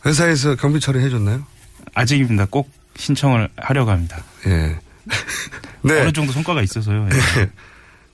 회사에서 0.04 0.54
경비 0.54 0.80
처리 0.80 0.98
해줬나요? 1.00 1.42
아직입니다. 1.94 2.46
꼭 2.50 2.70
신청을 2.96 3.48
하려고 3.56 3.90
합니다. 3.90 4.22
예. 4.46 4.76
네. 5.80 6.00
어느 6.02 6.12
정도 6.12 6.32
성과가 6.32 6.60
있어서요. 6.60 7.08
예. 7.10 7.50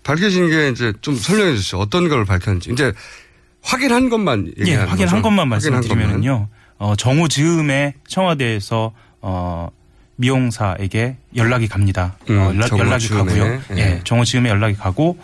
밝혀진 0.04 0.48
게 0.50 0.68
이제 0.68 0.92
좀 1.00 1.16
설명해 1.16 1.56
주시죠. 1.56 1.80
어떤 1.80 2.08
걸 2.08 2.24
밝혔는지. 2.24 2.70
이제 2.70 2.92
확인한 3.60 4.08
것만 4.08 4.52
예, 4.58 4.74
확인한 4.76 5.16
거죠? 5.16 5.22
것만 5.22 5.48
말씀드리면요. 5.48 6.48
어, 6.78 6.94
정오 6.96 7.26
즈음에 7.26 7.94
청와대에서 8.06 8.92
어, 9.20 9.68
미용사에게 10.14 11.16
연락이 11.34 11.66
갑니다. 11.66 12.16
음, 12.30 12.38
어, 12.38 12.54
연락, 12.78 12.98
즈음에. 12.98 13.24
가고요. 13.24 13.60
예. 13.72 13.78
예, 13.78 14.00
정오 14.04 14.24
즈음에 14.24 14.48
연락이 14.48 14.76
가고 14.76 15.18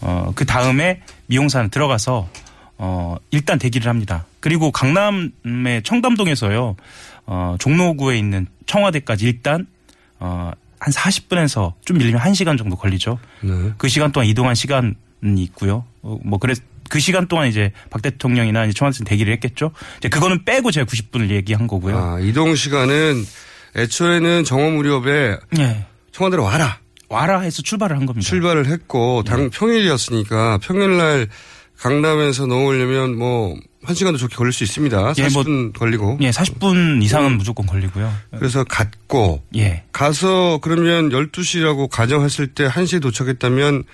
어, 0.00 0.30
그 0.36 0.44
다음에 0.46 1.02
미용사는 1.26 1.70
들어가서 1.70 2.28
어, 2.78 3.16
일단 3.30 3.58
대기를 3.58 3.88
합니다. 3.88 4.26
그리고 4.40 4.70
강남의 4.70 5.82
청담동에서요. 5.84 6.76
어, 7.26 7.56
종로구에 7.58 8.18
있는 8.18 8.46
청와대까지 8.66 9.24
일단 9.24 9.66
어, 10.18 10.52
한 10.78 10.92
40분에서 10.92 11.72
좀 11.84 11.98
밀리면 11.98 12.20
1시간 12.20 12.58
정도 12.58 12.76
걸리죠. 12.76 13.18
네. 13.40 13.72
그 13.78 13.88
시간 13.88 14.12
동안 14.12 14.28
이동한 14.28 14.54
시간이 14.54 14.94
있고요. 15.36 15.84
어, 16.02 16.18
뭐 16.22 16.38
그래 16.38 16.54
그 16.88 17.00
시간 17.00 17.26
동안 17.26 17.48
이제 17.48 17.72
박 17.90 18.02
대통령이나 18.02 18.64
이제 18.64 18.72
청와대에서 18.74 19.04
대기를 19.04 19.32
했겠죠. 19.34 19.72
이제 19.98 20.08
그거는 20.08 20.44
빼고 20.44 20.70
제가 20.70 20.86
90분을 20.86 21.30
얘기한 21.30 21.66
거고요. 21.66 21.98
아, 21.98 22.20
이동 22.20 22.54
시간은 22.54 23.24
애초에는 23.74 24.44
정오 24.44 24.70
무렵에 24.70 25.36
예. 25.58 25.86
청와대로 26.12 26.44
와라. 26.44 26.78
와라 27.08 27.40
해서 27.40 27.62
출발을 27.62 27.96
한 27.96 28.06
겁니다. 28.06 28.26
출발을 28.26 28.66
했고 28.66 29.22
네. 29.24 29.30
당 29.30 29.50
평일이었으니까 29.50 30.58
평일날 30.58 31.28
강남에서 31.78 32.46
넘어오려면 32.46 33.16
뭐한 33.16 33.94
시간도 33.94 34.18
좋게 34.18 34.34
걸릴 34.36 34.52
수 34.52 34.64
있습니다. 34.64 35.14
예, 35.18 35.26
40분 35.26 35.78
걸리고. 35.78 36.18
예, 36.22 36.30
40분 36.30 37.02
이상은 37.02 37.36
무조건 37.36 37.66
걸리고요. 37.66 38.12
그래서 38.38 38.64
갔고 38.64 39.42
예. 39.56 39.84
가서 39.92 40.58
그러면 40.62 41.10
12시라고 41.10 41.88
가정했을 41.88 42.48
때 42.48 42.68
1시에 42.68 43.00
도착했다면 43.02 43.84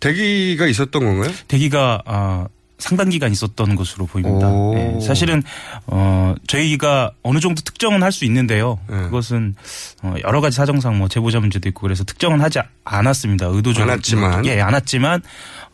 대기가 0.00 0.66
있었던 0.66 1.04
건가요? 1.04 1.32
대기가 1.46 2.02
아, 2.04 2.48
상당 2.82 3.08
기간 3.08 3.30
있었던 3.30 3.76
것으로 3.76 4.06
보입니다. 4.06 4.48
오. 4.48 4.74
예, 4.76 5.00
사실은 5.00 5.42
어 5.86 6.34
저희가 6.48 7.12
어느 7.22 7.38
정도 7.38 7.62
특정은 7.62 8.02
할 8.02 8.12
수 8.12 8.24
있는데요. 8.26 8.78
네. 8.90 8.96
그것은 9.04 9.54
어 10.02 10.14
여러 10.24 10.40
가지 10.42 10.56
사정상 10.56 10.98
뭐 10.98 11.08
제보자 11.08 11.40
문제도 11.40 11.66
있고 11.70 11.82
그래서 11.82 12.04
특정은 12.04 12.40
하지 12.42 12.58
않았습니다. 12.84 13.46
의도적으로 13.46 13.92
않았지만. 13.92 14.44
예, 14.46 14.60
않았지만 14.60 15.22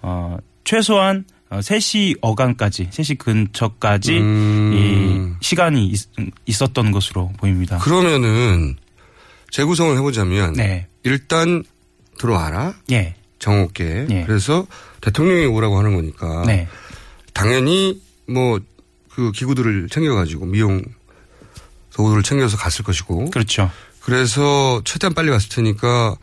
어 0.03 0.37
최소한 0.65 1.25
어, 1.51 1.61
3시 1.61 2.19
어간까지 2.21 2.91
3시 2.91 3.17
근처까지 3.19 4.19
음. 4.19 5.37
이 5.41 5.45
시간이 5.45 5.87
있, 5.87 5.99
있었던 6.47 6.93
것으로 6.93 7.33
보입니다. 7.39 7.79
그러면은 7.79 8.77
재구성을 9.51 9.97
해보자면 9.97 10.53
네. 10.53 10.87
일단 11.05 11.65
들어와라. 12.19 12.75
예. 12.93 13.15
정오께. 13.39 14.07
예. 14.11 14.25
그래서 14.27 14.67
대통령이 15.01 15.47
오라고 15.47 15.79
하는 15.79 15.95
거니까 15.95 16.43
네. 16.47 16.69
당연히 17.39 18.01
뭐 18.27 18.61
그 19.19 19.33
기구들을 19.33 19.89
챙겨가지고 19.91 20.47
미용 20.47 20.81
도구들을 21.93 22.23
챙겨서 22.23 22.57
갔을 22.57 22.85
것이고. 22.85 23.31
그렇죠. 23.31 23.69
그래서 24.01 24.81
최대한 24.85 25.13
빨리 25.13 25.29
갔을 25.31 25.49
테니까 25.49 26.15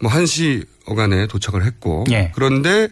뭐 0.00 0.10
1시 0.10 0.66
어간에 0.86 1.26
도착을 1.26 1.66
했고. 1.66 2.06
예. 2.10 2.32
그런데 2.34 2.88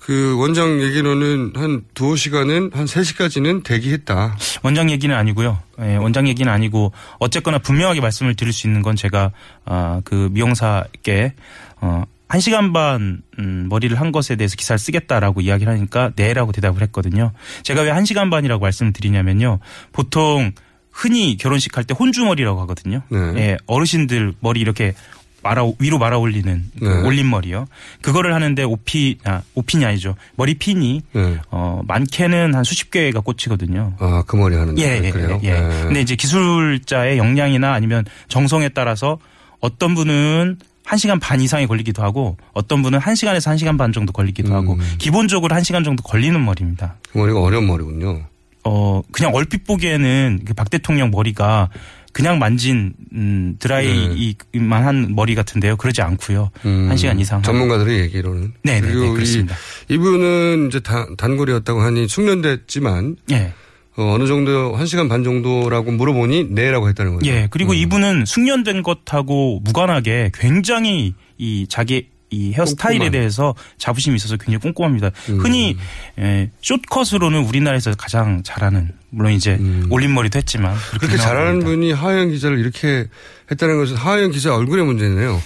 그 0.00 0.38
원장 0.38 0.80
얘기로는 0.80 1.52
한 1.54 1.84
두어 1.92 2.16
시간은 2.16 2.70
한 2.72 2.86
3시까지는 2.86 3.62
대기했다. 3.62 4.38
원장 4.62 4.90
얘기는 4.90 5.14
아니고요. 5.14 5.58
예, 5.80 5.96
원장 5.96 6.26
얘기는 6.26 6.50
아니고 6.50 6.92
어쨌거나 7.18 7.58
분명하게 7.58 8.00
말씀을 8.00 8.36
드릴 8.36 8.54
수 8.54 8.66
있는 8.66 8.80
건 8.80 8.96
제가 8.96 9.32
아, 9.66 10.00
그 10.06 10.30
미용사께 10.32 11.34
어, 11.82 12.04
1시간 12.32 12.72
반 12.72 13.20
음, 13.38 13.66
머리를 13.68 13.98
한 14.00 14.10
것에 14.10 14.36
대해서 14.36 14.56
기사를 14.56 14.78
쓰겠다라고 14.78 15.42
이야기를 15.42 15.70
하니까 15.74 16.12
네라고 16.16 16.52
대답을 16.52 16.80
했거든요. 16.82 17.32
제가 17.62 17.82
왜 17.82 17.92
1시간 17.92 18.30
반이라고 18.30 18.62
말씀을 18.62 18.92
드리냐면요. 18.94 19.58
보통 19.92 20.52
흔히 20.90 21.36
결혼식 21.36 21.76
할 21.76 21.84
때 21.84 21.94
혼주머리라고 21.98 22.60
하거든요. 22.62 23.02
네. 23.10 23.18
예, 23.36 23.56
어르신들 23.66 24.32
머리 24.40 24.60
이렇게 24.60 24.94
말아 25.42 25.64
위로 25.78 25.98
말아 25.98 26.18
올리는 26.18 26.64
그 26.78 26.84
네. 26.84 27.02
올림머리요. 27.06 27.66
그거를 28.00 28.32
하는데 28.32 28.62
오피 28.62 29.18
아 29.24 29.42
오핀이 29.54 29.84
아니죠. 29.84 30.14
머리 30.36 30.54
핀이 30.54 31.02
네. 31.12 31.38
어 31.50 31.82
많게는 31.86 32.54
한 32.54 32.62
수십 32.64 32.90
개가 32.90 33.20
꽂히거든요. 33.20 33.94
아, 33.98 34.22
그 34.26 34.36
머리 34.36 34.54
하는데. 34.56 34.80
예, 34.80 35.04
예, 35.04 35.10
그래요? 35.10 35.38
예. 35.42 35.48
예. 35.48 35.52
네. 35.60 35.82
근데 35.82 36.00
이제 36.00 36.14
기술자의 36.16 37.18
역량이나 37.18 37.72
아니면 37.74 38.04
정성에 38.28 38.68
따라서 38.70 39.18
어떤 39.60 39.94
분은 39.94 40.58
1시간 40.84 41.20
반 41.20 41.40
이상이 41.40 41.66
걸리기도 41.66 42.02
하고 42.02 42.36
어떤 42.52 42.82
분은 42.82 42.98
1시간에서 42.98 43.54
1시간 43.54 43.78
반 43.78 43.92
정도 43.92 44.12
걸리기도 44.12 44.52
하고 44.54 44.74
음. 44.74 44.94
기본적으로 44.98 45.54
1시간 45.56 45.84
정도 45.84 46.02
걸리는 46.02 46.42
머리입니다. 46.44 46.96
그 47.10 47.18
머리가 47.18 47.40
어려운 47.40 47.66
머리군요. 47.66 48.26
어, 48.64 49.02
그냥 49.10 49.34
얼핏 49.34 49.64
보기에는 49.64 50.40
그박 50.44 50.70
대통령 50.70 51.10
머리가 51.10 51.68
그냥 52.12 52.38
만진 52.38 52.92
음, 53.14 53.56
드라이만 53.58 54.84
한 54.84 55.14
머리 55.14 55.34
같은데요. 55.34 55.76
그러지 55.76 56.02
않고요. 56.02 56.50
음, 56.66 56.86
한 56.88 56.96
시간 56.96 57.18
이상. 57.18 57.42
전문가들의 57.42 58.00
얘기로는. 58.00 58.52
네, 58.62 58.74
네, 58.74 58.80
네, 58.80 58.92
그리고 58.92 59.14
그렇습니다. 59.14 59.56
이, 59.88 59.94
이분은 59.94 60.68
이제 60.68 60.80
단, 60.80 61.16
단골이었다고 61.16 61.80
하니 61.80 62.08
숙련됐지만 62.08 63.16
예. 63.30 63.52
어, 63.96 64.14
어느 64.14 64.26
정도 64.26 64.74
한 64.74 64.86
시간 64.86 65.08
반 65.08 65.22
정도라고 65.22 65.90
물어보니 65.92 66.48
네라고 66.50 66.88
했다는 66.88 67.14
거죠. 67.14 67.30
예. 67.30 67.42
음. 67.42 67.48
그리고 67.50 67.74
이분은 67.74 68.24
숙련된 68.24 68.82
것하고 68.82 69.60
무관하게 69.64 70.30
굉장히 70.34 71.14
이 71.38 71.66
자기 71.68 72.08
이 72.30 72.54
헤어스타일에 72.54 72.98
꼼꼼한. 72.98 73.12
대해서 73.12 73.54
자부심이 73.76 74.16
있어서 74.16 74.38
굉장히 74.38 74.58
꼼꼼합니다. 74.60 75.10
음. 75.28 75.40
흔히 75.40 75.76
에, 76.18 76.50
숏컷으로는 76.62 77.44
우리나라에서 77.44 77.94
가장 77.94 78.42
잘하는 78.42 78.92
물론 79.10 79.32
이제 79.32 79.58
올림머리도 79.90 80.38
했지만 80.38 80.72
음. 80.74 80.98
그렇게 80.98 81.18
잘하는 81.18 81.60
겁니다. 81.60 81.66
분이 81.68 81.92
하영 81.92 82.30
기자를 82.30 82.58
이렇게 82.58 83.06
했다는 83.50 83.76
것은 83.76 83.96
하영 83.96 84.30
기자 84.30 84.56
얼굴의 84.56 84.86
문제네요. 84.86 85.42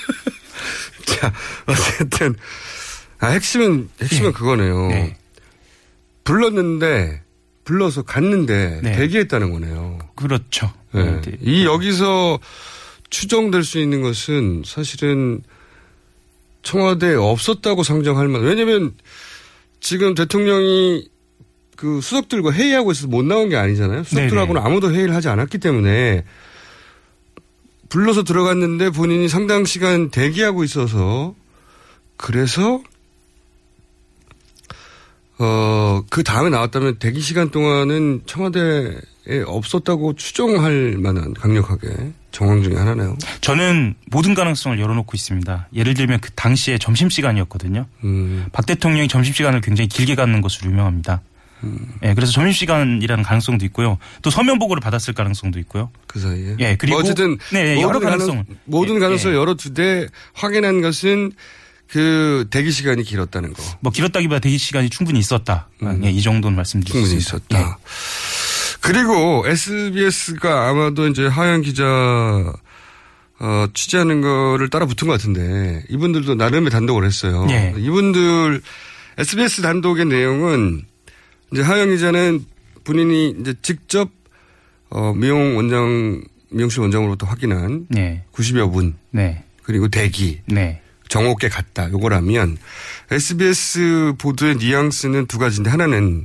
자, 1.04 1.32
어쨌든 1.66 2.34
아, 3.18 3.26
핵심은 3.28 3.90
핵심은 4.00 4.32
그거네요. 4.32 4.88
네. 4.88 5.16
불렀는데 6.24 7.20
불러서 7.70 8.02
갔는데 8.02 8.80
네. 8.82 8.96
대기했다는 8.96 9.52
거네요. 9.52 10.00
그렇죠. 10.16 10.72
네. 10.90 11.20
네. 11.20 11.38
이 11.40 11.64
여기서 11.64 12.40
추정될 13.10 13.62
수 13.62 13.78
있는 13.78 14.02
것은 14.02 14.64
사실은 14.66 15.40
청와대에 16.64 17.14
없었다고 17.14 17.84
상정할 17.84 18.26
만. 18.26 18.42
왜냐하면 18.42 18.92
지금 19.78 20.16
대통령이 20.16 21.08
그 21.76 22.00
수석들과 22.00 22.50
회의하고 22.50 22.90
있어서 22.90 23.06
못 23.06 23.24
나온 23.24 23.48
게 23.48 23.56
아니잖아요. 23.56 24.02
수석들하고는 24.02 24.60
아무도 24.60 24.92
회의를 24.92 25.14
하지 25.14 25.28
않았기 25.28 25.58
때문에 25.58 26.24
불러서 27.88 28.24
들어갔는데 28.24 28.90
본인이 28.90 29.28
상당 29.28 29.64
시간 29.64 30.10
대기하고 30.10 30.64
있어서 30.64 31.36
그래서 32.16 32.82
어, 35.42 36.02
그 36.10 36.22
다음에 36.22 36.50
나왔다면 36.50 36.98
대기 36.98 37.20
시간 37.20 37.50
동안은 37.50 38.22
청와대에 38.26 39.42
없었다고 39.46 40.14
추정할 40.14 40.96
만한 40.98 41.32
강력하게 41.32 42.12
정황 42.30 42.62
중에 42.62 42.74
하나네요. 42.74 43.16
저는 43.40 43.94
모든 44.10 44.34
가능성을 44.34 44.78
열어놓고 44.78 45.12
있습니다. 45.14 45.68
예를 45.74 45.94
들면 45.94 46.20
그 46.20 46.30
당시에 46.32 46.76
점심시간이었거든요. 46.76 47.86
음, 48.04 48.46
박 48.52 48.66
대통령이 48.66 49.08
점심시간을 49.08 49.62
굉장히 49.62 49.88
길게 49.88 50.14
갖는 50.14 50.42
것으로 50.42 50.70
유명합니다. 50.70 51.22
예, 52.02 52.14
그래서 52.14 52.32
점심시간이라는 52.32 53.24
가능성도 53.24 53.64
있고요. 53.66 53.98
또 54.22 54.30
서면 54.30 54.58
보고를 54.58 54.80
받았을 54.80 55.14
가능성도 55.14 55.58
있고요. 55.60 55.90
그 56.06 56.18
사이에. 56.18 56.56
예, 56.58 56.76
그리고 56.76 56.96
뭐 56.96 57.02
어쨌든 57.02 57.38
네, 57.52 57.74
네, 57.74 57.82
여러 57.82 57.98
가능성. 58.00 58.28
가능, 58.28 58.44
모든 58.64 58.96
예, 58.96 59.00
가능성을 59.00 59.34
예. 59.34 59.38
열어두되 59.40 60.08
확인한 60.32 60.80
것은 60.80 61.32
그 61.90 62.46
대기 62.50 62.70
시간이 62.70 63.02
길었다는 63.02 63.52
거. 63.52 63.62
뭐 63.80 63.90
길었다기보다 63.90 64.38
대기 64.38 64.58
시간이 64.58 64.90
충분히 64.90 65.18
있었다. 65.18 65.68
예, 66.04 66.10
이 66.10 66.22
정도는 66.22 66.56
말씀드릴 66.56 66.92
수 66.92 66.98
음. 66.98 67.02
충분히 67.02 67.18
있습니다. 67.18 67.58
있었다. 67.58 67.78
그리고 68.80 69.44
SBS가 69.46 70.68
아마도 70.68 71.08
이제 71.08 71.26
하영 71.26 71.62
기자 71.62 71.84
어, 73.40 73.66
취재하는 73.74 74.20
거를 74.20 74.68
따라 74.70 74.86
붙은 74.86 75.08
것 75.08 75.14
같은데 75.14 75.82
이분들도 75.88 76.36
나름의 76.36 76.70
단독을 76.70 77.04
했어요. 77.04 77.46
예. 77.50 77.74
이분들 77.76 78.62
SBS 79.18 79.62
단독의 79.62 80.06
내용은 80.06 80.82
이제 81.52 81.62
하영 81.62 81.90
기자는 81.90 82.44
본인이 82.84 83.34
이제 83.40 83.54
직접 83.62 84.10
어, 84.90 85.12
미용 85.14 85.56
원장 85.56 86.22
미용실 86.50 86.80
원장으로부터 86.80 87.26
확인한 87.26 87.86
네. 87.88 88.24
90여 88.32 88.72
분 88.72 88.94
네. 89.10 89.44
그리고 89.62 89.88
대기 89.88 90.40
네. 90.46 90.80
정옥계 91.10 91.50
같다. 91.50 91.90
요거라면 91.90 92.56
SBS 93.10 94.14
보도의 94.16 94.56
뉘앙스는 94.56 95.26
두 95.26 95.38
가지인데 95.38 95.68
하나는 95.68 96.24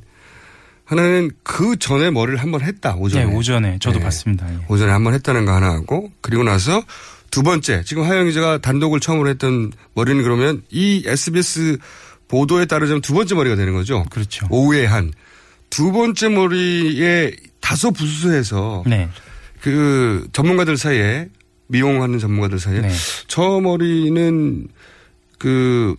하나는 0.86 1.32
그 1.44 1.76
전에 1.78 2.12
머리를 2.12 2.40
한번 2.42 2.62
했다 2.62 2.96
오전에. 2.96 3.26
네, 3.26 3.36
오전에 3.36 3.80
저도 3.82 3.98
네. 3.98 4.04
봤습니다. 4.06 4.50
예. 4.54 4.60
오전에 4.70 4.92
한번 4.92 5.14
했다는 5.14 5.46
거 5.46 5.54
하나 5.54 5.72
하고 5.74 6.12
그리고 6.22 6.44
나서 6.44 6.82
두 7.32 7.44
번째 7.44 7.84
지금 7.84 8.04
하영 8.04 8.28
기자가 8.28 8.60
단독을 8.60 9.02
처음으로 9.02 9.28
했던 9.30 9.74
머리는 9.96 10.24
그러면 10.24 10.62
이 10.70 11.04
SBS 11.06 11.78
보도에 12.30 12.66
따르자면 12.66 13.02
두 13.02 13.14
번째 13.14 13.36
머리가 13.36 13.58
되는 13.58 13.74
거죠. 13.74 14.06
그렇죠. 14.10 14.48
오후에 14.50 14.86
한 14.86 15.12
두 15.70 15.92
번째 15.92 16.30
머리에 16.30 17.36
다소 17.60 17.92
부수해서 17.92 18.84
네. 18.88 19.10
그 19.62 20.28
전문가들 20.32 20.78
사이에 20.78 21.28
미용하는 21.68 22.20
전문가들 22.20 22.60
사이에 22.60 22.82
네. 22.82 22.92
저 23.28 23.60
머리는 23.60 24.68
그 25.40 25.96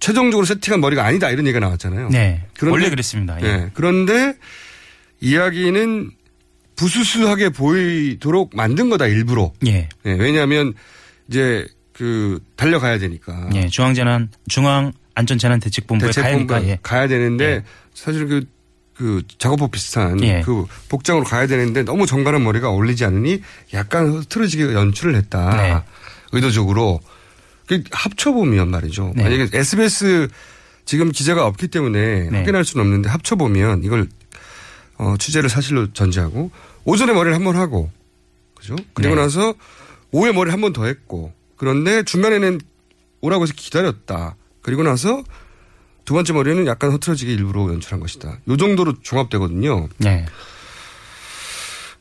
최종적으로 0.00 0.44
세팅한 0.46 0.80
머리가 0.80 1.04
아니다 1.04 1.30
이런 1.30 1.46
얘기가 1.46 1.60
나왔잖아요. 1.60 2.08
네. 2.10 2.44
그런데- 2.58 2.72
원래 2.72 2.90
그랬습니다. 2.90 3.38
예. 3.42 3.46
예. 3.46 3.70
그런데 3.74 4.34
이야기는 5.20 6.10
부수수하게 6.76 7.48
보이도록 7.50 8.50
만든 8.54 8.88
거다 8.90 9.06
일부러. 9.06 9.52
예. 9.66 9.88
예, 10.04 10.10
왜냐하면 10.12 10.74
이제 11.28 11.66
그 11.92 12.38
달려가야 12.56 12.98
되니까. 12.98 13.48
예. 13.54 13.68
중앙재난 13.68 14.30
중앙 14.48 14.92
안전재난대책본부에 15.14 16.08
대책본부 16.10 16.46
가야 16.54 16.66
예. 16.68 16.78
가야 16.82 17.08
되는데 17.08 17.64
사실 17.94 18.26
그, 18.28 18.44
그 18.96 19.22
작업복 19.38 19.72
비슷한 19.72 20.22
예. 20.24 20.42
그 20.44 20.64
복장으로 20.88 21.24
가야 21.24 21.46
되는데 21.46 21.82
너무 21.82 22.06
정갈한 22.06 22.42
머리가 22.42 22.70
어울리지 22.70 23.04
않으니 23.04 23.42
약간 23.74 24.08
흐트러지게 24.10 24.72
연출을 24.72 25.14
했다. 25.16 25.56
네. 25.56 25.82
의도적으로. 26.32 27.00
그 27.66 27.82
합쳐보면 27.90 28.70
말이죠. 28.70 29.12
네. 29.16 29.24
만약에 29.24 29.48
SBS 29.52 30.28
지금 30.84 31.10
기자가 31.10 31.46
없기 31.46 31.68
때문에 31.68 32.30
네. 32.30 32.38
확인할 32.38 32.64
수는 32.64 32.84
없는데 32.86 33.08
합쳐보면 33.10 33.82
이걸 33.84 34.08
어, 34.98 35.16
취재를 35.18 35.48
사실로 35.50 35.92
전제하고 35.92 36.50
오전에 36.84 37.12
머리를 37.12 37.34
한 37.34 37.42
번 37.44 37.56
하고 37.56 37.90
그죠? 38.56 38.76
그리고 38.94 39.14
네. 39.16 39.20
나서 39.22 39.52
오후에 40.12 40.32
머리를 40.32 40.52
한 40.52 40.60
번 40.60 40.72
더 40.72 40.86
했고 40.86 41.32
그런데 41.56 42.02
중간에는 42.04 42.60
오라고 43.20 43.42
해서 43.42 43.52
기다렸다. 43.56 44.36
그리고 44.62 44.82
나서 44.84 45.22
두 46.06 46.14
번째 46.14 46.32
머리는 46.32 46.66
약간 46.66 46.90
흐트러지게 46.92 47.32
일부러 47.34 47.68
연출한 47.68 48.00
것이다. 48.00 48.38
요 48.48 48.56
정도로 48.56 48.94
종합되거든요. 49.02 49.88
네. 49.98 50.24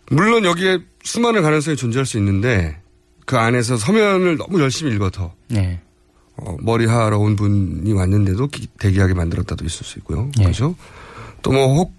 물론 0.10 0.45
여기에 0.45 0.80
수많은 1.03 1.41
가능성이 1.41 1.76
존재할 1.76 2.06
수 2.06 2.18
있는데 2.18 2.78
그 3.26 3.38
안에서 3.38 3.76
서면을 3.78 4.38
너무 4.38 4.62
열심히 4.62 4.93
읽어서 4.93 5.34
네. 5.47 5.82
어, 6.38 6.56
머리 6.62 6.86
하러 6.86 7.18
온 7.18 7.36
분이 7.36 7.91
왔는데도 7.91 8.47
기- 8.47 8.68
대기하게 8.78 9.14
만들었다도 9.16 9.66
있을 9.66 9.86
수 9.86 9.97
있고요. 9.99 10.30
예. 10.39 10.43
그죠? 10.45 10.76
또 11.41 11.51
뭐 11.51 11.68
혹 11.76 11.93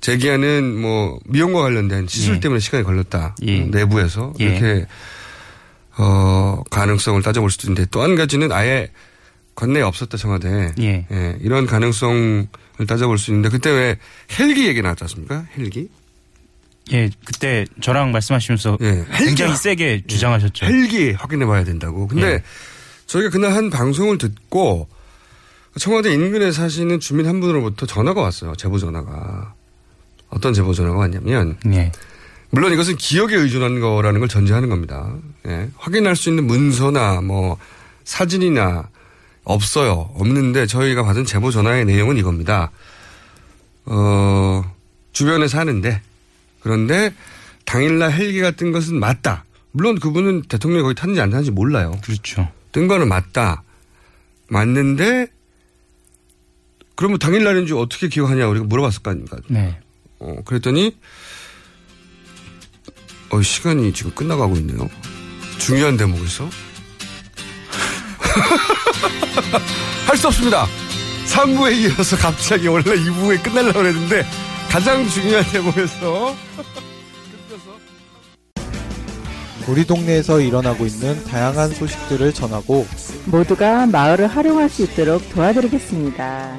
제기하는 0.00 0.80
뭐 0.80 1.18
미용과 1.26 1.60
관련된 1.62 2.06
시술 2.08 2.36
예. 2.36 2.40
때문에 2.40 2.60
시간이 2.60 2.84
걸렸다. 2.84 3.34
예. 3.42 3.60
음, 3.62 3.70
내부에서 3.70 4.32
예. 4.40 4.44
이렇게 4.44 4.86
어 5.98 6.62
가능성을 6.70 7.20
따져볼 7.22 7.50
수도 7.50 7.66
있는데 7.70 7.86
또 7.90 8.02
한 8.02 8.14
가지는 8.14 8.52
아예 8.52 8.90
관내에 9.54 9.82
없었다 9.82 10.16
청와대. 10.16 10.72
예. 10.80 11.06
예, 11.10 11.38
이런 11.40 11.66
가능성을 11.66 12.46
따져볼 12.86 13.18
수 13.18 13.30
있는데 13.30 13.48
그때 13.48 13.70
왜 13.70 13.98
헬기 14.38 14.66
얘기 14.66 14.82
나왔지 14.82 15.04
않습니까? 15.04 15.46
헬기? 15.56 15.88
예, 16.92 17.08
그때 17.24 17.64
저랑 17.80 18.12
말씀하시면서 18.12 18.76
굉장히 18.78 19.06
헬기야. 19.12 19.54
세게 19.54 20.02
주장하셨죠. 20.06 20.66
헬기 20.66 21.12
확인해 21.12 21.46
봐야 21.46 21.64
된다고. 21.64 22.06
근데 22.08 22.26
예. 22.26 22.42
저희가 23.06 23.30
그날 23.30 23.52
한 23.52 23.70
방송을 23.70 24.18
듣고 24.18 24.88
청와대 25.78 26.12
인근에 26.12 26.52
사시는 26.52 27.00
주민 27.00 27.26
한 27.26 27.40
분으로부터 27.40 27.86
전화가 27.86 28.20
왔어요. 28.20 28.54
제보 28.56 28.78
전화가. 28.78 29.54
어떤 30.28 30.52
제보 30.52 30.74
전화가 30.74 30.98
왔냐면 30.98 31.56
예. 31.72 31.92
물론 32.50 32.72
이것은 32.72 32.96
기억에 32.96 33.34
의존한 33.36 33.80
거라는 33.80 34.20
걸 34.20 34.28
전제하는 34.28 34.68
겁니다. 34.68 35.14
예. 35.46 35.68
확인할 35.76 36.16
수 36.16 36.28
있는 36.28 36.46
문서나 36.46 37.20
뭐 37.20 37.56
사진이나 38.04 38.88
없어요. 39.44 40.10
없는데 40.14 40.66
저희가 40.66 41.04
받은 41.04 41.24
제보 41.24 41.50
전화의 41.50 41.84
내용은 41.84 42.16
이겁니다. 42.16 42.70
어, 43.86 44.64
주변에 45.12 45.48
사는데 45.48 46.00
그런데 46.60 47.14
당일날 47.66 48.12
헬기가 48.12 48.50
뜬 48.52 48.72
것은 48.72 48.98
맞다. 48.98 49.44
물론 49.72 49.98
그분은 49.98 50.42
대통령이 50.42 50.82
거기 50.82 50.94
탔는지 50.94 51.20
안 51.20 51.30
탔는지 51.30 51.50
몰라요. 51.50 51.98
그렇죠. 52.02 52.48
뜬 52.72 52.88
거는 52.88 53.08
맞다. 53.08 53.62
맞는데 54.48 55.26
그러면 56.96 57.18
당일날인지 57.18 57.72
어떻게 57.74 58.08
기억하냐 58.08 58.46
우리가 58.48 58.66
물어봤을 58.66 59.02
거 59.02 59.10
아닙니까? 59.10 59.38
네. 59.48 59.78
어, 60.20 60.36
그랬더니 60.44 60.96
어, 63.30 63.42
시간이 63.42 63.92
지금 63.92 64.12
끝나가고 64.12 64.56
있네요. 64.56 64.88
중요한 65.58 65.96
대목에서 65.96 66.48
할 70.06 70.16
수 70.16 70.28
없습니다. 70.28 70.66
3부에 71.26 71.72
이어서 71.96 72.16
갑자기 72.16 72.68
원래 72.68 72.84
2부에 72.84 73.42
끝날려고 73.42 73.80
그랬는데 73.80 74.24
가장 74.70 75.08
중요한 75.08 75.44
대목에서 75.50 76.34
우리 79.66 79.84
동네에서 79.86 80.40
일어나고 80.40 80.84
있는 80.84 81.24
다양한 81.24 81.70
소식들을 81.70 82.34
전하고 82.34 82.86
모두가 83.26 83.86
마을을 83.86 84.26
활용할 84.26 84.68
수 84.68 84.82
있도록 84.82 85.26
도와드리겠습니다. 85.30 86.58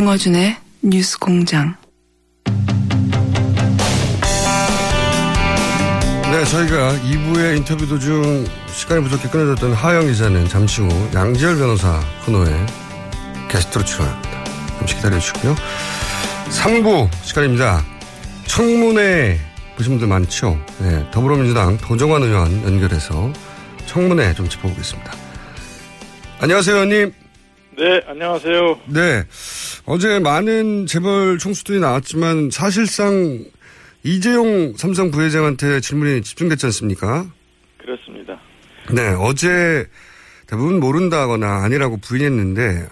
김어준의 0.00 0.56
뉴스 0.80 1.18
공장. 1.18 1.76
네, 6.22 6.44
저희가 6.46 6.94
2부의 6.94 7.58
인터뷰 7.58 7.86
도중 7.86 8.46
시간이 8.68 9.02
부족해 9.02 9.28
끊어졌던 9.28 9.74
하영 9.74 10.06
기자는 10.06 10.48
잠시 10.48 10.80
후 10.80 10.88
양지열 11.12 11.58
변호사 11.58 12.00
코너에 12.24 12.48
게스트로 13.50 13.84
출연합니다. 13.84 14.44
잠시 14.78 14.96
기다려주시고요. 14.96 15.54
3부 16.48 17.10
시간입니다. 17.22 17.84
청문회 18.46 19.38
보신 19.76 19.92
분들 19.92 20.08
많죠? 20.08 20.58
네, 20.78 21.06
더불어민주당 21.10 21.76
도정환 21.76 22.22
의원 22.22 22.64
연결해서 22.64 23.30
청문회 23.84 24.32
좀 24.32 24.48
짚어보겠습니다. 24.48 25.12
안녕하세요, 26.40 26.74
의원님. 26.74 27.19
네, 27.76 28.00
안녕하세요. 28.06 28.80
네. 28.86 29.22
어제 29.86 30.18
많은 30.18 30.86
재벌 30.86 31.38
총수들이 31.38 31.80
나왔지만 31.80 32.50
사실상 32.50 33.44
이재용 34.02 34.74
삼성 34.76 35.10
부회장한테 35.10 35.80
질문이 35.80 36.22
집중됐지 36.22 36.66
않습니까? 36.66 37.26
그렇습니다. 37.78 38.38
네, 38.94 39.14
어제 39.18 39.86
대부분 40.46 40.80
모른다거나 40.80 41.62
아니라고 41.64 41.98
부인했는데 41.98 42.86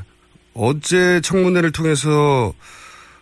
어제 0.55 1.21
청문회를 1.21 1.73
통해서 1.73 2.53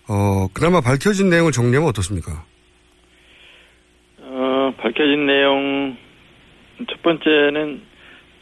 어, 0.09 0.49
그나마 0.53 0.81
밝혀진 0.81 1.31
내용을 1.31 1.53
정리하면 1.53 1.89
어떻습니까? 1.89 2.45
어, 4.21 4.75
밝혀진 4.79 5.27
내용 5.27 5.97
첫 6.89 7.03
번째는 7.03 7.83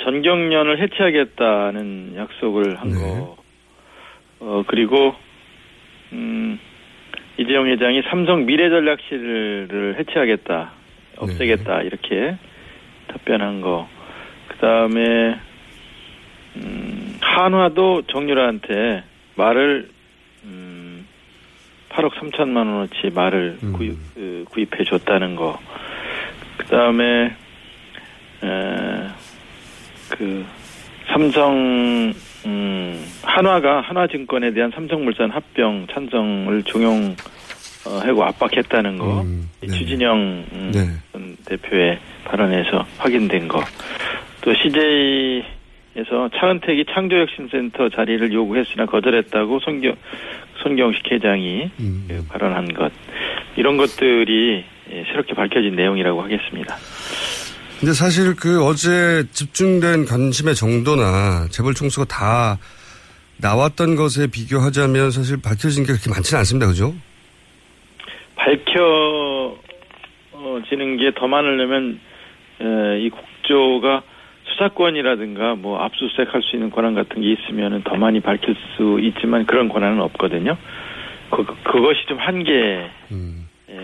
전경련을 0.05 0.81
해체하겠다는 0.83 2.15
약속을 2.17 2.77
한 2.81 2.91
거. 2.91 3.37
어, 4.41 4.63
그리고, 4.67 5.15
음, 6.13 6.59
이재용 7.39 7.67
회장이 7.67 8.03
삼성 8.11 8.45
미래전략실을 8.47 9.97
해체하겠다, 9.99 10.73
없애겠다, 11.17 11.83
이렇게 11.83 12.37
답변한 13.09 13.61
거. 13.61 13.89
그 14.49 14.57
다음에, 14.59 15.37
음, 16.57 17.17
한화도 17.21 18.03
정유라한테 18.03 19.03
말을, 19.37 19.89
음, 20.45 21.07
8억 21.89 22.13
3천만 22.13 22.57
원어치 22.59 23.11
말을 23.15 23.59
구입, 23.73 23.97
그, 24.15 24.45
구입해 24.51 24.85
줬다는 24.85 25.35
거. 25.37 25.59
그 26.59 26.67
다음에, 26.67 27.35
에, 28.45 29.09
그 30.11 30.45
삼성 31.13 32.13
음, 32.47 33.07
한화가 33.23 33.81
한화증권에 33.83 34.53
대한 34.53 34.71
삼성물산 34.75 35.31
합병 35.31 35.87
찬성을 35.93 36.63
종용하고 36.65 38.25
압박했다는 38.25 38.99
거. 38.99 39.25
이 39.63 39.67
추진영 39.69 40.45
음, 40.53 41.01
전 41.13 41.37
대표의 41.47 41.99
발언에서 42.25 42.87
확인된 42.99 43.49
거. 43.49 43.63
또 44.43 44.53
CJ에서 44.55 46.29
차은택이 46.37 46.85
창조혁신센터 46.93 47.89
자리를 47.91 48.33
요구했으나 48.33 48.87
거절했다고 48.87 49.61
손경 49.61 49.95
손경식 50.63 51.11
회장이 51.11 51.71
그 52.09 52.27
발언한 52.29 52.73
것. 52.75 52.93
이런 53.57 53.77
것들이 53.77 54.65
예, 54.91 55.05
새롭게 55.05 55.35
밝혀진 55.35 55.77
내용이라고 55.77 56.23
하겠습니다. 56.23 56.77
근데 57.85 57.93
사실 57.93 58.35
그 58.35 58.65
어제 58.65 59.25
집중된 59.33 60.07
관심의 60.07 60.55
정도나 60.55 61.49
재벌 61.51 61.75
총수가 61.75 62.07
다 62.07 62.57
나왔던 63.37 63.95
것에 63.97 64.27
비교하자면 64.27 65.11
사실 65.11 65.37
밝혀진 65.37 65.85
게 65.85 65.93
그렇게 65.93 66.09
많지는 66.09 66.39
않습니다. 66.39 66.67
그죠? 66.67 66.95
밝혀지는 68.37 69.59
게 70.97 71.11
더 71.15 71.29
많으려면 71.29 72.01
에, 72.63 73.01
이 73.01 73.11
국조가 73.11 74.03
수사권이라든가 74.45 75.55
뭐 75.57 75.79
압수수색 75.83 76.33
할 76.33 76.41
수 76.41 76.57
있는 76.57 76.71
권한 76.71 76.95
같은 76.95 77.21
게 77.21 77.33
있으면 77.35 77.83
더 77.83 77.97
많이 77.97 78.21
밝힐 78.21 78.57
수 78.79 78.99
있지만 79.03 79.45
그런 79.45 79.69
권한은 79.69 80.01
없거든요. 80.01 80.57
그, 81.29 81.45
그것이 81.45 82.07
좀 82.09 82.17
한계 82.19 82.89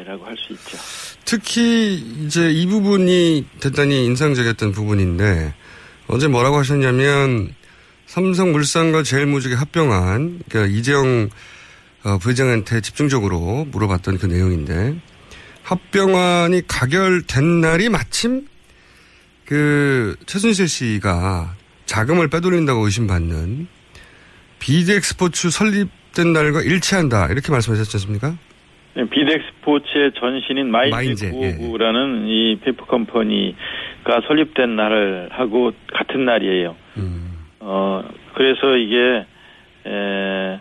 라고 0.05 0.24
할 0.24 0.36
수 0.36 0.53
있죠. 0.53 0.78
특히 1.24 1.95
이제 2.24 2.51
이 2.51 2.66
부분이 2.66 3.47
대단히 3.61 4.05
인상적이었던 4.07 4.72
부분인데 4.72 5.55
어제 6.09 6.28
뭐라고 6.28 6.59
하셨냐면 6.59 7.55
삼성물산과 8.07 9.03
제일모직이 9.05 9.55
합병한 9.55 10.41
그러니까 10.49 10.76
이재용 10.76 11.28
어, 12.03 12.18
부회장한테 12.18 12.80
집중적으로 12.80 13.66
물어봤던 13.70 14.18
그 14.18 14.26
내용인데 14.26 15.01
합병안이 15.62 16.62
가결된 16.66 17.61
날이 17.61 17.88
마침 17.88 18.49
그 19.45 20.16
최순실 20.26 20.68
씨가 20.68 21.55
자금을 21.86 22.28
빼돌린다고 22.28 22.84
의심받는 22.86 23.68
비덱 24.59 25.05
스포츠 25.05 25.51
설립된 25.51 26.32
날과 26.32 26.62
일치한다 26.62 27.26
이렇게 27.26 27.53
말씀하셨지 27.53 27.97
않습니까? 27.97 28.36
네, 28.95 29.05
비덱 29.09 29.43
스포츠의 29.43 30.12
전신인 30.18 30.70
마인즈 30.70 31.30
959라는 31.30 32.26
이 32.26 32.59
페이퍼 32.62 32.86
컴퍼니가 32.86 34.22
설립된 34.26 34.74
날을 34.76 35.28
하고 35.30 35.72
같은 35.93 36.24
날이에요. 36.24 36.74
어, 37.61 38.03
그래서 38.34 38.76
이게, 38.76 39.24
에, 39.86 40.61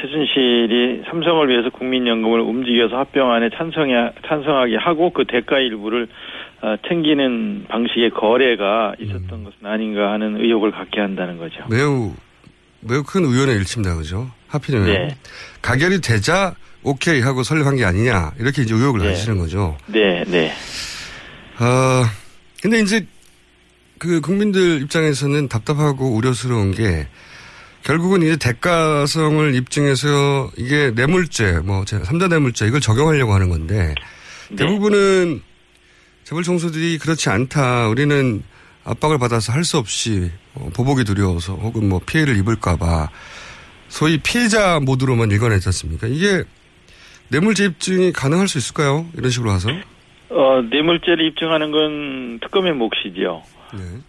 최순실이 0.00 1.02
삼성을 1.10 1.48
위해서 1.48 1.70
국민연금을 1.70 2.40
움직여서 2.40 2.96
합병안에 2.96 3.50
찬성해, 3.56 4.12
찬성하게 4.26 4.76
하고 4.76 5.10
그 5.10 5.24
대가 5.26 5.58
일부를 5.58 6.08
어, 6.60 6.76
챙기는 6.88 7.66
방식의 7.68 8.10
거래가 8.10 8.94
있었던 8.98 9.44
것은 9.44 9.64
아닌가 9.64 10.12
하는 10.12 10.40
의혹을 10.40 10.70
갖게 10.70 11.00
한다는 11.00 11.36
거죠. 11.36 11.64
매우 11.68 12.12
매우 12.80 13.02
큰 13.02 13.24
의원의 13.24 13.56
일치입니다, 13.56 13.96
그죠? 13.96 14.28
하필이면 14.48 14.86
네. 14.86 15.08
가결이 15.62 16.00
되자 16.00 16.54
오케이 16.88 17.20
하고 17.20 17.42
설립한 17.42 17.76
게 17.76 17.84
아니냐 17.84 18.32
이렇게 18.38 18.62
이제 18.62 18.74
의혹을 18.74 19.02
네. 19.02 19.08
하시는 19.08 19.36
거죠. 19.38 19.76
네, 19.86 20.24
네. 20.26 20.52
어, 21.58 22.04
근데 22.62 22.80
이제 22.80 23.06
그 23.98 24.20
국민들 24.20 24.80
입장에서는 24.82 25.48
답답하고 25.48 26.14
우려스러운 26.14 26.72
게 26.72 27.08
결국은 27.82 28.22
이제 28.22 28.36
대가성을 28.36 29.54
입증해서 29.54 30.50
이게 30.56 30.90
뇌물죄, 30.94 31.60
뭐, 31.64 31.84
3자 31.84 32.28
뇌물죄 32.28 32.66
이걸 32.66 32.80
적용하려고 32.80 33.34
하는 33.34 33.48
건데 33.48 33.94
대부분은 34.56 35.42
재벌 36.24 36.42
총수들이 36.42 36.98
그렇지 36.98 37.28
않다. 37.30 37.88
우리는 37.88 38.42
압박을 38.84 39.18
받아서 39.18 39.52
할 39.52 39.64
수 39.64 39.76
없이 39.78 40.30
어, 40.54 40.70
보복이 40.74 41.04
두려워서 41.04 41.54
혹은 41.54 41.88
뭐 41.88 42.00
피해를 42.04 42.36
입을까봐 42.38 43.08
소위 43.88 44.18
피해자 44.18 44.80
모드로만 44.80 45.30
읽어냈지 45.30 45.68
않습니까? 45.68 46.06
이게 46.06 46.44
뇌물죄 47.30 47.64
입증이 47.66 48.12
가능할 48.12 48.48
수 48.48 48.58
있을까요? 48.58 49.06
이런 49.16 49.30
식으로 49.30 49.50
와서? 49.50 49.68
어, 50.30 50.62
뇌물죄를 50.70 51.26
입증하는 51.26 51.70
건 51.70 52.38
특검의 52.40 52.72
몫이지요. 52.74 53.42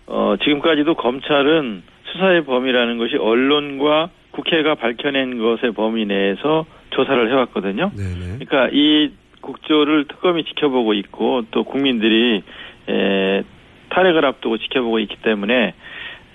어, 0.07 0.35
지금까지도 0.41 0.95
검찰은 0.95 1.83
수사의 2.11 2.45
범위라는 2.45 2.97
것이 2.97 3.15
언론과 3.17 4.09
국회가 4.31 4.75
밝혀낸 4.75 5.37
것의 5.37 5.73
범위 5.73 6.05
내에서 6.05 6.65
조사를 6.91 7.29
해왔거든요. 7.29 7.91
그러니까 8.39 8.69
이 8.71 9.11
국조를 9.41 10.07
특검이 10.07 10.43
지켜보고 10.45 10.93
있고 10.93 11.43
또 11.51 11.63
국민들이 11.63 12.41
에, 12.89 13.43
탄핵을 13.89 14.25
앞두고 14.25 14.57
지켜보고 14.57 14.99
있기 14.99 15.17
때문에 15.21 15.73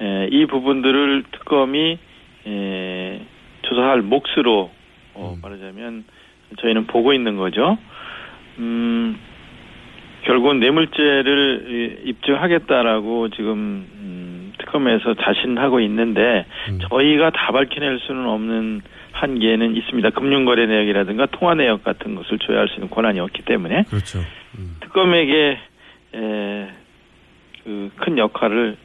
에, 0.01 0.28
이 0.30 0.47
부분들을 0.47 1.24
특검이 1.32 1.99
에, 2.47 3.20
조사할 3.62 4.03
몫으로 4.03 4.70
어, 5.14 5.37
말하자면 5.43 6.05
저희는 6.61 6.86
보고 6.86 7.12
있는 7.12 7.36
거죠. 7.36 7.78
음, 8.59 9.16
결국은 10.24 10.61
뇌물죄를 10.61 12.00
입증하겠다라고 12.05 13.30
지금 13.30 13.86
음, 13.94 14.52
특검에서 14.59 15.14
자신하고 15.14 15.80
있는데 15.80 16.46
음. 16.70 16.78
저희가 16.88 17.30
다 17.30 17.52
밝혀낼 17.52 17.98
수는 18.07 18.26
없는 18.26 18.80
한계는 19.12 19.76
있습니다. 19.76 20.11
금융거래 20.11 20.66
내역이라든가 20.66 21.26
통화 21.26 21.55
내역 21.55 21.84
같은 21.84 22.14
것을 22.14 22.38
조회할 22.38 22.68
수 22.68 22.74
있는 22.74 22.90
권한이 22.90 23.20
없기 23.20 23.42
때문에 23.42 23.84
그렇죠. 23.88 24.20
특검에게 24.80 25.59
에, 26.14 26.68
그 27.64 27.90
큰 27.96 28.18
역할을 28.18 28.76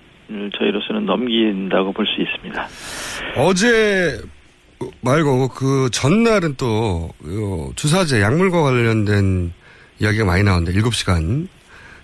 저희로서는 0.58 1.06
넘긴다고 1.06 1.92
볼 1.92 2.06
수 2.06 2.22
있습니다. 2.22 2.64
어제 3.38 4.22
말고 5.02 5.50
그 5.50 5.90
전날은 5.92 6.56
또 6.58 7.10
어, 7.24 7.70
주사제 7.76 8.22
약물과 8.22 8.62
관련된 8.62 9.54
이야기가 10.00 10.26
많이 10.26 10.44
나오는데 10.44 10.74
7시간 10.80 11.48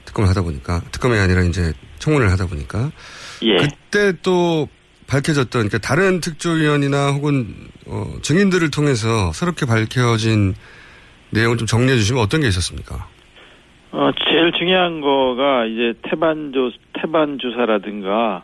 특검을 0.06 0.30
하다 0.30 0.42
보니까 0.42 0.82
특검이 0.92 1.18
아니라 1.18 1.44
이제 1.44 1.74
청문회를 2.00 2.32
하다 2.32 2.48
보니까 2.48 2.92
예. 3.44 3.58
그때 3.58 4.14
또 4.22 4.68
밝혀졌던 5.08 5.70
그러니까 5.70 5.78
다른 5.78 6.20
특조위원이나 6.20 7.12
혹은 7.12 7.48
어, 7.88 8.06
증인들을 8.22 8.72
통해서 8.72 9.32
새롭게 9.34 9.66
밝혀진 9.66 10.56
내용을 11.32 11.58
좀 11.58 11.68
정리해 11.68 11.98
주시면 11.98 12.22
어떤 12.22 12.42
게 12.42 12.48
있었습니까? 12.48 13.08
어, 13.92 14.12
제일 14.28 14.52
중요한 14.58 15.02
거가 15.02 15.66
이제 15.66 15.94
태반조, 16.10 16.72
태반 16.94 17.38
주사라든가 17.40 18.44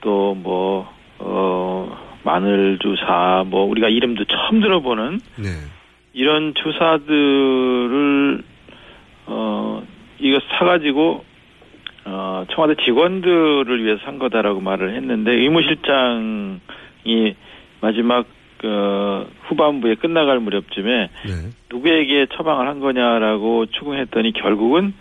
또 0.00 0.34
뭐, 0.34 0.88
어, 1.18 2.13
마늘 2.24 2.78
주사, 2.80 3.44
뭐, 3.46 3.64
우리가 3.64 3.88
이름도 3.88 4.24
처음 4.24 4.60
들어보는 4.60 5.20
네. 5.36 5.50
이런 6.12 6.54
주사들을, 6.54 8.42
어, 9.26 9.82
이거 10.18 10.40
사가지고, 10.50 11.24
어, 12.06 12.44
청와대 12.50 12.82
직원들을 12.82 13.84
위해서 13.84 14.04
산 14.04 14.18
거다라고 14.18 14.60
말을 14.60 14.94
했는데 14.96 15.32
의무실장이 15.32 16.60
마지막, 17.80 18.26
그, 18.58 19.30
후반부에 19.42 19.96
끝나갈 19.96 20.40
무렵쯤에 20.40 21.10
네. 21.26 21.32
누구에게 21.70 22.26
처방을 22.34 22.66
한 22.66 22.80
거냐라고 22.80 23.66
추궁했더니 23.66 24.32
결국은 24.32 24.94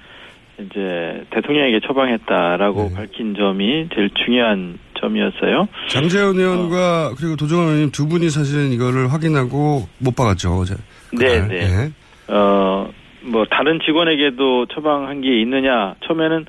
이제 0.60 1.24
대통령에게 1.30 1.80
처방했다라고 1.80 2.90
네. 2.90 2.94
밝힌 2.94 3.36
점이 3.36 3.90
제일 3.94 4.10
중요한 4.12 4.78
점이었어요. 5.04 5.68
장재현 5.90 6.38
의원과 6.38 7.16
그리고 7.18 7.36
도정환 7.36 7.66
의원님 7.66 7.92
두 7.92 8.08
분이 8.08 8.30
사실은 8.30 8.72
이거를 8.72 9.12
확인하고 9.12 9.88
못 10.00 10.16
박았죠 10.16 10.52
어제. 10.54 10.76
네, 11.12 11.42
그날. 11.42 11.48
네. 11.50 11.92
어, 12.28 12.90
뭐 13.22 13.46
다른 13.50 13.80
직원에게도 13.86 14.68
처방한 14.68 15.22
게 15.22 15.42
있느냐? 15.42 15.96
처음에는 16.06 16.46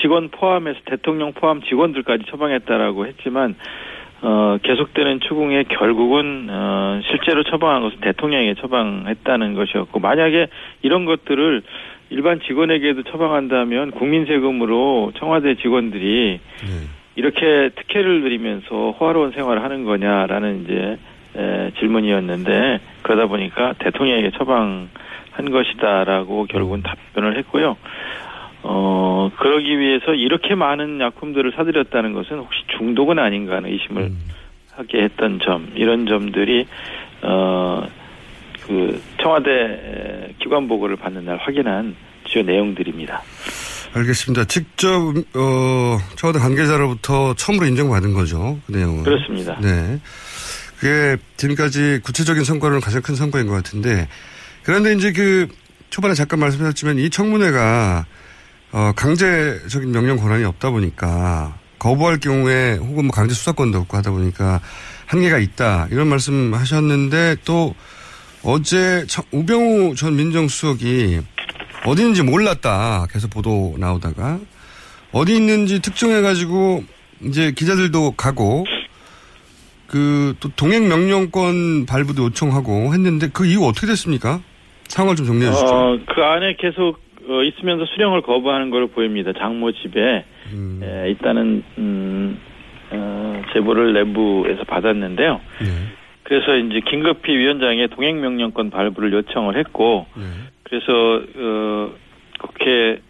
직원 0.00 0.28
포함해서 0.28 0.78
대통령 0.84 1.32
포함 1.32 1.62
직원들까지 1.62 2.24
처방했다라고 2.30 3.06
했지만 3.06 3.56
어, 4.20 4.58
계속되는 4.62 5.20
추궁에 5.20 5.64
결국은 5.64 6.48
어, 6.50 7.00
실제로 7.08 7.44
처방한 7.44 7.82
것은 7.82 8.00
대통령에게 8.00 8.60
처방했다는 8.60 9.54
것이었고 9.54 10.00
만약에 10.00 10.48
이런 10.82 11.04
것들을 11.04 11.62
일반 12.10 12.40
직원에게도 12.40 13.04
처방한다면 13.04 13.92
국민 13.92 14.26
세금으로 14.26 15.12
청와대 15.18 15.54
직원들이 15.56 16.40
이렇게 17.18 17.70
특혜를 17.74 18.20
누리면서 18.20 18.92
호화로운 18.92 19.32
생활을 19.32 19.64
하는 19.64 19.82
거냐라는 19.82 20.62
이제 20.62 20.98
에, 21.36 21.72
질문이었는데 21.80 22.78
그러다 23.02 23.26
보니까 23.26 23.74
대통령에게 23.80 24.30
처방한 24.38 24.88
것이다라고 25.50 26.46
결국은 26.46 26.84
답변을 26.84 27.36
했고요. 27.38 27.76
어, 28.62 29.30
그러기 29.36 29.80
위해서 29.80 30.14
이렇게 30.14 30.54
많은 30.54 31.00
약품들을 31.00 31.52
사들였다는 31.56 32.12
것은 32.12 32.38
혹시 32.38 32.62
중독은 32.78 33.18
아닌가 33.18 33.56
하는 33.56 33.70
의심을 33.72 34.10
하게 34.74 35.02
했던 35.02 35.40
점, 35.40 35.72
이런 35.74 36.06
점들이, 36.06 36.66
어, 37.22 37.82
그, 38.64 39.02
청와대 39.20 40.34
기관 40.38 40.68
보고를 40.68 40.94
받는 40.94 41.24
날 41.24 41.38
확인한 41.38 41.96
주요 42.24 42.44
내용들입니다. 42.44 43.22
알겠습니다. 43.92 44.44
직접 44.44 45.14
어, 45.34 45.98
청와대 46.16 46.38
관계자로부터 46.38 47.34
처음으로 47.34 47.66
인정받은 47.66 48.12
거죠. 48.12 48.58
그 48.66 48.72
내용은. 48.72 49.02
그렇습니다. 49.04 49.58
네. 49.60 49.98
그게 50.78 51.20
지금까지 51.36 52.00
구체적인 52.04 52.44
성과로는 52.44 52.80
가장 52.80 53.02
큰 53.02 53.16
성과인 53.16 53.46
것 53.48 53.54
같은데 53.54 54.06
그런데 54.62 54.94
이제 54.94 55.12
그 55.12 55.48
초반에 55.90 56.14
잠깐 56.14 56.38
말씀하셨지만 56.40 56.98
이 56.98 57.10
청문회가 57.10 58.06
어, 58.70 58.92
강제적인 58.94 59.90
명령 59.90 60.18
권한이 60.18 60.44
없다 60.44 60.70
보니까 60.70 61.58
거부할 61.78 62.18
경우에 62.20 62.74
혹은 62.74 63.06
뭐 63.06 63.12
강제 63.12 63.34
수사권도 63.34 63.78
없고 63.78 63.96
하다 63.96 64.10
보니까 64.10 64.60
한계가 65.06 65.38
있다 65.38 65.88
이런 65.90 66.08
말씀 66.08 66.52
하셨는데 66.54 67.36
또 67.44 67.74
어제 68.42 69.04
청- 69.08 69.24
우병우 69.32 69.94
전 69.96 70.14
민정수석이 70.16 71.20
어디 71.86 72.02
있는지 72.02 72.22
몰랐다 72.22 73.06
계속 73.10 73.30
보도 73.30 73.74
나오다가 73.78 74.38
어디 75.12 75.34
있는지 75.36 75.80
특정해가지고 75.80 76.84
이제 77.22 77.52
기자들도 77.52 78.12
가고 78.12 78.64
그 79.86 80.18
또 80.40 80.48
동행 80.56 80.88
명령권 80.88 81.86
발부도 81.86 82.24
요청하고 82.24 82.92
했는데 82.94 83.28
그 83.32 83.46
이후 83.46 83.66
어떻게 83.66 83.86
됐습니까? 83.86 84.40
상황을 84.88 85.16
좀 85.16 85.26
정리해 85.26 85.50
주시죠. 85.50 85.66
어, 85.66 85.98
그 86.06 86.22
안에 86.22 86.54
계속 86.58 87.00
어, 87.28 87.42
있으면서 87.42 87.84
수령을 87.86 88.22
거부하는 88.22 88.70
걸로 88.70 88.88
보입니다. 88.88 89.32
장모 89.32 89.72
집에 89.72 90.24
음. 90.52 90.80
에, 90.82 91.10
있다는 91.10 91.62
음, 91.76 92.38
어, 92.90 93.42
제보를 93.52 93.92
내부에서 93.92 94.64
받았는데요. 94.64 95.40
네. 95.60 95.66
그래서 96.22 96.56
이제 96.56 96.80
긴급히 96.88 97.36
위원장에 97.36 97.86
동행 97.88 98.20
명령권 98.20 98.70
발부를 98.70 99.12
요청을 99.12 99.58
했고, 99.58 100.06
네. 100.14 100.24
그래서 100.68 101.22
어, 101.36 101.92
국회 102.40 103.00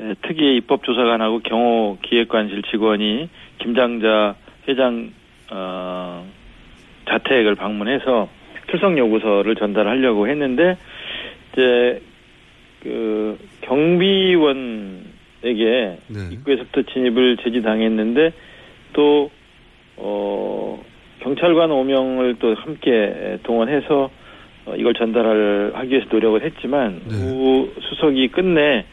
에, 0.00 0.14
특위 0.22 0.56
입법조사관하고 0.56 1.40
경호 1.40 1.98
기획관실 2.02 2.62
직원이 2.70 3.28
김장자 3.58 4.36
회장 4.68 5.12
어, 5.50 6.26
자택을 7.08 7.54
방문해서 7.54 8.28
출석 8.68 8.98
요구서를 8.98 9.54
전달하려고 9.56 10.28
했는데 10.28 10.76
이제 11.52 12.02
그 12.82 13.38
경비원에게 13.62 15.04
입구에서부터 16.32 16.82
진입을 16.82 17.36
제지당했는데 17.38 18.32
또 18.92 19.30
어, 19.96 20.82
경찰관 21.20 21.70
5명을 21.70 22.38
또 22.38 22.54
함께 22.54 23.38
동원해서 23.42 24.04
어, 24.04 24.25
이걸 24.76 24.94
전달을 24.94 25.72
하기 25.74 25.90
위해서 25.90 26.06
노력을 26.10 26.42
했지만 26.42 27.00
우 27.10 27.68
수석이 27.80 28.28
끝내 28.28 28.84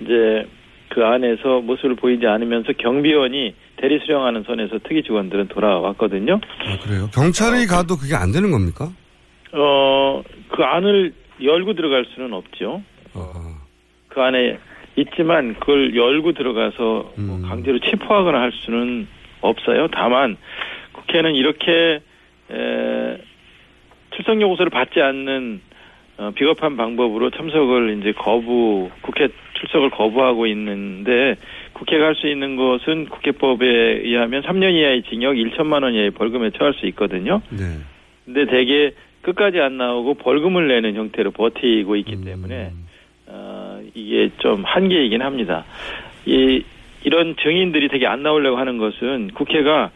이제 0.00 0.46
그 0.88 1.04
안에서 1.04 1.60
모습을 1.60 1.96
보이지 1.96 2.26
않으면서 2.26 2.72
경비원이 2.78 3.54
대리 3.76 3.98
수령하는 3.98 4.44
선에서 4.44 4.78
특위 4.84 5.02
직원들은 5.02 5.48
돌아왔거든요. 5.48 6.34
아, 6.34 6.78
그래요? 6.84 7.08
경찰이 7.12 7.66
가도 7.66 7.96
그게 7.96 8.14
안 8.14 8.32
되는 8.32 8.50
겁니까? 8.50 8.88
어, 9.52 10.22
그 10.48 10.62
안을 10.62 11.12
열고 11.42 11.74
들어갈 11.74 12.06
수는 12.14 12.32
없죠. 12.32 12.82
그 14.08 14.20
안에 14.20 14.58
있지만 14.96 15.54
그걸 15.60 15.94
열고 15.94 16.32
들어가서 16.32 17.12
뭐 17.16 17.40
강제로 17.46 17.78
체포하거나 17.80 18.40
할 18.40 18.52
수는 18.52 19.06
없어요. 19.42 19.88
다만 19.88 20.36
국회는 20.92 21.34
이렇게 21.34 22.00
에, 22.50 23.18
출석 24.16 24.40
요구서를 24.40 24.70
받지 24.70 25.00
않는 25.00 25.60
어, 26.18 26.30
비겁한 26.34 26.76
방법으로 26.76 27.30
참석을 27.30 27.98
이제 28.00 28.12
거부 28.12 28.90
국회 29.02 29.28
출석을 29.54 29.90
거부하고 29.90 30.46
있는데 30.46 31.36
국회가 31.74 32.06
할 32.06 32.14
수 32.14 32.26
있는 32.26 32.56
것은 32.56 33.06
국회법에 33.06 33.66
의하면 33.66 34.42
3년 34.42 34.72
이하의 34.72 35.02
징역 35.02 35.34
1천만 35.34 35.82
원 35.82 35.94
이하의 35.94 36.12
벌금에 36.12 36.50
처할 36.50 36.72
수 36.72 36.86
있거든요. 36.86 37.42
네. 37.50 37.64
근데 38.24 38.46
대개 38.46 38.92
끝까지 39.20 39.60
안 39.60 39.76
나오고 39.76 40.14
벌금을 40.14 40.68
내는 40.68 40.94
형태로 40.94 41.32
버티고 41.32 41.96
있기 41.96 42.24
때문에 42.24 42.70
어, 43.26 43.80
이게 43.94 44.30
좀 44.38 44.64
한계이긴 44.64 45.20
합니다. 45.20 45.64
이 46.24 46.64
이런 47.04 47.36
증인들이 47.36 47.88
되게 47.88 48.06
안 48.06 48.22
나오려고 48.22 48.56
하는 48.56 48.78
것은 48.78 49.32
국회가 49.34 49.90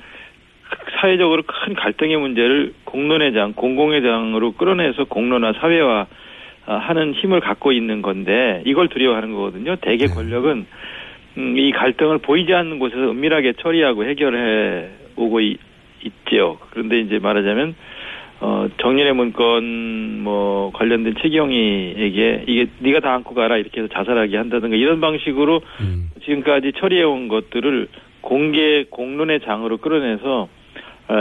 사회적으로 1.00 1.42
큰 1.46 1.74
갈등의 1.74 2.16
문제를 2.16 2.74
공론회장, 2.84 3.54
공공회장으로 3.54 4.52
끌어내서 4.52 5.04
공론화 5.04 5.54
사회화 5.54 6.06
아, 6.66 6.74
하는 6.76 7.14
힘을 7.14 7.40
갖고 7.40 7.72
있는 7.72 8.02
건데 8.02 8.62
이걸 8.66 8.88
두려워하는 8.88 9.32
거거든요. 9.32 9.76
대개 9.76 10.06
권력은 10.06 10.66
음, 11.38 11.56
이 11.56 11.72
갈등을 11.72 12.18
보이지 12.18 12.52
않는 12.52 12.78
곳에서 12.78 13.10
은밀하게 13.10 13.54
처리하고 13.60 14.04
해결해 14.04 14.88
오고 15.16 15.40
있, 15.40 15.58
있지요. 16.04 16.58
그런데 16.70 17.00
이제 17.00 17.18
말하자면 17.18 17.74
어, 18.42 18.68
정년의 18.80 19.14
문건 19.14 20.22
뭐 20.22 20.70
관련된 20.72 21.14
최경희에게 21.20 22.44
이게 22.46 22.66
네가 22.78 23.00
다 23.00 23.14
안고 23.14 23.34
가라 23.34 23.58
이렇게 23.58 23.82
해서 23.82 23.92
자살하게 23.92 24.36
한다든가 24.36 24.76
이런 24.76 25.00
방식으로 25.00 25.60
지금까지 26.24 26.72
처리해 26.78 27.02
온 27.02 27.28
것들을 27.28 27.88
공개 28.20 28.84
공론의 28.90 29.40
장으로 29.40 29.78
끌어내서 29.78 30.42
어, 30.42 30.59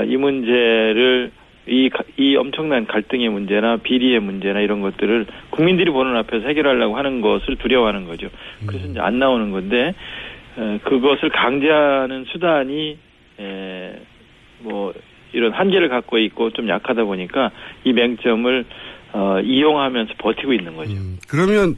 이 0.07 0.17
문제를 0.17 1.31
이, 1.67 1.89
가- 1.89 2.03
이 2.17 2.35
엄청난 2.35 2.85
갈등의 2.87 3.29
문제나 3.29 3.77
비리의 3.77 4.19
문제나 4.21 4.59
이런 4.59 4.81
것들을 4.81 5.27
국민들이 5.51 5.91
보는 5.91 6.15
앞에서 6.17 6.47
해결하려고 6.47 6.97
하는 6.97 7.21
것을 7.21 7.57
두려워하는 7.57 8.05
거죠. 8.07 8.29
그래서 8.65 8.87
이제 8.87 8.99
안 8.99 9.19
나오는 9.19 9.51
건데 9.51 9.93
에, 10.57 10.77
그것을 10.79 11.29
강제하는 11.29 12.25
수단이 12.31 12.97
에, 13.39 13.99
뭐 14.61 14.93
이런 15.31 15.53
한계를 15.53 15.89
갖고 15.89 16.17
있고 16.17 16.49
좀 16.51 16.67
약하다 16.69 17.03
보니까 17.03 17.51
이 17.83 17.93
맹점을 17.93 18.65
어, 19.11 19.39
이용하면서 19.43 20.13
버티고 20.17 20.53
있는 20.53 20.75
거죠. 20.75 20.93
그러면 21.27 21.75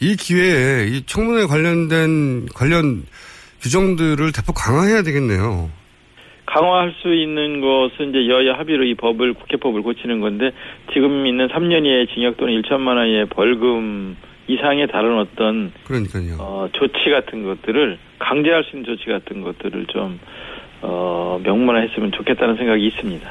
이 0.00 0.14
기회에 0.16 0.86
이 0.88 1.02
청문회 1.06 1.46
관련된 1.46 2.46
관련 2.54 3.02
규정들을 3.60 4.30
대폭 4.32 4.54
강화해야 4.54 5.02
되겠네요. 5.02 5.68
강화할 6.46 6.94
수 7.02 7.12
있는 7.12 7.60
것은 7.60 8.10
이제 8.10 8.28
여야 8.28 8.54
합의로 8.58 8.84
이 8.84 8.94
법을 8.94 9.34
국회법을 9.34 9.82
고치는 9.82 10.20
건데 10.20 10.52
지금 10.92 11.26
있는 11.26 11.48
3년 11.48 11.84
이하의 11.84 12.06
징역 12.14 12.36
또는 12.36 12.62
1천만 12.62 12.96
원 12.96 13.08
이하의 13.08 13.26
벌금 13.26 14.16
이상에 14.48 14.86
다른 14.86 15.18
어떤 15.18 15.72
그러니까요. 15.84 16.36
어, 16.38 16.68
조치 16.72 17.10
같은 17.10 17.42
것들을 17.44 17.98
강제할 18.20 18.64
수 18.64 18.76
있는 18.76 18.84
조치 18.84 19.10
같은 19.10 19.42
것들을 19.42 19.86
좀 19.86 20.20
어, 20.82 21.40
명문화했으면 21.42 22.12
좋겠다는 22.12 22.56
생각이 22.56 22.86
있습니다. 22.86 23.28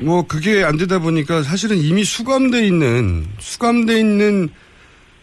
뭐 0.00 0.26
그게 0.26 0.64
안 0.64 0.76
되다 0.76 1.00
보니까 1.00 1.42
사실은 1.42 1.76
이미 1.76 2.04
수감돼 2.04 2.64
있는 2.64 3.24
수감돼 3.38 3.98
있는 3.98 4.48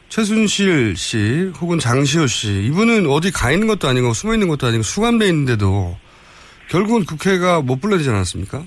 최순실 0.09 0.95
씨 0.95 1.51
혹은 1.61 1.79
장시호 1.79 2.27
씨 2.27 2.65
이분은 2.65 3.07
어디 3.07 3.31
가 3.31 3.51
있는 3.51 3.67
것도 3.67 3.87
아니고 3.87 4.13
숨어 4.13 4.33
있는 4.33 4.47
것도 4.47 4.67
아니고 4.67 4.83
수감돼 4.83 5.27
있는데도 5.27 5.95
결국은 6.69 7.03
국회가 7.05 7.61
못 7.61 7.81
불러지지 7.81 8.09
않았습니까? 8.09 8.63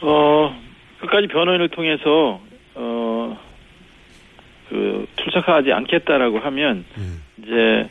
어, 0.00 0.60
끝까지 1.00 1.28
변호인을 1.28 1.68
통해서, 1.70 2.40
어, 2.74 3.38
그, 4.68 5.06
출석하지 5.16 5.72
않겠다라고 5.72 6.38
하면, 6.40 6.84
이제, 7.38 7.88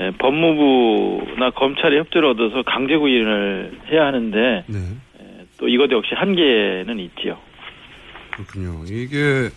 에, 0.00 0.10
법무부나 0.18 1.50
검찰의 1.50 2.00
협조를 2.00 2.30
얻어서 2.30 2.62
강제 2.62 2.96
구인을 2.96 3.80
해야 3.90 4.06
하는데, 4.06 4.64
에, 4.68 5.44
또 5.58 5.68
이것 5.68 5.90
역시 5.90 6.14
한계는 6.14 6.98
있지요. 6.98 7.38
그렇군요. 8.32 8.84
이게 8.86 9.48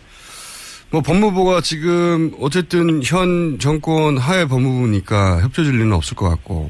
뭐 0.91 1.01
법무부가 1.01 1.61
지금 1.61 2.31
어쨌든 2.39 3.01
현 3.03 3.57
정권 3.59 4.17
하에 4.17 4.45
법무부니까 4.45 5.41
협조줄 5.41 5.73
리는 5.73 5.91
없을 5.91 6.15
것 6.15 6.29
같고 6.29 6.69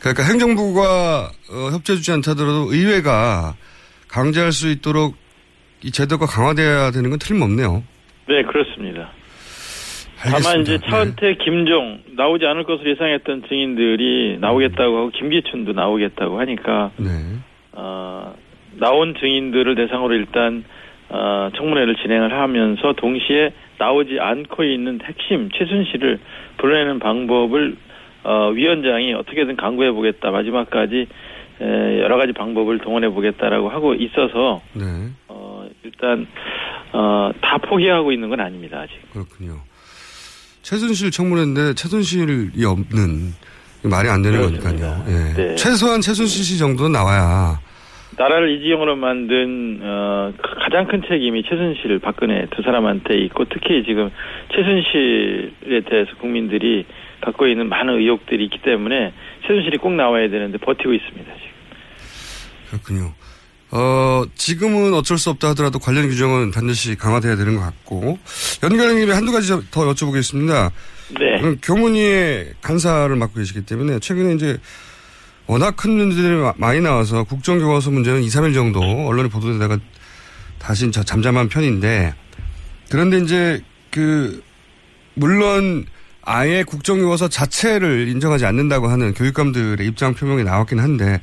그러니까 0.00 0.24
행정부가 0.24 1.30
어, 1.52 1.70
협조해주지 1.72 2.12
않다더라도 2.12 2.72
의회가 2.72 3.54
강제할 4.08 4.52
수 4.52 4.70
있도록 4.70 5.14
이 5.82 5.90
제도가 5.90 6.26
강화돼야 6.26 6.90
되는 6.90 7.10
건 7.10 7.18
틀림없네요. 7.18 7.82
네, 8.28 8.42
그렇습니다. 8.42 9.10
알겠습니다. 10.22 10.42
다만 10.42 10.60
이제 10.62 10.78
차은태, 10.86 11.34
김종 11.42 12.00
나오지 12.16 12.44
않을 12.44 12.64
것으로 12.64 12.90
예상했던 12.90 13.44
증인들이 13.48 14.38
나오겠다고 14.40 14.96
하고 14.96 15.10
김기춘도 15.10 15.72
나오겠다고 15.72 16.38
하니까 16.40 16.90
네. 16.98 17.08
어, 17.72 18.34
나온 18.72 19.14
증인들을 19.18 19.74
대상으로 19.76 20.14
일단 20.14 20.64
어, 21.08 21.50
청문회를 21.56 21.96
진행을 21.96 22.32
하면서 22.32 22.92
동시에 22.92 23.52
나오지 23.78 24.18
않고 24.20 24.62
있는 24.62 25.00
핵심 25.02 25.50
최순실을 25.50 26.20
불러내는 26.58 26.98
방법을 26.98 27.76
어, 28.24 28.50
위원장이 28.50 29.14
어떻게든 29.14 29.56
강구해 29.56 29.92
보겠다 29.92 30.30
마지막까지 30.30 31.06
에, 31.60 32.00
여러 32.00 32.16
가지 32.16 32.32
방법을 32.32 32.78
동원해 32.78 33.08
보겠다라고 33.10 33.68
하고 33.68 33.94
있어서 33.94 34.62
네. 34.72 34.84
어, 35.28 35.66
일단 35.84 36.26
어, 36.92 37.30
다 37.40 37.58
포기하고 37.58 38.12
있는 38.12 38.28
건 38.28 38.40
아닙니다 38.40 38.80
아직. 38.80 38.94
그렇군요. 39.12 39.58
최순실 40.62 41.10
청문회인데 41.10 41.74
최순실이 41.74 42.64
없는 42.64 43.32
말이 43.82 44.08
안 44.08 44.22
되는 44.22 44.40
거니까요. 44.40 45.04
예. 45.08 45.34
네. 45.34 45.54
최소한 45.54 46.00
최순실 46.00 46.44
씨 46.44 46.58
정도는 46.58 46.92
나와야 46.92 47.58
나라를 48.18 48.50
이지용으로 48.58 48.96
만든 48.96 49.80
어, 49.82 50.32
그 50.36 50.54
가장 50.56 50.86
큰 50.86 51.02
책임이 51.08 51.42
최순실, 51.44 52.00
박근혜 52.00 52.46
두 52.50 52.60
사람한테 52.62 53.16
있고 53.24 53.44
특히 53.46 53.82
지금 53.86 54.10
최순실에 54.54 55.80
대해서 55.88 56.10
국민들이 56.20 56.84
갖고 57.20 57.46
있는 57.46 57.68
많은 57.68 57.98
의혹들이 58.00 58.44
있기 58.44 58.62
때문에 58.62 59.12
최순실이 59.42 59.78
꼭 59.78 59.92
나와야 59.94 60.28
되는데 60.30 60.58
버티고 60.58 60.92
있습니다. 60.94 61.32
지금. 61.34 61.50
그렇군요. 62.70 63.14
어, 63.72 64.24
지금은 64.34 64.94
어쩔 64.94 65.16
수 65.16 65.30
없다 65.30 65.50
하더라도 65.50 65.78
관련 65.78 66.08
규정은 66.08 66.50
반드시 66.50 66.96
강화돼야 66.96 67.36
되는 67.36 67.54
것 67.56 67.62
같고 67.62 68.18
김에 68.60 69.12
한두 69.12 69.30
가지 69.32 69.48
더 69.70 69.92
여쭤보겠습니다. 69.92 70.70
네. 71.18 71.56
교문위의 71.62 72.54
간사를 72.62 73.14
맡고 73.14 73.34
계시기 73.34 73.64
때문에 73.66 73.98
최근에 74.00 74.34
이제 74.34 74.58
워낙 75.46 75.76
큰 75.76 75.92
문제들이 75.96 76.34
마- 76.36 76.54
많이 76.56 76.80
나와서 76.80 77.24
국정교과서 77.24 77.90
문제는 77.90 78.22
2, 78.22 78.26
3일 78.26 78.54
정도 78.54 78.80
언론에 78.80 79.28
보도되다가 79.28 79.78
다시 80.58 80.90
저 80.90 81.02
잠잠한 81.02 81.48
편인데 81.48 82.14
그런데 82.90 83.18
이제 83.18 83.60
그 83.90 84.42
물론 85.14 85.86
아예 86.22 86.62
국정교과서 86.64 87.28
자체를 87.28 88.08
인정하지 88.08 88.44
않는다고 88.46 88.88
하는 88.88 89.14
교육감들의 89.14 89.86
입장 89.86 90.14
표명이 90.14 90.44
나왔긴 90.44 90.78
한데 90.78 91.20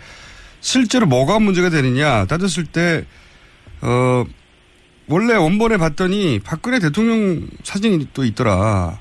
실제로 0.60 1.06
뭐가 1.06 1.40
문제가 1.40 1.70
되느냐 1.70 2.26
따졌을 2.26 2.66
때 2.66 3.06
어, 3.82 4.26
원래 5.08 5.36
원본에 5.36 5.78
봤더니 5.78 6.40
박근혜 6.44 6.80
대통령 6.80 7.48
사진이 7.64 8.08
또 8.14 8.26
있더라. 8.26 9.00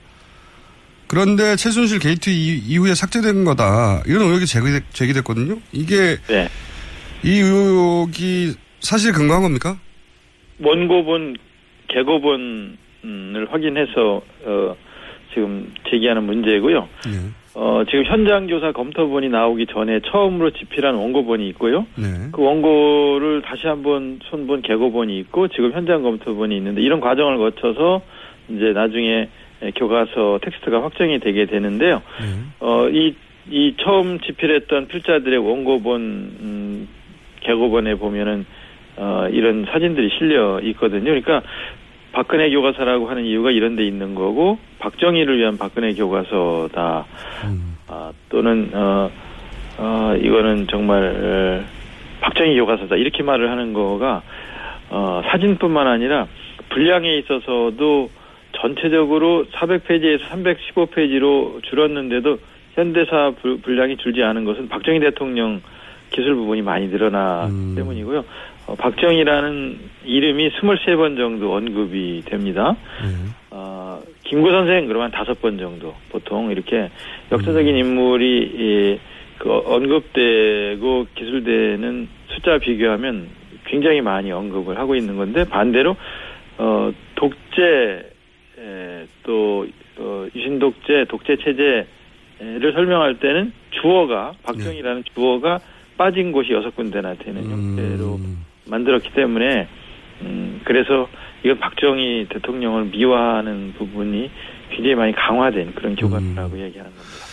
그런데 1.09 1.57
최순실 1.57 1.99
게이트 2.01 2.30
이- 2.30 2.59
이후에 2.59 2.94
삭제된 2.94 3.44
거다. 3.44 4.03
이런 4.07 4.22
의혹이 4.22 4.47
제기됐, 4.47 4.84
제기됐 4.92 5.24
거든요. 5.24 5.59
이게 5.72 6.18
네. 6.28 6.49
이 7.22 7.38
의혹이 7.38 8.55
사실 8.80 9.12
근거한 9.12 9.42
겁니까? 9.42 9.78
원고본, 10.61 11.36
개고본을 11.88 13.47
확인해서 13.51 14.20
어, 14.44 14.76
지금 15.33 15.72
제기하는 15.91 16.24
문제고요. 16.24 16.89
어, 17.55 17.83
지금 17.89 18.05
현장 18.05 18.49
조사 18.49 18.70
검토본이 18.72 19.31
나오기 19.31 19.66
전에 19.66 20.01
처음으로 20.01 20.51
집필한 20.51 20.95
원고본이 20.95 21.49
있고요. 21.51 21.87
네. 21.97 22.29
그 22.31 22.43
원고를 22.43 23.41
다시 23.43 23.66
한번 23.66 24.20
손본 24.24 24.61
개고본이 24.61 25.18
있고 25.20 25.49
지금 25.49 25.72
현장 25.72 26.03
검토본이 26.03 26.55
있는데 26.57 26.83
이런 26.83 27.01
과정을 27.01 27.39
거쳐서 27.39 28.03
이제 28.51 28.72
나중에 28.72 29.29
교과서 29.74 30.41
텍스트가 30.43 30.83
확정이 30.83 31.18
되게 31.18 31.47
되는데요. 31.47 32.03
어, 32.61 32.89
이, 32.91 33.14
이 33.51 33.74
처음 33.81 34.20
집필했던 34.20 34.89
필자들의 34.89 35.39
원고본, 35.39 36.01
음, 36.03 36.89
개고본에 37.41 37.95
보면은, 37.95 38.45
어, 38.97 39.29
이런 39.31 39.64
사진들이 39.64 40.11
실려 40.18 40.61
있거든요. 40.61 41.05
그러니까 41.05 41.43
박근혜 42.17 42.49
교과서라고 42.51 43.11
하는 43.11 43.27
이유가 43.27 43.51
이런 43.51 43.77
데 43.77 43.85
있는 43.87 44.14
거고, 44.14 44.59
박정희를 44.79 45.37
위한 45.39 45.59
박근혜 45.59 45.93
교과서다. 45.93 47.05
아, 47.89 48.12
또는, 48.31 48.71
어, 48.73 49.11
어, 49.77 50.17
이거는 50.19 50.67
정말, 50.71 51.05
어, 51.05 51.64
박정희 52.23 52.57
교과서다. 52.57 52.97
이렇게 52.97 53.23
말을 53.23 53.51
하는 53.51 53.75
거가, 53.75 54.23
어, 54.89 55.21
사진뿐만 55.27 55.87
아니라 55.87 56.27
분량에 56.71 57.19
있어서도 57.19 58.09
전체적으로 58.53 59.45
400페이지에서 59.53 60.21
315페이지로 60.23 61.62
줄었는데도 61.64 62.39
현대사 62.77 63.33
부- 63.43 63.61
분량이 63.61 63.99
줄지 63.99 64.23
않은 64.23 64.47
것은 64.47 64.71
박정희 64.71 65.01
대통령 65.01 65.61
기술 66.11 66.35
부분이 66.35 66.62
많이 66.62 66.87
늘어나기 66.89 67.53
때문이고요. 67.77 68.25
어, 68.67 68.75
박정희라는 68.75 69.79
이름이 70.05 70.51
23번 70.51 71.17
정도 71.17 71.55
언급이 71.55 72.23
됩니다. 72.25 72.77
어, 73.51 74.03
김구 74.25 74.51
선생 74.51 74.87
그러면 74.87 75.11
다섯 75.12 75.41
번 75.41 75.59
정도 75.59 75.95
보통 76.11 76.51
이렇게 76.51 76.91
역사적인 77.31 77.77
인물이 77.77 78.43
이, 78.43 78.99
그 79.39 79.53
언급되고 79.53 81.07
기술되는 81.14 82.09
숫자 82.29 82.59
비교하면 82.59 83.29
굉장히 83.67 84.01
많이 84.01 84.33
언급을 84.33 84.79
하고 84.79 84.95
있는 84.95 85.17
건데 85.17 85.45
반대로 85.49 85.97
어 86.59 86.91
독재 87.14 88.05
에, 88.59 89.07
또 89.23 89.67
어, 89.99 90.27
유신 90.35 90.59
독재 90.59 91.05
독재 91.09 91.37
체제를 91.37 92.73
설명할 92.73 93.19
때는 93.21 93.53
주어가 93.71 94.33
박정희라는 94.43 95.05
주어가 95.14 95.61
빠진 95.97 96.33
곳이 96.33 96.53
여섯 96.53 96.75
군데나 96.75 97.14
되는 97.14 97.45
형태로 97.51 98.19
만들었기 98.67 99.12
때문에 99.14 99.69
음 100.23 100.61
그래서 100.64 101.09
이건 101.45 101.59
박정희 101.61 102.29
대통령을 102.33 102.87
미화하는 102.87 103.75
부분이 103.79 104.31
굉장히 104.71 104.95
많이 104.95 105.12
강화된 105.14 105.75
그런 105.75 105.95
교과서라고 105.97 106.59
얘기하는 106.61 106.91
겁니다. 106.91 107.27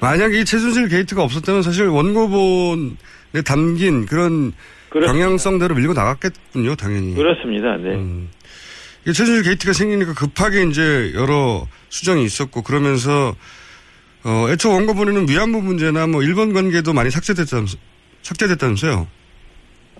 만약에 0.00 0.40
이 0.40 0.44
최순실 0.44 0.88
게이트가 0.88 1.22
없었다면 1.22 1.62
사실 1.62 1.86
원고본에 1.86 3.42
담긴 3.44 4.06
그런 4.06 4.52
그렇습니다. 4.88 5.12
방향성대로 5.12 5.74
밀고 5.74 5.92
나갔겠군요, 5.92 6.74
당연히. 6.74 7.14
그렇습니다. 7.14 7.76
네. 7.76 7.94
음. 7.94 8.28
최순실 9.06 9.42
게이트가 9.44 9.72
생기니까 9.72 10.14
급하게 10.14 10.64
이제 10.64 11.12
여러 11.14 11.66
수정이 11.90 12.24
있었고 12.24 12.62
그러면서 12.62 13.34
어, 14.24 14.46
애초 14.50 14.70
원고본에는 14.70 15.28
위안부 15.28 15.62
문제나 15.62 16.06
뭐 16.06 16.22
일본 16.22 16.52
관계도 16.52 16.92
많이 16.92 17.10
삭제됐다면서, 17.10 17.78
삭제됐다면서요? 18.22 19.06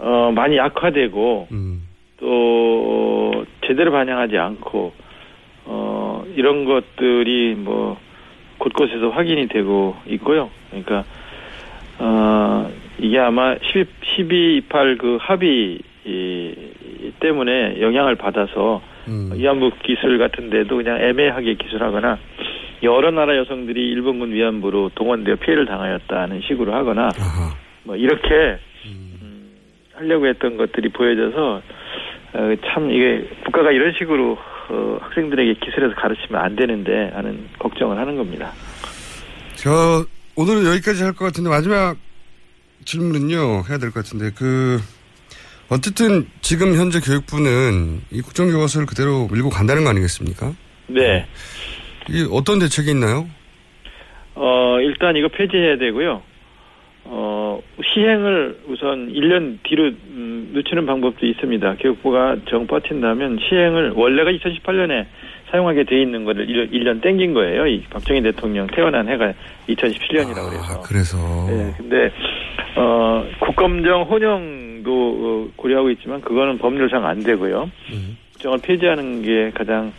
어, 0.01 0.32
많이 0.34 0.57
약화되고, 0.57 1.48
음. 1.53 1.82
또, 2.18 3.44
제대로 3.66 3.92
반영하지 3.92 4.36
않고, 4.38 4.92
어, 5.66 6.24
이런 6.34 6.64
것들이 6.64 7.55
뭐, 7.57 7.98
곳곳에서 8.59 9.11
확인이 9.11 9.48
되고 9.48 9.94
있고요. 10.07 10.51
그러니까, 10.70 11.05
어, 11.98 12.70
이게 12.98 13.18
아마 13.18 13.57
12, 13.62 13.86
12, 14.16 14.62
28 14.68 14.96
그 14.98 15.18
합의 15.20 15.78
이, 16.05 16.55
때문에 17.20 17.80
영향을 17.80 18.14
받아서 18.14 18.80
음. 19.09 19.30
위안부 19.34 19.72
기술 19.82 20.18
같은 20.18 20.51
데도 20.51 20.76
그냥 20.76 21.01
애매하게 21.01 21.55
기술하거나 21.55 22.18
여러 22.82 23.11
나라 23.11 23.36
여성들이 23.36 23.90
일본군 23.90 24.32
위안부로 24.32 24.90
동원되어 24.94 25.36
피해를 25.36 25.66
당하였다는 25.66 26.40
식으로 26.42 26.72
하거나 26.74 27.11
아하. 27.18 27.55
뭐 27.84 27.96
이렇게 27.96 28.28
음, 28.28 28.69
하려고 30.01 30.26
했던 30.26 30.57
것들이 30.57 30.88
보여져서 30.90 31.62
어, 32.32 32.55
참 32.66 32.90
이게 32.90 33.28
국가가 33.44 33.70
이런 33.70 33.92
식으로 33.98 34.38
어, 34.70 34.98
학생들에게 35.03 35.55
기술해서 35.64 35.94
가르치면 35.94 36.40
안 36.40 36.57
되는데 36.57 37.11
하는 37.12 37.46
걱정을 37.59 37.98
하는 37.98 38.16
겁니다. 38.16 38.53
저 39.57 40.05
오늘은 40.36 40.64
여기까지 40.64 41.03
할 41.03 41.12
것 41.12 41.26
같은데 41.26 41.51
마지막 41.51 41.96
질문은요 42.84 43.64
해야 43.68 43.78
될 43.78 43.90
것 43.90 44.05
같은데 44.05 44.30
그 44.34 44.78
어쨌든 45.68 46.26
지금 46.40 46.74
현재 46.74 46.98
교육부는 47.01 48.01
이 48.11 48.22
국정교과서를 48.22 48.86
그대로 48.86 49.28
밀고 49.30 49.51
간다는 49.51 49.84
거 49.84 49.90
아니겠습니까? 49.90 50.53
네. 50.86 51.26
이 52.09 52.26
어떤 52.32 52.59
대책이 52.59 52.90
있나요? 52.90 53.28
어, 54.34 54.78
일단 54.80 55.14
이거 55.16 55.28
폐지해야 55.28 55.76
되고요. 55.78 56.22
어, 57.05 57.61
시행을 57.82 58.59
우선 58.68 59.12
1년 59.12 59.59
뒤로 59.62 59.84
음, 59.84 60.51
늦추는 60.53 60.86
방법도 60.86 61.26
있습니다. 61.26 61.76
교육부가 61.80 62.36
정 62.48 62.66
버틴다면 62.66 63.38
시행을 63.48 63.92
원래가 63.96 64.30
2018년에 64.30 65.07
사용하게 65.51 65.84
돼 65.84 66.01
있는 66.01 66.24
거를 66.24 66.48
1 66.48 66.84
년 66.84 67.01
땡긴 67.01 67.34
거예요. 67.34 67.66
이 67.66 67.82
박정희 67.90 68.22
대통령 68.22 68.66
태어난 68.68 69.09
해가 69.09 69.32
2017년이라고 69.68 70.38
아, 70.38 70.51
그래서. 70.51 70.72
아, 70.72 70.80
그래서. 70.82 71.18
네, 71.48 71.74
근데 71.76 72.11
어, 72.76 73.24
국검정 73.40 74.03
혼영도 74.03 74.90
어, 74.90 75.48
고려하고 75.57 75.90
있지만 75.90 76.20
그거는 76.20 76.59
법률상 76.59 77.05
안 77.05 77.20
되고요. 77.20 77.70
음. 77.92 78.16
국정을 78.32 78.59
폐지하는 78.62 79.22
게 79.22 79.51
가장 79.53 79.86
어, 79.88 79.92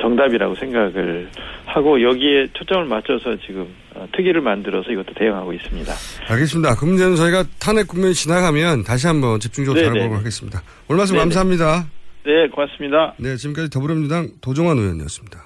정답이라고 0.00 0.54
생각을 0.54 1.28
하고 1.66 2.02
여기에 2.02 2.48
초점을 2.54 2.84
맞춰서 2.86 3.36
지금 3.46 3.66
어, 3.94 4.06
특위를 4.12 4.40
만들어서 4.40 4.90
이것도 4.90 5.14
대응하고 5.14 5.52
있습니다. 5.52 5.92
알겠습니다. 6.28 6.74
그럼 6.76 6.96
전 6.96 7.16
저희가 7.16 7.44
탄핵 7.60 7.86
국면이 7.86 8.14
지나가면 8.14 8.84
다시 8.84 9.06
한번 9.06 9.38
집중적으로 9.40 9.80
다뤄보도록 9.82 10.18
하겠습니다. 10.18 10.62
오늘 10.88 10.98
말씀 10.98 11.14
네네. 11.14 11.24
감사합니다. 11.24 11.86
네, 12.24 12.48
고맙습니다. 12.48 13.14
네, 13.18 13.36
지금까지 13.36 13.70
더불어민주당 13.70 14.28
도종환 14.40 14.76
의원이었습니다. 14.78 15.38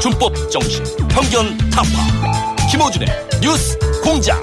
준법 0.00 0.34
정신, 0.50 0.82
편견 1.08 1.58
타파. 1.70 2.56
김호준의 2.70 3.08
뉴스 3.42 3.78
공장. 4.02 4.38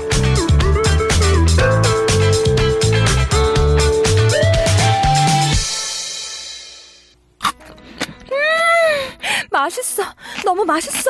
맛있어. 9.62 10.04
너무 10.46 10.64
맛있어. 10.66 11.10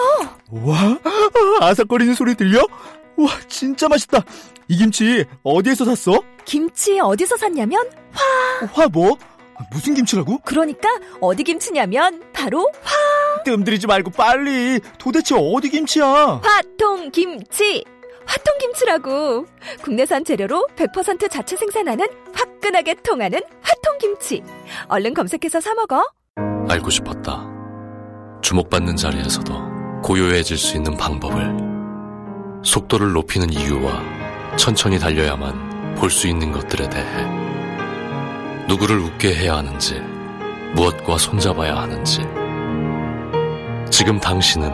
와, 0.51 0.97
아삭거리는 1.59 2.13
소리 2.13 2.35
들려? 2.35 2.65
와, 3.17 3.29
진짜 3.47 3.87
맛있다. 3.89 4.23
이 4.69 4.77
김치 4.77 5.25
어디에서 5.43 5.85
샀어? 5.85 6.21
김치 6.45 6.99
어디서 6.99 7.37
샀냐면 7.37 7.89
화. 8.11 8.65
화 8.73 8.87
뭐? 8.87 9.17
무슨 9.71 9.95
김치라고? 9.95 10.39
그러니까 10.45 10.87
어디 11.19 11.43
김치냐면 11.43 12.23
바로 12.31 12.69
화. 12.83 13.43
뜸들이지 13.43 13.87
말고 13.87 14.11
빨리. 14.11 14.79
도대체 14.97 15.35
어디 15.35 15.69
김치야? 15.69 16.41
화통 16.43 17.11
김치. 17.11 17.83
화통 18.25 18.57
김치라고. 18.59 19.45
국내산 19.81 20.23
재료로 20.23 20.67
100% 20.75 21.29
자체 21.31 21.55
생산하는 21.55 22.05
화끈하게 22.33 22.95
통하는 23.03 23.39
화통 23.61 23.97
김치. 23.99 24.43
얼른 24.89 25.13
검색해서 25.13 25.59
사 25.61 25.73
먹어. 25.73 26.03
알고 26.69 26.89
싶었다. 26.89 27.56
주목받는 28.47 28.95
자리에서도 28.95 30.01
고요해질 30.03 30.57
수 30.57 30.77
있는 30.77 30.95
방법을 30.95 31.53
속도를 32.63 33.11
높이는 33.11 33.51
이유와 33.51 34.55
천천히 34.55 34.97
달려야만 34.97 35.95
볼 35.95 36.09
수 36.09 36.29
있는 36.29 36.53
것들에 36.53 36.87
대해 36.87 37.25
누구를 38.69 38.99
웃게 38.99 39.35
해야 39.35 39.57
하는지 39.57 39.99
무엇과 40.75 41.17
손잡아야 41.17 41.75
하는지. 41.75 42.21
지금 43.89 44.17
당신은 44.17 44.71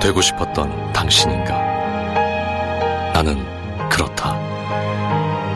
되고 0.00 0.20
싶었던 0.20 0.92
당신인가? 0.92 1.54
나는 3.12 3.36
그렇다. 3.88 4.34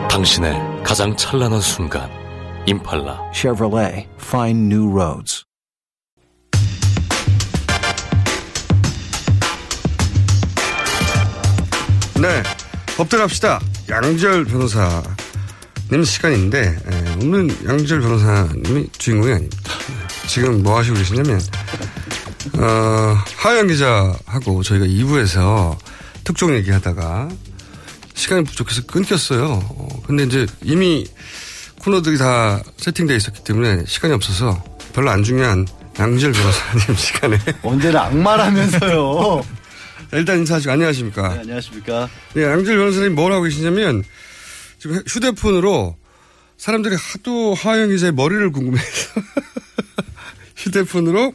당신의 0.07 0.83
가장 0.85 1.13
찬란한 1.17 1.59
순간 1.59 2.09
임팔라. 2.65 3.31
Chevrolet 3.33 4.07
Find 4.17 4.73
New 4.73 4.89
Roads 4.89 5.50
네. 12.21 12.43
법대 12.97 13.17
갑시다. 13.17 13.59
양절 13.89 14.45
변호사님 14.45 16.03
시간인데, 16.03 16.77
예, 16.91 17.15
오늘 17.23 17.49
양절 17.67 18.01
변호사님이 18.01 18.89
주인공이 18.97 19.33
아닙니다. 19.33 19.71
지금 20.27 20.61
뭐 20.63 20.77
하시고 20.77 20.95
계시냐면, 20.97 21.41
어, 22.59 23.17
하영 23.37 23.67
기자하고 23.67 24.61
저희가 24.63 24.85
2부에서 24.85 25.77
특종 26.23 26.53
얘기하다가 26.55 27.29
시간이 28.13 28.43
부족해서 28.43 28.83
끊겼어요. 28.85 29.45
어, 29.69 29.87
근데 30.05 30.23
이제 30.23 30.45
이미 30.63 31.05
코너들이 31.79 32.17
다 32.19 32.61
세팅되어 32.77 33.17
있었기 33.17 33.43
때문에 33.43 33.83
시간이 33.87 34.13
없어서 34.13 34.63
별로 34.93 35.09
안 35.09 35.23
중요한 35.23 35.65
양절 35.97 36.31
변호사님 36.33 36.93
시간에. 36.95 37.39
언제나 37.63 38.03
악마라면서요. 38.05 39.41
일단 40.13 40.39
인사하시고 40.39 40.71
안녕하십니까. 40.71 41.33
네, 41.33 41.39
안녕하십니까. 41.39 42.09
네, 42.33 42.43
양질 42.43 42.77
변호사님 42.77 43.15
뭘 43.15 43.31
하고 43.31 43.43
계시냐면 43.43 44.03
지금 44.77 45.01
휴대폰으로 45.07 45.95
사람들이 46.57 46.95
하도 46.95 47.53
하영 47.53 47.89
기자의 47.89 48.11
머리를 48.13 48.51
궁금해해서 48.51 49.21
휴대폰으로 50.57 51.33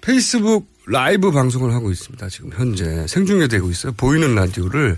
페이스북 0.00 0.68
라이브 0.86 1.30
방송을 1.32 1.72
하고 1.72 1.90
있습니다. 1.90 2.28
지금 2.28 2.50
현재 2.54 3.06
생중계되고 3.08 3.70
있어요. 3.70 3.92
보이는 3.96 4.34
라디오를 4.34 4.96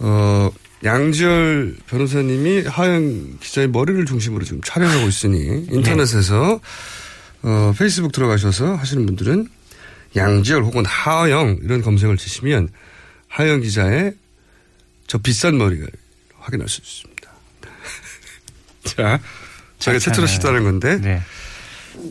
어 0.00 0.50
양지열 0.84 1.76
변호사님이 1.86 2.62
하영 2.62 3.38
기자의 3.40 3.68
머리를 3.68 4.04
중심으로 4.04 4.44
지금 4.44 4.60
촬영하고 4.62 5.08
있으니 5.08 5.66
인터넷에서 5.70 6.60
어 7.42 7.74
페이스북 7.76 8.12
들어가셔서 8.12 8.74
하시는 8.74 9.04
분들은 9.06 9.48
양지열 10.16 10.62
혹은 10.62 10.84
하영 10.84 11.60
이런 11.62 11.82
검색을 11.82 12.16
치시면 12.16 12.68
하영 13.28 13.60
기자의 13.60 14.14
저 15.06 15.18
비싼 15.18 15.58
머리를 15.58 15.86
확인할 16.38 16.68
수 16.68 16.80
있습니다. 16.80 17.30
자, 18.84 19.20
제가 19.78 19.98
최초로 19.98 20.26
시도하는 20.26 20.64
건데 20.64 20.98
네. 20.98 21.20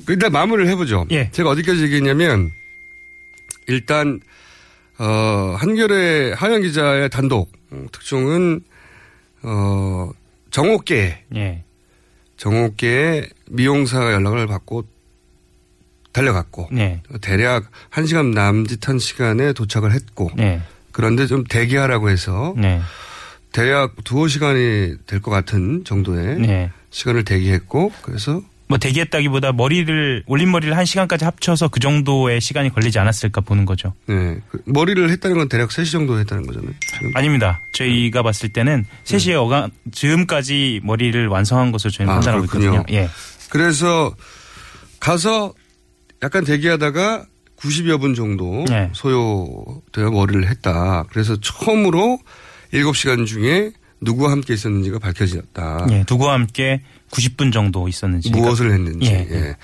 일단 0.10 0.32
마무리를 0.32 0.70
해보죠. 0.72 1.06
예. 1.12 1.30
제가 1.32 1.50
어디까지 1.50 1.82
얘기했냐면 1.84 2.52
일단 3.68 4.20
어, 5.00 5.56
한결의 5.58 6.34
하영 6.36 6.62
기자의 6.62 7.10
단독 7.10 7.52
특종은 7.92 8.62
어, 9.44 10.12
정옥계 10.52 11.26
예. 11.36 11.64
정옥계의 12.38 13.30
미용사 13.50 14.14
연락을 14.14 14.48
받고 14.48 14.86
달려갔고 16.22 16.70
네. 16.72 17.02
대략 17.22 17.66
1시간 17.92 18.34
남짓한 18.34 19.00
시간에 19.00 19.54
도착을 19.54 19.94
했고 19.94 20.32
네. 20.36 20.62
그런데 20.92 21.28
좀 21.28 21.44
대기하라고 21.44 22.10
해서 22.10 22.54
네. 22.58 22.82
대략 23.52 24.04
두어 24.04 24.28
시간이 24.28 24.96
될 25.06 25.22
것 25.22 25.32
같은 25.32 25.84
정도의 25.86 26.40
네. 26.40 26.72
시간을 26.90 27.24
대기했고 27.24 27.92
그래서 28.02 28.42
뭐 28.70 28.78
대기했다기보다 28.78 29.54
머리를 29.54 30.24
올린 30.28 30.52
머리를 30.52 30.76
한 30.76 30.84
시간까지 30.84 31.24
합쳐서 31.24 31.70
그 31.70 31.80
정도의 31.80 32.42
시간이 32.42 32.70
걸리지 32.74 33.00
않았을까 33.00 33.40
보는 33.42 33.64
거죠. 33.66 33.94
네. 34.08 34.38
그 34.52 34.62
머리를 34.66 35.10
했다는 35.10 35.38
건 35.38 35.48
대략 35.50 35.70
3시 35.70 35.92
정도 35.92 36.20
했다는 36.20 36.46
거잖아요. 36.46 36.74
지금. 36.82 37.12
아닙니다. 37.16 37.62
저희가 37.74 38.24
봤을 38.24 38.50
때는 38.50 38.86
3시에 39.06 39.36
어간 39.36 39.72
즈음까지 39.94 40.82
머리를 40.84 41.28
완성한 41.28 41.72
것으로 41.72 41.92
저희는 41.92 42.12
아, 42.12 42.16
판단하고 42.18 42.46
그렇군요. 42.48 42.74
있거든요. 42.82 42.98
예. 43.00 43.10
그래서 43.50 44.14
가서 45.00 45.54
약간 46.24 46.44
대기하다가 46.44 47.26
90여 47.58 48.00
분 48.00 48.14
정도 48.14 48.66
네. 48.68 48.90
소요되어 48.94 50.12
머리를 50.12 50.48
했다. 50.48 51.06
그래서 51.10 51.40
처음으로 51.40 52.20
7시간 52.74 53.26
중에 53.26 53.72
누구와 54.02 54.32
함께 54.32 54.54
있었는지가 54.54 55.00
밝혀졌다. 55.00 55.88
예, 55.90 56.06
누구와 56.10 56.34
함께 56.34 56.82
90분 57.12 57.52
정도 57.52 57.88
있었는지. 57.88 58.30
무엇을 58.32 58.72
했는지. 58.72 59.10
예. 59.10 59.28
예. 59.30 59.56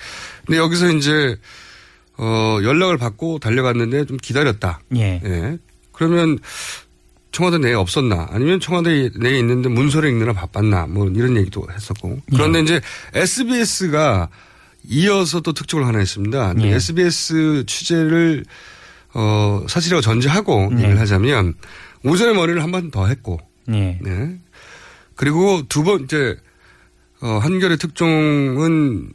근데 0.44 0.58
여기서 0.58 0.92
이제 0.92 1.36
어 2.16 2.58
연락을 2.62 2.98
받고 2.98 3.38
달려갔는데 3.38 4.06
좀 4.06 4.16
기다렸다. 4.16 4.80
예. 4.96 5.20
예. 5.24 5.58
그러면 5.92 6.38
청와대 7.30 7.58
내에 7.58 7.74
없었나? 7.74 8.28
아니면 8.30 8.60
청와대 8.60 9.10
내에 9.16 9.38
있는데 9.38 9.68
문서를 9.68 10.08
읽느라 10.08 10.32
바빴나? 10.32 10.86
뭐 10.86 11.08
이런 11.08 11.36
얘기도 11.36 11.66
했었고. 11.70 12.20
그런데 12.30 12.60
이제 12.60 12.80
SBS가 13.14 14.28
이어서 14.88 15.40
또 15.40 15.52
특종을 15.52 15.86
하나 15.86 15.98
했습니다. 15.98 16.54
예. 16.60 16.74
SBS 16.74 17.64
취재를 17.66 18.44
어 19.14 19.64
사실이라고 19.68 20.00
전제하고 20.02 20.70
네. 20.72 20.82
얘기를 20.82 21.00
하자면 21.00 21.54
오전에 22.04 22.32
머리를 22.34 22.62
한 22.62 22.70
번 22.72 22.90
더 22.90 23.06
했고 23.06 23.38
예. 23.70 23.98
네. 24.02 24.38
그리고 25.14 25.62
두 25.68 25.84
번째, 25.84 26.36
어, 27.20 27.38
한결의 27.38 27.78
특종은, 27.78 29.12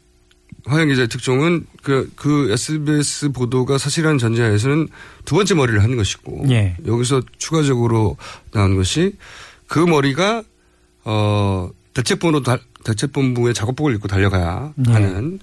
화영 0.65 0.87
기자의 0.87 1.09
특종은 1.09 1.65
그, 1.83 2.09
그 2.15 2.49
SBS 2.51 3.29
보도가 3.33 3.77
사실한 3.77 4.17
전제하에서는 4.17 4.87
두 5.25 5.35
번째 5.35 5.55
머리를 5.55 5.83
하는 5.83 5.97
것이고. 5.97 6.45
예. 6.51 6.77
여기서 6.87 7.21
추가적으로 7.37 8.15
나온 8.53 8.75
것이 8.77 9.17
그 9.67 9.79
머리가, 9.79 10.41
어, 11.03 11.69
대책본으로, 11.93 12.43
다- 12.43 12.59
대책본부의 12.85 13.53
작업복을 13.53 13.93
입고 13.95 14.07
달려가야 14.07 14.73
예. 14.87 14.91
하는 14.93 15.39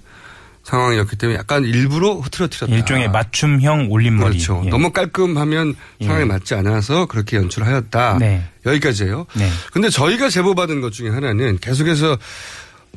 상황이었기 0.67 1.15
때문에 1.15 1.39
약간 1.39 1.63
일부러 1.63 2.15
흐트러뜨렸다. 2.15 2.75
일종의 2.75 3.09
맞춤형 3.09 3.87
올림머리. 3.89 4.31
그렇죠. 4.31 4.61
예. 4.65 4.69
너무 4.69 4.91
깔끔하면 4.91 5.75
상황에 6.03 6.25
맞지 6.25 6.55
않아서 6.55 7.05
그렇게 7.05 7.37
연출하였다. 7.37 8.17
네. 8.19 8.43
여기까지예요. 8.65 9.25
네. 9.35 9.49
근데 9.71 9.89
저희가 9.89 10.29
제보받은 10.29 10.81
것 10.81 10.91
중에 10.91 11.09
하나는 11.09 11.57
계속해서 11.59 12.17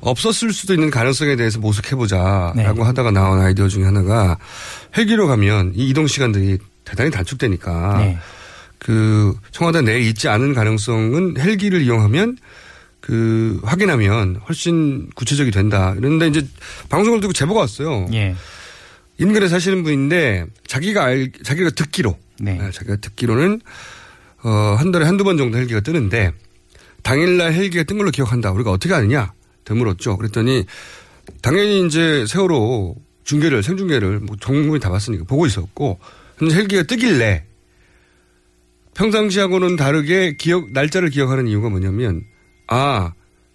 없었을 0.00 0.52
수도 0.52 0.74
있는 0.74 0.90
가능성에 0.90 1.36
대해서 1.36 1.60
모색해보자라고 1.60 2.54
네. 2.56 2.82
하다가 2.82 3.12
나온 3.12 3.40
아이디어 3.40 3.68
중에 3.68 3.84
하나가 3.84 4.36
헬기로 4.96 5.28
가면 5.28 5.74
이 5.76 5.90
이동 5.90 6.08
시간들이 6.08 6.58
대단히 6.84 7.12
단축되니까 7.12 7.98
네. 7.98 8.18
그 8.78 9.36
청와대 9.52 9.80
내에 9.82 10.00
있지 10.00 10.28
않은 10.28 10.54
가능성은 10.54 11.38
헬기를 11.38 11.82
이용하면 11.82 12.36
그 13.00 13.60
확인하면 13.64 14.36
훨씬 14.48 15.08
구체적이 15.14 15.50
된다. 15.50 15.94
이런데 15.96 16.28
이제 16.28 16.46
방송을 16.88 17.20
듣고 17.20 17.32
제보가 17.32 17.60
왔어요. 17.60 18.06
예. 18.12 18.34
인근에 19.18 19.48
사시는 19.48 19.82
분인데 19.82 20.46
자기가 20.66 21.04
알 21.04 21.30
자기가 21.42 21.70
듣기로 21.70 22.16
네. 22.40 22.54
네, 22.54 22.70
자기가 22.70 22.96
듣기로는 22.96 23.60
어, 24.42 24.48
한 24.48 24.90
달에 24.92 25.04
한두 25.04 25.24
번 25.24 25.36
정도 25.36 25.58
헬기가 25.58 25.80
뜨는데 25.80 26.32
당일날 27.02 27.52
헬기가 27.52 27.84
뜬 27.84 27.98
걸로 27.98 28.10
기억한다. 28.10 28.50
우리가 28.52 28.70
어떻게 28.70 28.94
아느냐? 28.94 29.32
되물었죠. 29.64 30.16
그랬더니 30.16 30.64
당연히 31.42 31.86
이제 31.86 32.24
세월호 32.26 32.96
중계를 33.24 33.62
생중계를 33.62 34.20
뭐 34.20 34.36
전국이 34.40 34.80
다 34.80 34.90
봤으니까 34.90 35.24
보고 35.24 35.46
있었고 35.46 36.00
근데 36.36 36.54
헬기가 36.54 36.82
뜨길래 36.82 37.44
평상시하고는 38.94 39.76
다르게 39.76 40.36
기억 40.36 40.72
날짜를 40.72 41.10
기억하는 41.10 41.46
이유가 41.46 41.68
뭐냐면 41.68 42.24
아 42.70 43.12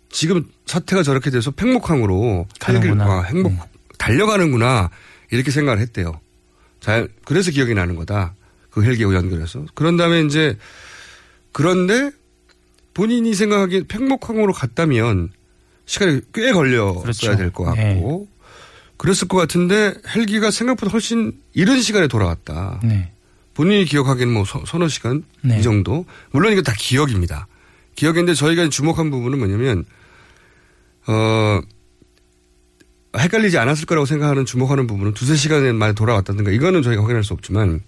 지금 0.09 0.45
사태가 0.65 1.03
저렇게 1.03 1.31
돼서 1.31 1.51
팽목항으로 1.51 2.47
가는구나. 2.59 3.05
아, 3.05 3.21
행복 3.23 3.53
달려가는구나 3.97 4.91
이렇게 5.31 5.51
생각을 5.51 5.79
했대요. 5.79 6.19
잘 6.79 7.09
그래서 7.25 7.49
기억이 7.49 7.73
나는 7.73 7.95
거다. 7.95 8.35
그 8.69 8.83
헬기하고 8.83 9.15
연결해서 9.15 9.65
그런 9.73 9.97
다음에 9.97 10.21
이제 10.21 10.57
그런데 11.51 12.11
본인이 12.93 13.33
생각하기에 13.33 13.83
팽목항으로 13.87 14.53
갔다면 14.53 15.31
시간이 15.85 16.21
꽤 16.33 16.51
걸렸어야 16.51 17.01
그렇죠. 17.01 17.35
될것 17.35 17.65
같고 17.65 18.27
그랬을 18.97 19.27
것 19.27 19.37
같은데 19.37 19.93
헬기가 20.15 20.51
생각보다 20.51 20.91
훨씬 20.91 21.33
이른 21.53 21.81
시간에 21.81 22.07
돌아왔다. 22.07 22.81
네. 22.83 23.11
본인이 23.53 23.85
기억하기에는 23.85 24.33
뭐 24.33 24.43
서, 24.45 24.63
서너 24.65 24.87
시간 24.89 25.23
네. 25.41 25.59
이 25.59 25.61
정도. 25.63 26.05
물론 26.31 26.51
이거 26.51 26.61
다 26.61 26.73
기억입니다. 26.77 27.47
기억인데 27.95 28.33
저희가 28.33 28.69
주목한 28.69 29.09
부분은 29.09 29.39
뭐냐면 29.39 29.85
어 31.07 31.61
헷갈리지 33.17 33.57
않았을 33.57 33.85
거라고 33.85 34.05
생각하는 34.05 34.45
주목하는 34.45 34.87
부분은 34.87 35.13
두세 35.13 35.35
시간 35.35 35.75
만에 35.75 35.93
돌아왔다든가 35.93 36.51
이거는 36.51 36.81
저희가 36.83 37.01
확인할 37.03 37.23
수 37.23 37.33
없지만 37.33 37.81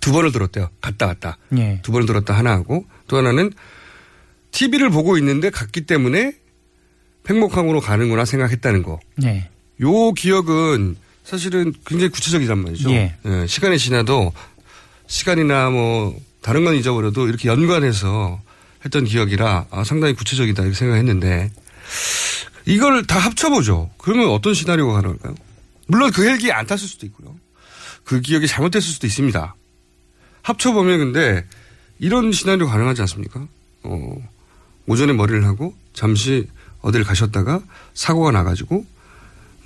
두 0.00 0.12
번을 0.12 0.32
들었대요. 0.32 0.70
갔다 0.80 1.06
갔다. 1.06 1.36
예. 1.58 1.80
두 1.82 1.92
번을 1.92 2.06
들었다 2.06 2.36
하나 2.36 2.52
하고 2.52 2.86
또 3.08 3.18
하나는 3.18 3.52
TV를 4.52 4.90
보고 4.90 5.18
있는데 5.18 5.50
갔기 5.50 5.82
때문에 5.82 6.34
팽목항으로 7.24 7.80
가는구나 7.80 8.24
생각했다는 8.24 8.82
거. 8.82 9.00
네. 9.16 9.50
요 9.80 10.12
기억은 10.12 10.96
사실은 11.24 11.72
굉장히 11.86 12.10
구체적이란 12.10 12.58
말이죠. 12.58 12.90
예. 12.90 13.14
예, 13.24 13.46
시간이 13.46 13.78
지나도 13.78 14.32
시간이나 15.06 15.70
뭐 15.70 16.18
다른 16.40 16.64
건 16.64 16.74
잊어버려도 16.74 17.28
이렇게 17.28 17.48
연관해서 17.48 18.40
했던 18.84 19.04
기억이라 19.04 19.66
아, 19.70 19.84
상당히 19.84 20.14
구체적이다 20.14 20.62
이렇게 20.62 20.76
생각했는데 20.76 21.50
이걸 22.66 23.04
다 23.04 23.18
합쳐보죠. 23.18 23.90
그러면 23.98 24.28
어떤 24.30 24.54
시나리오가 24.54 24.94
가능할까요? 24.94 25.34
물론 25.86 26.10
그 26.12 26.26
헬기에 26.26 26.52
안 26.52 26.66
탔을 26.66 26.88
수도 26.88 27.06
있고요. 27.06 27.34
그 28.04 28.20
기억이 28.20 28.46
잘못됐을 28.46 28.82
수도 28.82 29.06
있습니다. 29.06 29.54
합쳐보면 30.42 30.98
근데 30.98 31.44
이런 31.98 32.32
시나리오 32.32 32.66
가능하지 32.66 33.00
않습니까? 33.02 33.46
어, 33.84 34.16
오전에 34.86 35.12
머리를 35.12 35.44
하고 35.44 35.74
잠시 35.92 36.48
어디를 36.80 37.04
가셨다가 37.04 37.62
사고가 37.94 38.32
나가지고 38.32 38.84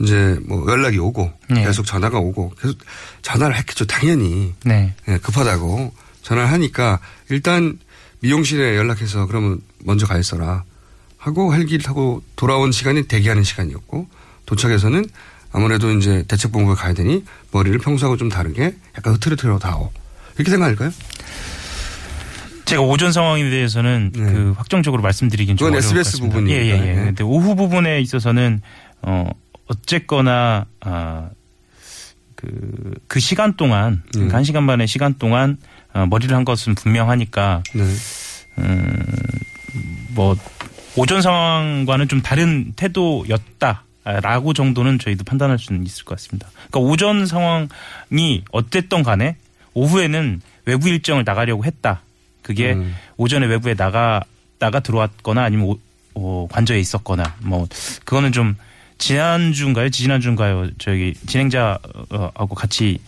이제 0.00 0.38
뭐 0.46 0.70
연락이 0.70 0.98
오고 0.98 1.32
네. 1.48 1.64
계속 1.64 1.86
전화가 1.86 2.18
오고 2.18 2.54
계속 2.60 2.78
전화를 3.22 3.56
했겠죠. 3.56 3.86
당연히. 3.86 4.54
네. 4.64 4.94
예, 5.08 5.18
급하다고 5.18 5.94
전화를 6.22 6.50
하니까 6.52 7.00
일단 7.30 7.78
미용실에 8.26 8.76
연락해서 8.76 9.26
그러면 9.26 9.60
먼저 9.84 10.06
가 10.06 10.18
있어라 10.18 10.64
하고 11.16 11.54
헬기를 11.54 11.84
타고 11.84 12.22
돌아온 12.34 12.72
시간이 12.72 13.04
대기하는 13.04 13.44
시간이었고 13.44 14.08
도착해서는 14.46 15.04
아무래도 15.52 15.90
이제 15.92 16.24
대책본부에 16.26 16.74
가야 16.74 16.92
되니 16.92 17.24
머리를 17.52 17.78
평소하고 17.78 18.16
좀 18.16 18.28
다르게 18.28 18.74
약간 18.98 19.14
흐트러트려 19.14 19.58
다오 19.58 19.90
이렇게 20.36 20.50
생각할까요? 20.50 20.90
제가 22.64 22.82
오전 22.82 23.12
상황에 23.12 23.48
대해서는 23.48 24.10
그 24.12 24.54
확정적으로 24.56 25.00
말씀드리긴 25.02 25.56
좀 25.56 25.70
네. 25.70 25.76
어려울 25.78 25.94
것 25.94 25.98
같습니다. 25.98 26.34
부분이니까. 26.34 26.60
예, 26.60 26.68
예, 26.68 26.82
예. 26.82 26.90
예. 26.90 26.94
근데 26.96 27.22
오후 27.22 27.54
부분에 27.54 28.00
있어서는 28.00 28.60
어 29.02 29.30
어쨌거나 29.68 30.66
아, 30.80 31.30
그, 32.34 32.94
그 33.08 33.18
시간 33.20 33.56
동안, 33.56 34.02
음. 34.16 34.28
그한 34.28 34.44
시간 34.44 34.66
반의 34.66 34.86
시간 34.86 35.14
동안 35.18 35.58
어, 35.85 35.85
머리를 36.04 36.36
한 36.36 36.44
것은 36.44 36.74
분명하니까, 36.74 37.62
네. 37.74 37.82
음, 38.58 39.06
뭐, 40.10 40.36
오전 40.96 41.22
상황과는 41.22 42.08
좀 42.08 42.20
다른 42.22 42.72
태도였다. 42.76 43.84
라고 44.22 44.52
정도는 44.52 45.00
저희도 45.00 45.24
판단할 45.24 45.58
수는 45.58 45.84
있을 45.84 46.04
것 46.04 46.16
같습니다. 46.16 46.48
그러니까 46.70 46.78
오전 46.78 47.26
상황이 47.26 48.44
어땠던 48.52 49.02
간에 49.02 49.34
오후에는 49.74 50.40
외부 50.64 50.88
일정을 50.88 51.24
나가려고 51.24 51.64
했다. 51.64 52.02
그게 52.42 52.74
음. 52.74 52.94
오전에 53.16 53.46
외부에 53.46 53.74
나가다가 53.74 54.78
들어왔거나 54.78 55.42
아니면 55.42 55.66
오- 55.66 55.78
어, 56.14 56.46
관저에 56.52 56.78
있었거나 56.78 57.34
뭐 57.40 57.66
그거는 58.04 58.30
좀 58.30 58.54
지난주인가요? 58.98 59.90
지난주인가요? 59.90 60.70
저기 60.78 61.12
진행자하고 61.26 62.54
같이 62.54 62.98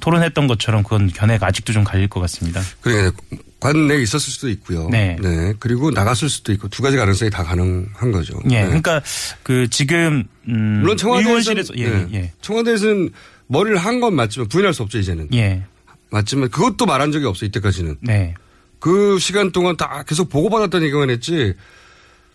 토론했던 0.00 0.46
것처럼 0.46 0.82
그건 0.82 1.08
견해가 1.08 1.46
아직도 1.46 1.72
좀 1.72 1.84
갈릴 1.84 2.08
것 2.08 2.20
같습니다. 2.20 2.60
그러니까 2.80 3.16
관내에 3.60 4.02
있었을 4.02 4.32
수도 4.32 4.48
있고요. 4.50 4.88
네. 4.90 5.16
그리고 5.58 5.90
나갔을 5.90 6.28
수도 6.28 6.52
있고 6.52 6.68
두 6.68 6.82
가지 6.82 6.96
가능성이 6.96 7.30
다 7.30 7.42
가능한 7.42 8.12
거죠. 8.12 8.38
예. 8.50 8.60
네. 8.60 8.64
그러니까 8.66 9.00
그 9.42 9.68
지금 9.70 10.24
음 10.48 10.80
물론 10.82 10.96
청와대에서 10.96 11.54
예, 11.76 11.88
네. 11.88 12.06
예. 12.12 12.32
청와대에서는 12.42 13.10
머리를 13.46 13.76
한 13.78 14.00
건 14.00 14.14
맞지만 14.14 14.48
부인할 14.48 14.74
수 14.74 14.82
없죠 14.82 14.98
이제는. 14.98 15.28
예. 15.34 15.62
맞지만 16.10 16.50
그것도 16.50 16.84
말한 16.86 17.10
적이 17.12 17.26
없어 17.26 17.46
이때까지는. 17.46 17.96
네. 18.02 18.34
그 18.78 19.18
시간 19.18 19.50
동안 19.50 19.76
다 19.78 20.04
계속 20.06 20.28
보고받았다는 20.28 20.86
얘기만 20.86 21.08
했지 21.08 21.54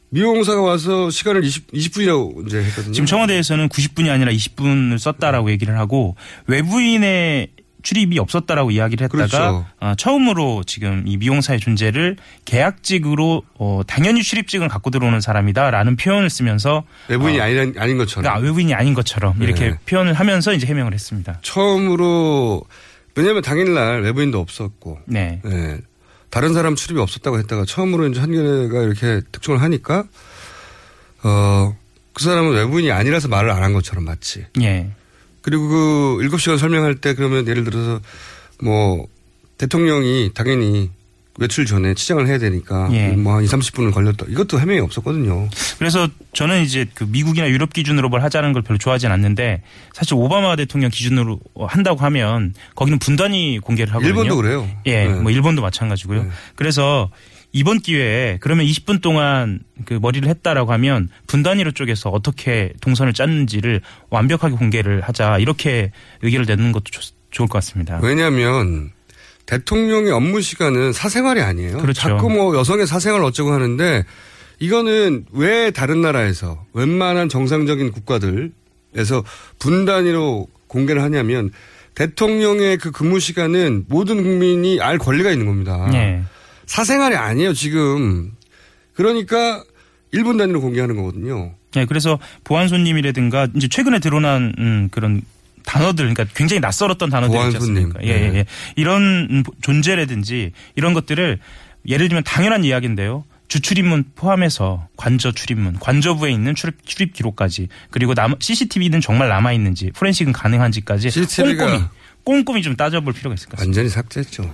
미용사가 0.09 0.61
와서 0.61 1.09
시간을 1.09 1.43
20, 1.43 1.71
20분이라고 1.71 2.47
이제 2.47 2.59
했거든요. 2.63 2.93
지금 2.93 3.05
청와대에서는 3.05 3.69
90분이 3.69 4.09
아니라 4.09 4.31
20분을 4.31 4.97
썼다라고 4.97 5.51
얘기를 5.51 5.77
하고 5.77 6.15
외부인의 6.47 7.49
출입이 7.81 8.19
없었다라고 8.19 8.71
이야기를 8.71 9.05
했다가 9.05 9.27
그렇죠. 9.27 9.65
어, 9.79 9.93
처음으로 9.97 10.63
지금 10.65 11.03
이 11.05 11.17
미용사의 11.17 11.59
존재를 11.59 12.17
계약직으로 12.45 13.43
어, 13.57 13.81
당연히 13.87 14.21
출입증을 14.21 14.67
갖고 14.67 14.89
들어오는 14.89 15.21
사람이다라는 15.21 15.95
표현을 15.95 16.29
쓰면서 16.29 16.83
외부인이 17.07 17.39
어, 17.39 17.43
아닌, 17.43 17.73
아닌 17.77 17.97
것처럼. 17.97 18.23
그러니까 18.23 18.45
외부인이 18.45 18.73
아닌 18.73 18.93
것처럼 18.93 19.41
이렇게 19.41 19.69
네. 19.69 19.75
표현을 19.85 20.13
하면서 20.13 20.53
이제 20.53 20.67
해명을 20.67 20.93
했습니다. 20.93 21.39
처음으로 21.41 22.63
왜냐하면 23.15 23.41
당일날 23.41 24.01
외부인도 24.01 24.39
없었고 24.39 24.99
네. 25.05 25.41
예. 25.45 25.77
다른 26.29 26.53
사람 26.53 26.75
출입이 26.75 26.99
없었다고 26.99 27.39
했다가 27.39 27.65
처음으로 27.65 28.07
이제 28.07 28.19
한겨레가 28.19 28.83
이렇게 28.83 29.21
특종을 29.31 29.61
하니까 29.61 30.03
어, 31.23 31.75
그 32.13 32.23
사람은 32.23 32.51
외부인이 32.53 32.91
아니라서 32.91 33.27
말을 33.27 33.49
안 33.51 33.63
한 33.63 33.73
것처럼 33.73 34.05
마치. 34.05 34.45
예. 34.61 34.91
그리고 35.41 35.67
그 35.67 36.17
7시간 36.21 36.57
설명할 36.57 36.95
때 36.95 37.13
그러면 37.13 37.47
예를 37.47 37.63
들어서 37.63 37.99
뭐 38.61 39.07
대통령이 39.57 40.31
당연히 40.33 40.91
외출 41.39 41.65
전에 41.65 41.93
치장을 41.93 42.25
해야 42.27 42.37
되니까 42.37 42.89
예. 42.91 43.09
뭐한 43.09 43.43
2, 43.43 43.47
30분은 43.47 43.93
걸렸다. 43.93 44.25
이것도 44.27 44.59
해명이 44.59 44.79
없었거든요. 44.81 45.49
그래서 45.77 46.07
저는 46.33 46.63
이제 46.63 46.85
그 46.93 47.05
미국이나 47.05 47.49
유럽 47.49 47.73
기준으로 47.73 48.09
뭘 48.09 48.21
하자는 48.21 48.53
걸 48.53 48.61
별로 48.61 48.77
좋아하진 48.77 49.11
않는데 49.11 49.63
사실 49.93 50.15
오바마 50.15 50.55
대통령 50.57 50.91
기준으로 50.91 51.39
한다고 51.67 52.01
하면 52.01 52.53
거기는 52.75 52.99
분단위 52.99 53.59
공개를 53.59 53.93
하거든요. 53.93 54.09
일본도 54.09 54.35
그래요. 54.35 54.69
예, 54.85 55.05
네. 55.05 55.13
뭐 55.13 55.31
일본도 55.31 55.61
마찬가지고요. 55.61 56.27
그래서 56.55 57.09
이번 57.51 57.79
기회에 57.79 58.37
그러면 58.41 58.65
20분 58.65 59.01
동안 59.01 59.61
그 59.85 59.95
머리를 59.95 60.27
했다라고 60.27 60.71
하면 60.73 61.09
분단위로 61.27 61.71
쪽에서 61.71 62.09
어떻게 62.09 62.73
동선을 62.81 63.13
짰는지를 63.13 63.81
완벽하게 64.09 64.55
공개를 64.55 65.01
하자 65.01 65.39
이렇게 65.39 65.91
의견을 66.21 66.45
내는 66.45 66.71
것도 66.71 66.85
좋, 66.91 67.01
좋을 67.31 67.47
것 67.47 67.53
같습니다. 67.53 67.99
왜냐하면 68.03 68.91
대통령의 69.49 70.11
업무 70.11 70.41
시간은 70.41 70.93
사생활이 70.93 71.41
아니에요. 71.41 71.79
그렇죠. 71.79 71.99
자꾸 71.99 72.29
뭐 72.29 72.55
여성의 72.55 72.85
사생활 72.85 73.23
어쩌고 73.23 73.51
하는데 73.51 74.05
이거는 74.59 75.25
왜 75.31 75.71
다른 75.71 76.01
나라에서 76.01 76.63
웬만한 76.73 77.29
정상적인 77.29 77.91
국가들에서 77.91 79.23
분 79.57 79.85
단위로 79.85 80.47
공개를 80.67 81.01
하냐면 81.01 81.49
대통령의 81.95 82.77
그 82.77 82.91
근무 82.91 83.19
시간은 83.19 83.85
모든 83.89 84.21
국민이 84.21 84.79
알 84.81 84.99
권리가 84.99 85.31
있는 85.31 85.47
겁니다. 85.47 85.89
예. 85.95 86.21
사생활이 86.67 87.15
아니에요, 87.15 87.53
지금. 87.53 88.31
그러니까 88.93 89.63
1분 90.13 90.37
단위로 90.37 90.61
공개하는 90.61 90.95
거거든요. 90.95 91.53
예, 91.75 91.85
그래서 91.85 92.19
보안 92.43 92.67
손님이라든가 92.67 93.47
이제 93.55 93.67
최근에 93.67 93.97
드러난 93.97 94.53
음, 94.59 94.89
그런 94.91 95.23
단어들, 95.69 96.11
그러니까 96.11 96.25
굉장히 96.33 96.59
낯설었던 96.61 97.09
단어들이 97.11 97.37
보안 97.37 97.47
있지 97.49 97.57
않습니까? 97.57 97.99
예, 98.03 98.07
예, 98.07 98.29
네. 98.29 98.37
예. 98.39 98.45
이런 98.75 99.27
음, 99.29 99.43
존재라든지 99.61 100.51
이런 100.75 100.93
것들을 100.93 101.39
예를 101.87 102.07
들면 102.07 102.23
당연한 102.23 102.63
이야기인데요. 102.63 103.23
주출입문 103.49 104.11
포함해서 104.15 104.87
관저 104.97 105.31
출입문, 105.31 105.79
관저부에 105.79 106.31
있는 106.31 106.55
출입, 106.55 106.85
출입 106.85 107.13
기록까지 107.13 107.67
그리고 107.89 108.13
남, 108.13 108.35
CCTV는 108.39 109.01
정말 109.01 109.29
남아 109.29 109.53
있는지 109.53 109.91
포렌식은 109.91 110.33
가능한지까지 110.33 111.09
꼼꼼히 111.09 111.83
꼼꼼히 112.23 112.61
좀 112.61 112.75
따져볼 112.75 113.13
필요가 113.13 113.33
있을 113.33 113.49
것 113.49 113.57
같습니다. 113.57 113.79
완전히 113.79 113.89
삭제했죠. 113.89 114.53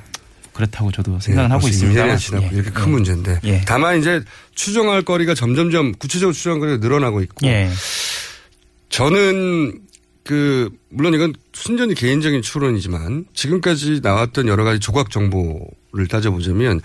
그렇다고 0.53 0.91
저도 0.91 1.19
생각은 1.19 1.49
예, 1.49 1.53
하고 1.53 1.67
있습니다. 1.67 2.05
2년이 2.05 2.17
지나고 2.19 2.47
이렇게 2.53 2.69
큰 2.71 2.83
예. 2.83 2.87
문제인데. 2.87 3.39
예. 3.43 3.61
다만 3.65 3.99
이제 3.99 4.21
추정할 4.53 5.01
거리가 5.01 5.33
점점점 5.33 5.93
구체적으로 5.93 6.33
추정할 6.33 6.59
거리가 6.61 6.77
늘어나고 6.77 7.21
있고. 7.21 7.45
예. 7.47 7.69
저는 8.89 9.81
그 10.25 10.69
물론 10.89 11.13
이건 11.13 11.33
순전히 11.53 11.93
개인적인 11.93 12.41
추론이지만 12.41 13.25
지금까지 13.33 13.99
나왔던 14.01 14.47
여러 14.47 14.63
가지 14.63 14.79
조각 14.79 15.11
정보를 15.11 16.07
따져보자면 16.09 16.81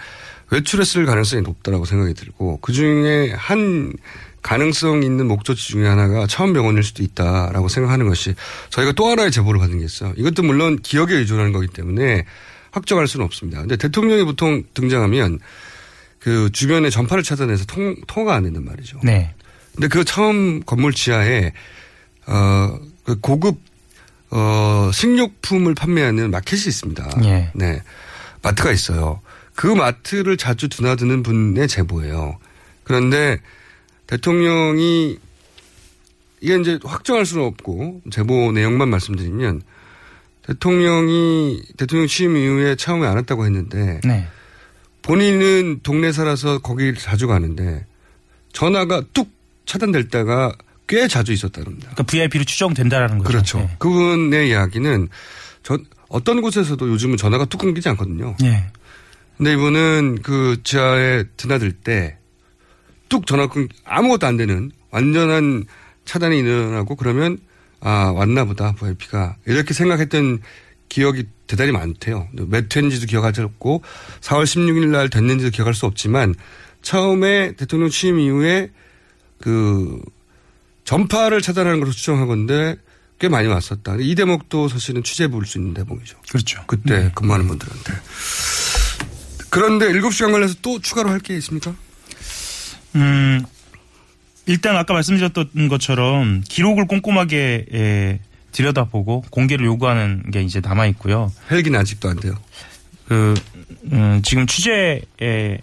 외출했을 0.50 1.06
가능성이 1.06 1.42
높다라고 1.42 1.86
생각이 1.86 2.12
들고 2.12 2.58
그 2.60 2.72
중에 2.72 3.32
한 3.32 3.94
가능성 4.42 5.02
있는 5.02 5.26
목적지 5.26 5.68
중에 5.68 5.86
하나가 5.86 6.26
처음 6.26 6.52
병원일 6.52 6.82
수도 6.82 7.02
있다라고 7.02 7.68
생각하는 7.68 8.06
것이 8.08 8.34
저희가 8.68 8.92
또 8.92 9.06
하나의 9.06 9.30
제보를 9.30 9.58
받은 9.58 9.78
게 9.78 9.84
있어요. 9.86 10.12
이것도 10.16 10.42
물론 10.42 10.78
기억에 10.78 11.14
의존하는 11.14 11.52
거기 11.52 11.66
때문에 11.66 12.26
확정할 12.72 13.06
수는 13.06 13.24
없습니다. 13.24 13.60
근데 13.60 13.76
대통령이 13.76 14.24
보통 14.24 14.64
등장하면 14.74 15.38
그 16.18 16.50
주변에 16.52 16.90
전파를 16.90 17.22
차단해서 17.22 17.64
통, 17.64 17.96
통화가 18.06 18.36
안 18.36 18.42
된단 18.44 18.66
말이죠. 18.66 19.00
네. 19.02 19.34
근데 19.74 19.88
그 19.88 20.04
처음 20.04 20.60
건물 20.60 20.92
지하에 20.92 21.52
어, 22.26 22.78
그 23.05 23.18
고급 23.20 23.59
어, 24.31 24.90
식료품을 24.93 25.74
판매하는 25.74 26.31
마켓이 26.31 26.62
있습니다. 26.68 27.10
예. 27.24 27.51
네. 27.55 27.82
마트가 28.43 28.70
있어요. 28.72 29.20
그 29.55 29.66
마트를 29.66 30.36
자주 30.36 30.68
드나드는 30.68 31.22
분의 31.22 31.68
제보예요. 31.68 32.39
그런데 32.85 33.40
대통령이 34.06 35.18
이게 36.40 36.59
이제 36.59 36.78
확정할 36.82 37.27
수는 37.27 37.44
없고 37.44 38.01
제보 38.10 38.51
내용만 38.52 38.89
말씀드리면 38.89 39.62
대통령이 40.47 41.62
대통령 41.77 42.06
취임 42.06 42.36
이후에 42.36 42.77
처음에 42.77 43.06
안 43.06 43.16
왔다고 43.16 43.44
했는데 43.44 44.01
네. 44.05 44.27
본인은 45.02 45.81
동네 45.82 46.12
살아서 46.12 46.59
거기 46.59 46.94
자주 46.94 47.27
가는데 47.27 47.85
전화가 48.52 49.02
뚝 49.12 49.31
차단될 49.66 50.09
때가 50.09 50.52
꽤 50.90 51.06
자주 51.06 51.32
있었다는니다 51.32 51.90
그러니까 51.92 52.02
VIP로 52.02 52.44
추정된다라는 52.44 53.18
거죠. 53.18 53.28
그렇죠. 53.30 53.58
예. 53.60 53.76
그분의 53.78 54.48
이야기는 54.50 55.08
전 55.62 55.86
어떤 56.08 56.42
곳에서도 56.42 56.88
요즘은 56.88 57.16
전화가 57.16 57.44
뚝 57.44 57.58
끊기지 57.58 57.88
않거든요. 57.90 58.36
예. 58.42 58.66
근데 59.36 59.52
이분은 59.54 60.18
그 60.22 60.60
지하에 60.64 61.24
드나들 61.36 61.72
때 61.72 62.20
뚝 63.10 63.26
전화 63.26 63.48
끊 63.48 63.68
아무것도 63.84 64.26
안 64.26 64.38
되는 64.38 64.70
완전한 64.90 65.66
차단이 66.06 66.38
일어나고 66.38 66.96
그러면 66.96 67.38
아 67.80 68.12
왔나 68.14 68.44
보다 68.46 68.72
VIP가 68.72 69.36
이렇게 69.46 69.74
생각했던 69.74 70.40
기억이 70.88 71.24
대단히 71.46 71.72
많대요. 71.72 72.28
몇 72.32 72.74
회인지도 72.74 73.06
기억하지 73.06 73.42
않고 73.42 73.82
4월 74.20 74.44
16일 74.44 74.88
날 74.88 75.10
됐는지도 75.10 75.50
기억할 75.50 75.74
수 75.74 75.86
없지만 75.86 76.34
처음에 76.82 77.52
대통령 77.56 77.90
취임 77.90 78.18
이후에 78.18 78.70
그 79.40 80.00
전파를 80.94 81.40
차단하는 81.40 81.78
것으로 81.78 81.92
추정하건데 81.94 82.74
꽤 83.20 83.28
많이 83.28 83.46
왔었다. 83.46 83.94
이 84.00 84.16
대목도 84.16 84.66
사실은 84.66 85.04
취재 85.04 85.28
볼수 85.28 85.58
있는 85.58 85.72
대목이죠. 85.72 86.16
그렇죠. 86.28 86.64
그때 86.66 87.12
근무하는 87.14 87.46
분들한테. 87.46 87.92
그런데 89.50 89.86
7시간 89.92 90.32
걸려서 90.32 90.56
또 90.62 90.80
추가로 90.80 91.10
할 91.10 91.20
게 91.20 91.36
있습니까? 91.36 91.72
음, 92.96 93.44
일단 94.46 94.76
아까 94.76 94.92
말씀드렸던 94.94 95.68
것처럼 95.68 96.42
기록을 96.48 96.88
꼼꼼하게 96.88 97.66
예, 97.72 98.20
들여다보고 98.50 99.26
공개를 99.30 99.66
요구하는 99.66 100.28
게 100.32 100.42
이제 100.42 100.58
남아 100.58 100.86
있고요. 100.86 101.32
헬기는 101.52 101.78
아직도 101.78 102.08
안 102.08 102.18
돼요. 102.18 102.34
그 103.06 103.34
음, 103.92 104.22
지금 104.24 104.48
취재 104.48 105.02
의 105.20 105.60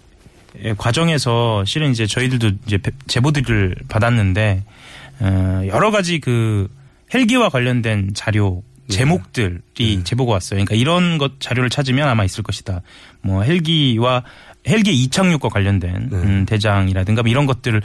과정에서 0.78 1.66
실은 1.66 1.90
이제 1.90 2.06
저희들도 2.06 2.50
이제 2.66 2.78
배- 2.78 2.92
제보들을 3.06 3.76
받았는데 3.88 4.64
어, 4.64 4.74
여러 5.20 5.90
가지 5.90 6.20
그 6.20 6.68
헬기와 7.12 7.48
관련된 7.48 8.12
자료 8.14 8.62
제목들이 8.88 10.02
제보가 10.04 10.32
왔어요. 10.32 10.64
그러니까 10.64 10.74
이런 10.74 11.18
것 11.18 11.40
자료를 11.40 11.70
찾으면 11.70 12.08
아마 12.08 12.24
있을 12.24 12.42
것이다. 12.42 12.82
뭐 13.20 13.42
헬기와 13.42 14.24
헬기 14.66 14.92
이착륙과 15.02 15.48
관련된 15.48 16.10
음, 16.12 16.46
대장이라든가 16.46 17.22
뭐 17.22 17.30
이런 17.30 17.46
것들을 17.46 17.80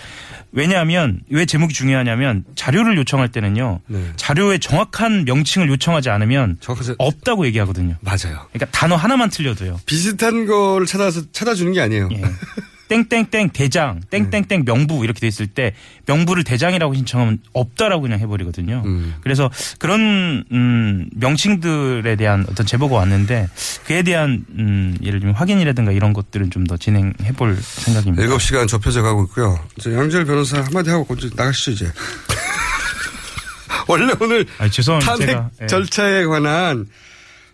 왜냐하면 0.51 1.21
왜 1.29 1.45
제목이 1.45 1.73
중요하냐면 1.73 2.43
자료를 2.55 2.97
요청할 2.97 3.29
때는요 3.29 3.79
네. 3.87 4.03
자료의 4.15 4.59
정확한 4.59 5.25
명칭을 5.25 5.69
요청하지 5.69 6.09
않으면 6.09 6.57
없다고 6.97 7.45
얘기하거든요. 7.47 7.95
맞아요. 8.01 8.47
그러니까 8.51 8.65
단어 8.71 8.95
하나만 8.95 9.29
틀려도요. 9.29 9.81
비슷한 9.85 10.45
거를 10.45 10.85
찾아서 10.85 11.21
찾아주는 11.31 11.71
게 11.73 11.81
아니에요. 11.81 12.09
예. 12.11 12.21
땡땡땡 13.03 13.49
대장, 13.53 14.01
땡땡땡 14.09 14.65
명부 14.65 15.03
이렇게 15.03 15.19
돼 15.19 15.27
있을 15.27 15.47
때 15.47 15.73
명부를 16.05 16.43
대장이라고 16.43 16.93
신청하면 16.93 17.39
없다라고 17.53 18.01
그냥 18.03 18.19
해버리거든요. 18.19 18.83
그래서 19.21 19.49
그런 19.79 20.43
음, 20.51 21.09
명칭들에 21.15 22.15
대한 22.15 22.45
어떤 22.49 22.65
제보가 22.65 22.95
왔는데 22.95 23.47
그에 23.85 24.01
대한 24.03 24.45
음, 24.57 24.97
예를 25.03 25.19
들면 25.19 25.35
확인이라든가 25.35 25.91
이런 25.91 26.13
것들은 26.13 26.49
좀 26.49 26.63
더 26.63 26.77
진행해볼 26.77 27.57
생각입니다. 27.61 28.25
7 28.25 28.39
시간 28.39 28.67
좁혀져 28.67 29.01
가고 29.01 29.23
있고요. 29.25 29.59
이제 29.77 29.93
양절 29.93 30.23
변호사 30.23 30.61
한마디 30.61 30.89
하고 30.91 31.05
나가시죠, 31.35 31.71
이제. 31.71 31.91
원래 33.89 34.13
오늘 34.19 34.45
아, 34.59 34.69
죄송합니다. 34.69 35.11
탄핵 35.11 35.27
제가, 35.27 35.49
예. 35.61 35.67
절차에 35.67 36.25
관한 36.25 36.87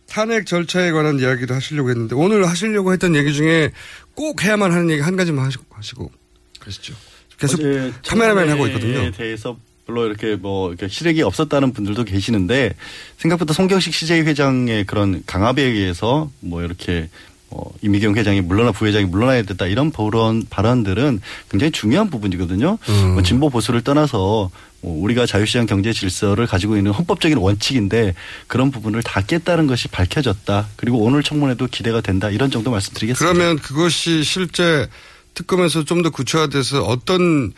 탄핵 0.08 0.46
절차에 0.46 0.92
관한 0.92 1.20
이야기도 1.20 1.54
하시려고 1.54 1.90
했는데 1.90 2.16
오늘 2.16 2.48
하시려고 2.48 2.94
했던 2.94 3.16
얘기 3.16 3.34
중에 3.34 3.72
꼭 4.20 4.44
해야만 4.44 4.74
하는 4.74 4.90
얘기 4.90 5.02
한 5.02 5.16
가지만 5.16 5.46
하시고, 5.46 5.64
하시고 5.70 6.12
가시죠. 6.60 6.94
계속 7.40 7.62
카메라맨 8.06 8.50
하고 8.50 8.68
있거든요. 8.68 9.12
대해서 9.12 9.58
별로 9.88 10.06
이렇게 10.06 10.36
뭐 10.36 10.68
이렇게 10.68 10.90
실력이 10.90 11.22
없었다는 11.22 11.72
분들도 11.72 12.04
계시는데 12.04 12.76
생각보다 13.16 13.54
송경식 13.54 13.94
CJ 13.94 14.24
회장의 14.24 14.84
그런 14.84 15.24
강압에 15.26 15.62
의해서 15.62 16.30
뭐 16.42 16.62
이렇게 16.62 17.08
뭐 17.50 17.74
이미경 17.82 18.16
회장이 18.16 18.42
물러나 18.42 18.72
부회장이 18.72 19.06
물러나야 19.06 19.42
됐다 19.44 19.66
이런 19.66 19.92
발언 19.92 20.46
발언들은 20.50 21.20
굉장히 21.50 21.72
중요한 21.72 22.10
부분이거든요. 22.10 22.78
음. 22.90 23.14
뭐 23.14 23.24
진보 23.24 23.50
보수를 23.50 23.82
떠나서 23.82 24.52
뭐 24.82 25.04
우리가 25.04 25.26
자유시장 25.26 25.66
경제 25.66 25.92
질서를 25.92 26.46
가지고 26.48 26.78
있는 26.78 26.92
헌법적인 26.92 27.38
원칙인데 27.38 28.14
그런 28.48 28.72
부분을 28.72 29.04
다 29.04 29.22
깼다는 29.22 29.68
것이 29.68 29.88
밝혀졌다. 29.88 30.68
그리고 30.76 31.00
오늘 31.00 31.24
청문회도 31.24 31.68
기대가 31.68 32.02
된다. 32.02 32.30
이런 32.30 32.52
정도 32.52 32.72
말씀드리겠습니다. 32.72 33.34
그러면 33.34 33.58
그것이 33.60 34.24
실제 34.24 34.88
특검에서 35.34 35.84
좀 35.84 36.02
더 36.04 36.10
구체화돼서 36.12 36.84
어떤 36.84 37.52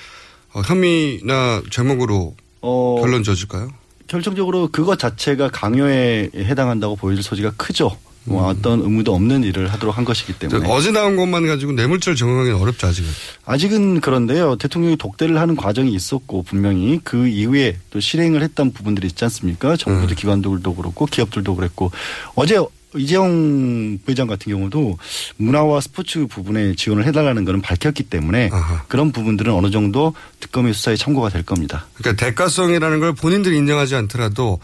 어, 0.54 0.62
혐의나 0.62 1.62
제목으로 1.70 2.36
결론 2.62 3.24
져질까요? 3.24 3.72
결정적으로 4.08 4.68
그것 4.72 4.98
자체가 5.00 5.50
강요에 5.50 6.30
해당한다고 6.36 6.96
보여질 6.96 7.24
소지가 7.24 7.52
크죠. 7.58 7.98
뭐 8.24 8.48
어떤 8.48 8.82
의무도 8.82 9.14
없는 9.16 9.44
일을 9.44 9.68
하도록 9.74 9.98
한 9.98 10.06
것이기 10.06 10.34
때문에. 10.34 10.66
음. 10.66 10.72
어제 10.72 10.92
나온 10.92 11.16
것만 11.16 11.48
가지고 11.48 11.72
뇌물죄를 11.72 12.16
적용하기는 12.16 12.60
어렵죠 12.60 12.88
아직은. 12.88 13.10
아직은 13.46 14.02
그런데요. 14.02 14.58
대통령이 14.58 14.98
독대를 14.98 15.40
하는 15.40 15.56
과정이 15.56 15.94
있었고 15.94 16.44
분명히 16.44 17.00
그 17.04 17.28
이후에 17.28 17.78
또 17.90 18.00
실행을 18.00 18.44
했던 18.44 18.72
부분들이 18.72 19.08
있지 19.08 19.24
않습니까? 19.26 19.76
정부도 19.76 20.14
기관들도 20.16 20.76
그렇고 20.76 21.06
기업들도 21.06 21.56
그랬고 21.56 21.92
어제 22.36 22.60
이재용 22.96 23.98
부회장 24.04 24.28
같은 24.28 24.52
경우도 24.52 24.98
문화와 25.38 25.80
스포츠 25.80 26.28
부분에 26.28 26.76
지원을 26.76 27.06
해달라는 27.06 27.46
것은 27.46 27.62
밝혔기 27.62 28.04
때문에 28.04 28.50
그런 28.90 29.14
부분들은 29.14 29.54
어느 29.54 29.72
정도 29.72 30.14
특검의 30.42 30.74
수사에 30.74 30.98
참고가 30.98 31.30
될 31.30 31.44
겁니다. 31.44 31.88
그러니까 31.94 32.26
대가성이라는 32.26 33.00
걸 33.00 33.14
본인들이 33.14 33.56
인정하지 33.58 33.96
않더라도 33.96 34.60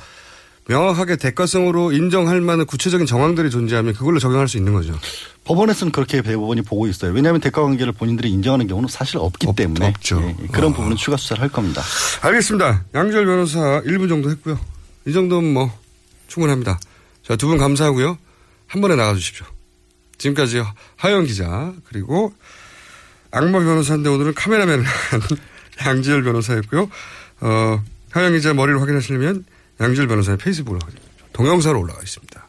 명확하게 0.68 1.16
대가성으로 1.16 1.94
인정할 1.94 2.42
만한 2.42 2.66
구체적인 2.66 3.06
정황들이 3.08 3.50
존재하면 3.50 3.94
그걸로 3.94 4.20
적용할 4.20 4.48
수 4.48 4.58
있는 4.58 4.74
거죠. 4.74 4.94
법원에서는 5.46 5.92
그렇게 5.94 6.22
대법원이 6.22 6.62
보고 6.64 6.88
있어요. 6.88 7.14
왜냐하면 7.14 7.40
대가 7.40 7.62
관계를 7.62 7.94
본인들이 7.94 8.30
인정하는 8.30 8.68
경우는 8.68 8.90
사실 8.90 9.18
없기 9.18 9.48
때문에 9.56 9.88
없죠. 9.88 10.22
예, 10.42 10.48
그런 10.48 10.74
부분은 10.74 10.98
추가 10.98 11.16
수사를 11.16 11.42
할 11.42 11.50
겁니다. 11.50 11.82
알겠습니다. 12.22 12.84
양절 12.94 13.26
변호사 13.26 13.82
1분 13.84 14.10
정도 14.10 14.30
했고요. 14.30 14.60
이 15.06 15.14
정도면 15.14 15.54
뭐 15.54 15.72
충분합니다. 16.28 16.80
자, 17.26 17.36
두 17.38 17.48
분 17.48 17.58
감사하고요. 17.58 18.18
한 18.68 18.82
번에 18.82 18.96
나가 18.96 19.14
주십시오. 19.14 19.46
지금까지 20.18 20.62
하영 20.98 21.26
기자 21.26 21.72
그리고 21.88 22.34
악마 23.32 23.60
변호사인데 23.60 24.10
오늘은 24.10 24.34
카메라맨을 24.34 24.84
한 25.12 25.22
양지열 25.86 26.24
변호사였고요. 26.24 26.90
어, 27.40 27.84
하영 28.12 28.34
기자 28.34 28.54
머리를 28.54 28.82
확인하시려면 28.82 29.46
양지열 29.80 30.08
변호사의 30.08 30.38
주십시오. 30.40 30.80
동영상으로 31.34 31.82
올라가 31.82 32.00
있습니다. 32.02 32.48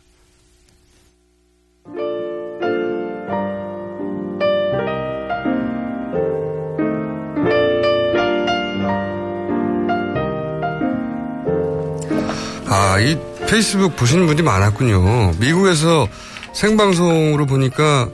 아, 12.71 13.01
이 13.01 13.19
페이스북 13.47 13.97
보시는 13.97 14.27
분이 14.27 14.43
많았군요. 14.43 15.33
미국에서 15.39 16.09
생방송으로 16.53 17.47
보니까 17.47 18.11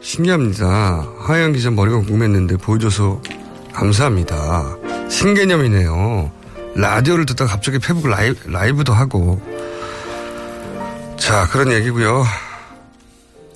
신기합니다. 0.00 1.08
하영 1.18 1.52
기자 1.52 1.70
머리가 1.70 1.98
궁금했는데 1.98 2.56
보여줘서 2.56 3.20
감사합니다. 3.72 4.76
신개념이네요. 5.08 6.41
라디오를 6.74 7.26
듣다가 7.26 7.52
갑자기 7.52 7.78
페북 7.78 8.08
라이브, 8.08 8.48
라이브도 8.48 8.92
하고. 8.92 9.40
자, 11.18 11.46
그런 11.48 11.72
얘기고요. 11.72 12.24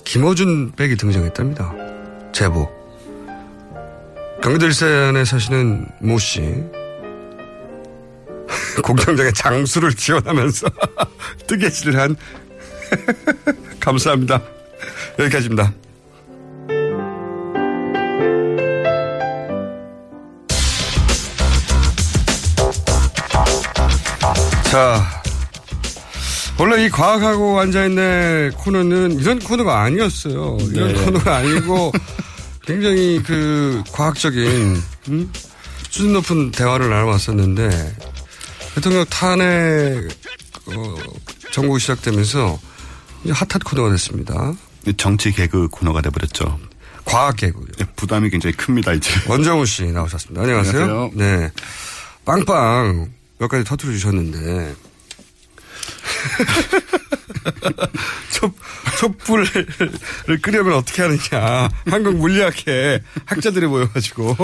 김어준 0.03 0.73
백이 0.75 0.95
등장했답니다. 0.95 1.73
제보. 2.31 2.69
경기도 4.41 4.67
일산에 4.67 5.25
사시는 5.25 5.87
모 6.01 6.17
씨. 6.19 6.41
공장장의 8.83 9.33
장수를 9.33 9.93
지원하면서 9.93 10.67
뜨개질을 11.47 11.99
한 11.99 12.15
감사합니다. 13.81 14.41
여기까지입니다. 15.19 15.73
자, 24.71 25.01
원래 26.59 26.85
이 26.85 26.89
과학하고 26.89 27.59
앉아있는 27.59 28.51
코너는 28.57 29.19
이런 29.19 29.39
코너가 29.39 29.81
아니었어요. 29.83 30.57
이런 30.73 30.93
네. 30.93 31.05
코너가 31.05 31.37
아니고 31.37 31.91
굉장히 32.65 33.21
그 33.23 33.81
과학적인 33.93 34.81
음? 35.09 35.31
수준 35.89 36.13
높은 36.13 36.51
대화를 36.51 36.89
나눠왔었는데 36.89 37.95
대통령 38.75 39.05
탄핵 39.05 40.09
어, 40.67 40.95
정국이 41.51 41.79
시작되면서 41.79 42.59
핫한 43.29 43.59
코너가 43.65 43.91
됐습니다. 43.91 44.53
정치 44.97 45.31
개그 45.31 45.69
코너가 45.69 46.01
돼버렸죠. 46.01 46.59
과학 47.05 47.37
개그. 47.37 47.65
부담이 47.95 48.29
굉장히 48.29 48.55
큽니다, 48.55 48.91
이제. 48.93 49.11
원정우 49.27 49.65
씨 49.65 49.85
나오셨습니다. 49.85 50.41
안녕하세요. 50.41 50.83
안녕하세요. 50.83 51.11
네. 51.15 51.51
빵빵 52.25 53.16
몇 53.37 53.47
가지 53.47 53.63
터트려 53.63 53.91
주셨는데. 53.93 54.75
촛, 58.33 58.53
촛불을 58.99 59.47
끄려면 60.41 60.73
어떻게 60.73 61.01
하느냐. 61.03 61.69
한국 61.85 62.15
물리학회 62.17 63.01
학자들이 63.25 63.67
모여가지고. 63.67 64.35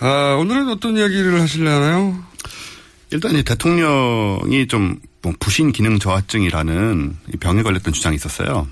아, 0.00 0.36
오늘은 0.38 0.68
어떤 0.68 0.96
이야기를 0.96 1.40
하시려나요? 1.40 2.22
일단 3.10 3.34
이 3.36 3.42
대통령이 3.42 4.66
좀뭐 4.66 5.34
부신 5.38 5.72
기능 5.72 5.98
저하증이라는 5.98 7.16
이 7.32 7.36
병에 7.36 7.62
걸렸던 7.62 7.92
주장이 7.92 8.16
있었어요. 8.16 8.68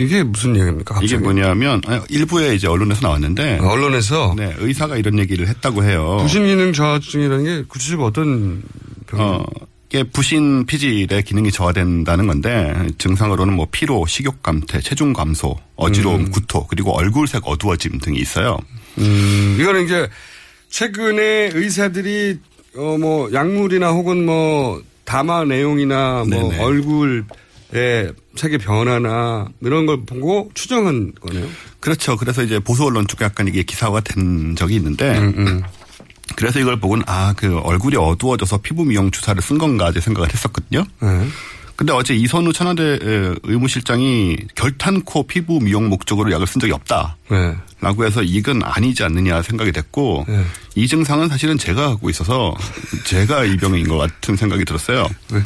이게 0.00 0.22
무슨 0.22 0.56
얘기입니까? 0.56 0.94
갑자기? 0.94 1.06
이게 1.06 1.16
뭐냐면 1.22 1.80
아니, 1.86 2.00
일부에 2.08 2.54
이제 2.54 2.66
언론에서 2.66 3.00
나왔는데 3.02 3.58
아, 3.60 3.66
언론에서 3.68 4.34
네 4.36 4.54
의사가 4.58 4.96
이런 4.96 5.18
얘기를 5.18 5.46
했다고 5.48 5.84
해요. 5.84 6.18
부신 6.20 6.44
기능 6.46 6.72
저하증이라는 6.72 7.44
게 7.44 7.64
구체적으로 7.68 8.06
어떤 8.08 8.62
병이 9.06 9.22
어, 9.22 9.44
이게 9.88 10.02
부신 10.04 10.66
피질의 10.66 11.22
기능이 11.24 11.50
저하된다는 11.50 12.26
건데 12.26 12.72
증상으로는 12.98 13.54
뭐 13.54 13.66
피로, 13.70 14.06
식욕 14.06 14.42
감퇴, 14.42 14.80
체중 14.80 15.12
감소, 15.12 15.56
어지러움, 15.76 16.20
음. 16.20 16.30
구토 16.30 16.66
그리고 16.68 16.96
얼굴색 16.96 17.42
어두워짐 17.44 17.98
등이 17.98 18.18
있어요. 18.18 18.56
음, 18.98 19.56
이거는 19.60 19.84
이제 19.84 20.08
최근에 20.70 21.50
의사들이 21.54 22.38
어 22.76 22.96
뭐 22.98 23.32
약물이나 23.32 23.90
혹은 23.90 24.24
뭐 24.24 24.80
담화 25.04 25.44
내용이나 25.44 26.24
뭐 26.28 26.50
네네. 26.50 26.58
얼굴의 26.62 28.12
색의 28.36 28.58
변화나 28.58 29.48
이런 29.60 29.86
걸 29.86 30.04
보고 30.04 30.50
추정한 30.54 31.12
거네요. 31.20 31.46
그렇죠. 31.80 32.16
그래서 32.16 32.42
이제 32.42 32.58
보수 32.58 32.84
언론 32.84 33.06
쪽에 33.06 33.24
약간 33.24 33.48
이게 33.48 33.62
기사화가 33.62 34.00
된 34.00 34.54
적이 34.56 34.76
있는데 34.76 35.18
음, 35.18 35.62
그래서 36.36 36.60
이걸 36.60 36.78
보고는 36.78 37.04
아 37.06 37.34
그 37.36 37.58
얼굴이 37.58 37.96
어두워져서 37.96 38.58
피부 38.58 38.84
미용 38.84 39.10
주사를 39.10 39.40
쓴 39.42 39.58
건가 39.58 39.90
이제 39.90 40.00
생각을 40.00 40.32
했었거든요. 40.32 40.84
네. 41.00 41.26
근데 41.74 41.94
어제 41.94 42.14
이선우 42.14 42.52
천하대 42.52 42.82
에, 43.02 43.34
의무실장이 43.42 44.36
결탄코 44.54 45.22
피부 45.26 45.58
미용 45.60 45.88
목적으로 45.88 46.30
약을 46.30 46.46
쓴 46.46 46.60
적이 46.60 46.74
없다. 46.74 47.16
네. 47.30 47.56
라고 47.80 48.04
해서 48.04 48.22
이건 48.22 48.62
아니지 48.62 49.02
않느냐 49.02 49.40
생각이 49.40 49.72
됐고 49.72 50.26
네. 50.28 50.44
이 50.74 50.86
증상은 50.86 51.28
사실은 51.28 51.56
제가 51.56 51.88
갖고 51.88 52.10
있어서 52.10 52.54
제가 53.06 53.44
이 53.44 53.56
병인 53.56 53.88
것 53.88 53.96
같은 53.96 54.36
생각이 54.36 54.66
들었어요. 54.66 55.04
어, 55.04 55.42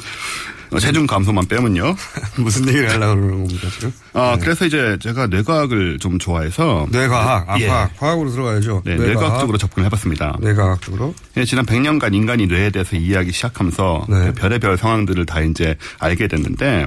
체중 0.81 1.07
감소만 1.07 1.47
빼면요. 1.47 1.95
무슨 2.39 2.67
얘기를 2.69 2.91
하려고 2.91 3.21
그러는 3.21 3.45
겁니까, 3.45 3.69
지금? 3.73 3.93
아, 4.13 4.37
네. 4.37 4.45
그래서 4.45 4.67
이제 4.67 4.97
제가 5.01 5.27
뇌과학을 5.29 5.99
좀 5.99 6.19
좋아해서. 6.19 6.87
뇌과학, 6.91 7.49
아, 7.51 7.59
예. 7.61 7.67
과학, 7.67 7.97
과학으로 7.97 8.31
들어가야죠. 8.31 8.83
네, 8.85 8.97
뇌과학. 8.97 9.07
뇌과학적으로 9.15 9.59
접근을 9.59 9.87
해봤습니다. 9.87 10.37
뇌과학적으로. 10.41 11.15
예, 11.37 11.45
지난 11.45 11.65
100년간 11.67 12.15
인간이 12.15 12.47
뇌에 12.47 12.71
대해서 12.71 12.97
이해하기 12.97 13.33
시작하면서 13.33 14.07
네. 14.09 14.33
별의별 14.35 14.77
상황들을 14.79 15.27
다 15.27 15.41
이제 15.41 15.77
알게 15.99 16.29
됐는데, 16.29 16.87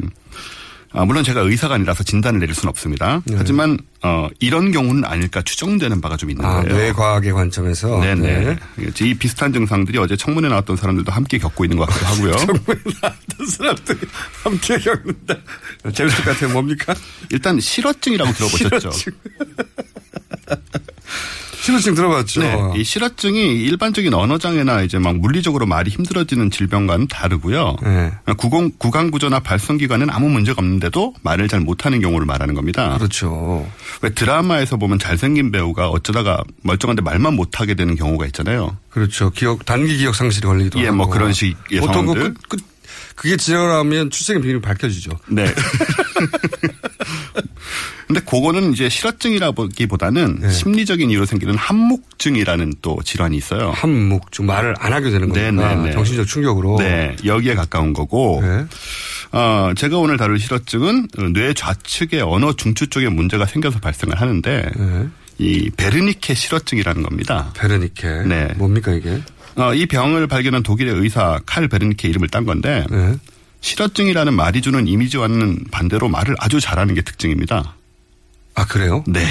아, 0.94 1.06
물론 1.06 1.24
제가 1.24 1.42
의사가 1.42 1.76
아니라서 1.76 2.04
진단을 2.04 2.40
내릴 2.40 2.56
수는 2.56 2.70
없습니다. 2.70 3.22
네. 3.26 3.36
하지만 3.38 3.78
어, 4.04 4.30
이런 4.40 4.72
경우는 4.72 5.06
아닐까 5.06 5.42
추정되는 5.42 6.02
바가 6.02 6.18
좀 6.18 6.30
있는 6.30 6.46
아, 6.46 6.62
거예요. 6.62 6.78
뇌과학의 6.78 7.34
관점에서. 7.34 8.00
네네. 8.00 8.58
이 9.02 9.14
비슷한 9.16 9.52
증상들이 9.54 9.98
어제 9.98 10.16
청문회 10.16 10.50
나왔던 10.50 10.78
사람들도 10.78 11.12
함께 11.12 11.38
겪고 11.38 11.66
있는 11.66 11.78
것 11.78 11.88
같기도 11.88 12.06
하고요. 12.06 12.32
청문회 12.46 12.82
나왔던 13.02 13.48
사람들이 13.48 14.00
함께 14.44 14.78
겪는다. 14.80 15.36
재밌을 15.94 16.24
것 16.24 16.32
같아요. 16.32 16.54
뭡니까? 16.54 16.96
일단 17.32 17.60
실어증이라고 17.60 18.32
들어보셨죠? 18.34 18.92
실어증 18.92 19.14
들어봤죠. 21.96 22.42
네, 22.42 22.58
이 22.76 22.84
실어증이 22.84 23.40
일반적인 23.64 24.14
언어장애나 24.14 24.82
이제 24.82 24.98
막 24.98 25.18
물리적으로 25.18 25.66
말이 25.66 25.92
힘들어지는 25.92 26.52
질병과는 26.52 27.08
다르고요. 27.08 27.76
네. 27.84 28.12
구강, 28.38 28.72
구강 28.78 29.12
구조나 29.12 29.40
발성 29.40 29.78
기관은 29.78 30.10
아무 30.10 30.30
문제가 30.30 30.62
없는데도 30.62 31.14
말을 31.22 31.48
잘 31.48 31.60
못하는 31.60 32.02
경우를 32.02 32.26
말하는 32.26 32.54
겁니다. 32.54 32.98
그렇죠. 32.98 33.70
왜 34.02 34.10
드라마에서 34.12 34.78
보면 34.78 35.00
잘생긴 35.00 35.52
배우가 35.52 35.90
어쩌다가 35.90 36.44
멀쩡한데 36.64 37.02
말만 37.02 37.36
못하게 37.36 37.74
되는 37.76 37.96
경우가 37.96 38.26
있잖아요. 38.28 38.78
그렇죠. 38.90 39.30
기억 39.32 39.66
단기 39.66 39.98
기억 39.98 40.16
상실이 40.16 40.48
걸리기도 40.48 40.80
예, 40.80 40.86
하고. 40.86 40.98
뭐 40.98 41.08
그런 41.08 41.34
식의 41.34 41.80
보통 41.80 42.06
그, 42.06 42.14
상황들. 42.14 42.34
그, 42.34 42.58
그, 42.58 42.64
그게 43.16 43.36
진행하면 43.36 44.10
출생의 44.12 44.42
비밀이 44.42 44.62
밝혀지죠. 44.62 45.12
네. 45.28 45.46
근데 48.08 48.22
그거는 48.22 48.72
이제 48.72 48.88
실어증이라기보다는 48.88 50.40
네. 50.42 50.50
심리적인 50.50 51.10
이유로 51.12 51.26
생기는 51.26 51.56
한목증이라는 51.56 52.76
또 52.82 52.98
질환이 53.04 53.36
있어요. 53.36 53.72
한목증 53.72 54.46
말을 54.46 54.76
안 54.80 54.94
하게 54.94 55.12
되는 55.12 55.30
네, 55.34 55.52
거니까 55.52 55.76
네, 55.76 55.84
네. 55.88 55.92
정신적 55.92 56.26
충격으로. 56.26 56.78
네, 56.80 57.18
여기에 57.26 57.56
가까운 57.56 57.92
거고. 57.92 58.42
네. 58.42 58.66
어, 59.34 59.74
제가 59.76 59.98
오늘 59.98 60.16
다룰 60.16 60.40
실어증은 60.40 61.10
뇌 61.34 61.54
좌측의 61.54 62.22
언어 62.22 62.54
중추 62.54 62.88
쪽에 62.88 63.10
문제가 63.10 63.46
생겨서 63.46 63.80
발생을 63.80 64.20
하는데 64.22 64.70
네. 64.78 65.08
이 65.38 65.70
베르니케 65.76 66.34
실어증이라는 66.34 67.04
겁니다. 67.04 67.52
베르니케. 67.58 68.24
네. 68.26 68.48
뭡니까 68.56 68.94
이게? 68.94 69.22
어, 69.58 69.74
이 69.74 69.86
병을 69.86 70.28
발견한 70.28 70.64
독일의 70.64 70.96
의사 70.96 71.40
칼 71.46 71.68
베르니케 71.68 72.08
이름을 72.08 72.30
딴 72.30 72.46
건데 72.46 72.86
네. 72.90 73.16
실어증이라는 73.60 74.34
말이 74.34 74.62
주는 74.62 74.88
이미지와는 74.88 75.66
반대로 75.72 76.08
말을 76.08 76.36
아주 76.40 76.62
잘하는 76.62 76.94
게 76.94 77.02
특징입니다. 77.02 77.76
아 78.58 78.66
그래요? 78.66 79.04
네. 79.06 79.22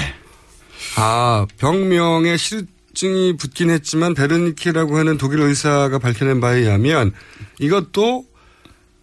아 0.95 1.45
병명에 1.57 2.37
실어증이 2.37 3.35
붙긴 3.35 3.69
했지만 3.69 4.13
베르니케라고 4.13 4.97
하는 4.97 5.17
독일 5.17 5.41
의사가 5.41 5.99
밝혀낸 5.99 6.39
바에 6.39 6.59
의하면 6.59 7.11
이것도 7.59 8.25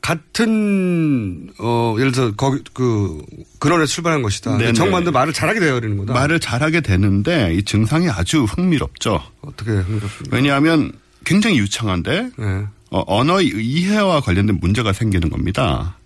같은 0.01 1.51
어 1.59 1.95
예를 1.99 2.13
들어 2.13 2.33
거기 2.33 2.63
그 2.73 3.23
근원에 3.59 3.85
출발한 3.85 4.23
것이다. 4.23 4.57
네네. 4.57 4.73
정반도 4.73 5.13
말을 5.13 5.35
잘하게 5.35 5.61
되어버리는 5.61 5.99
거다. 5.99 6.15
말을 6.15 6.41
잘하게 6.41 6.81
되는데 6.81 7.55
이 7.55 7.63
증상이 7.63 8.09
아주 8.09 8.45
흥미롭죠. 8.45 9.21
어떻게 9.43 9.73
흥미롭습니까? 9.73 10.35
왜냐하면 10.35 10.91
굉장히 11.25 11.59
유창한데 11.59 12.31
네. 12.37 12.65
어, 12.91 13.03
언어 13.07 13.43
이해와 13.43 14.21
관련된 14.21 14.59
문제가 14.59 14.95
생기는 14.95 15.29
겁니다. 15.29 15.99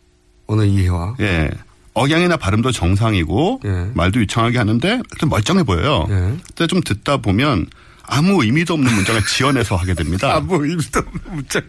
언어 0.49 0.65
이해와. 0.65 1.17
예. 1.21 1.51
억양이나 1.99 2.37
발음도 2.37 2.73
정상이고 2.73 3.61
예. 3.65 3.91
말도 3.95 4.21
유창하게 4.21 4.59
하는데 4.59 5.01
좀 5.19 5.29
멀쩡해 5.29 5.63
보여요. 5.65 6.07
예. 6.11 6.15
근데 6.15 6.67
좀 6.67 6.81
듣다 6.81 7.19
보면 7.19 7.67
아무 8.03 8.43
의미도 8.43 8.75
없는 8.75 8.93
문장을 8.95 9.21
지어내서 9.27 9.77
하게 9.77 9.95
됩니다. 9.95 10.33
아무 10.37 10.65
의미도 10.65 11.01
없는 11.01 11.21
문장. 11.35 11.63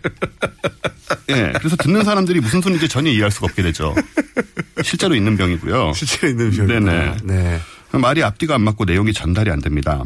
예. 1.29 1.53
그래서 1.57 1.75
듣는 1.75 2.03
사람들이 2.03 2.39
무슨 2.39 2.61
소리인지 2.61 2.87
전혀 2.87 3.11
이해할 3.11 3.31
수가 3.31 3.47
없게 3.47 3.61
되죠. 3.61 3.93
실제로 4.83 5.15
있는 5.15 5.35
병이고요. 5.35 5.93
실제로 5.93 6.29
있는 6.29 6.51
병. 6.51 6.67
네네. 6.67 7.17
네. 7.23 7.59
말이 7.91 8.23
앞뒤가 8.23 8.55
안 8.55 8.61
맞고 8.61 8.85
내용이 8.85 9.13
전달이 9.13 9.51
안 9.51 9.59
됩니다. 9.59 10.03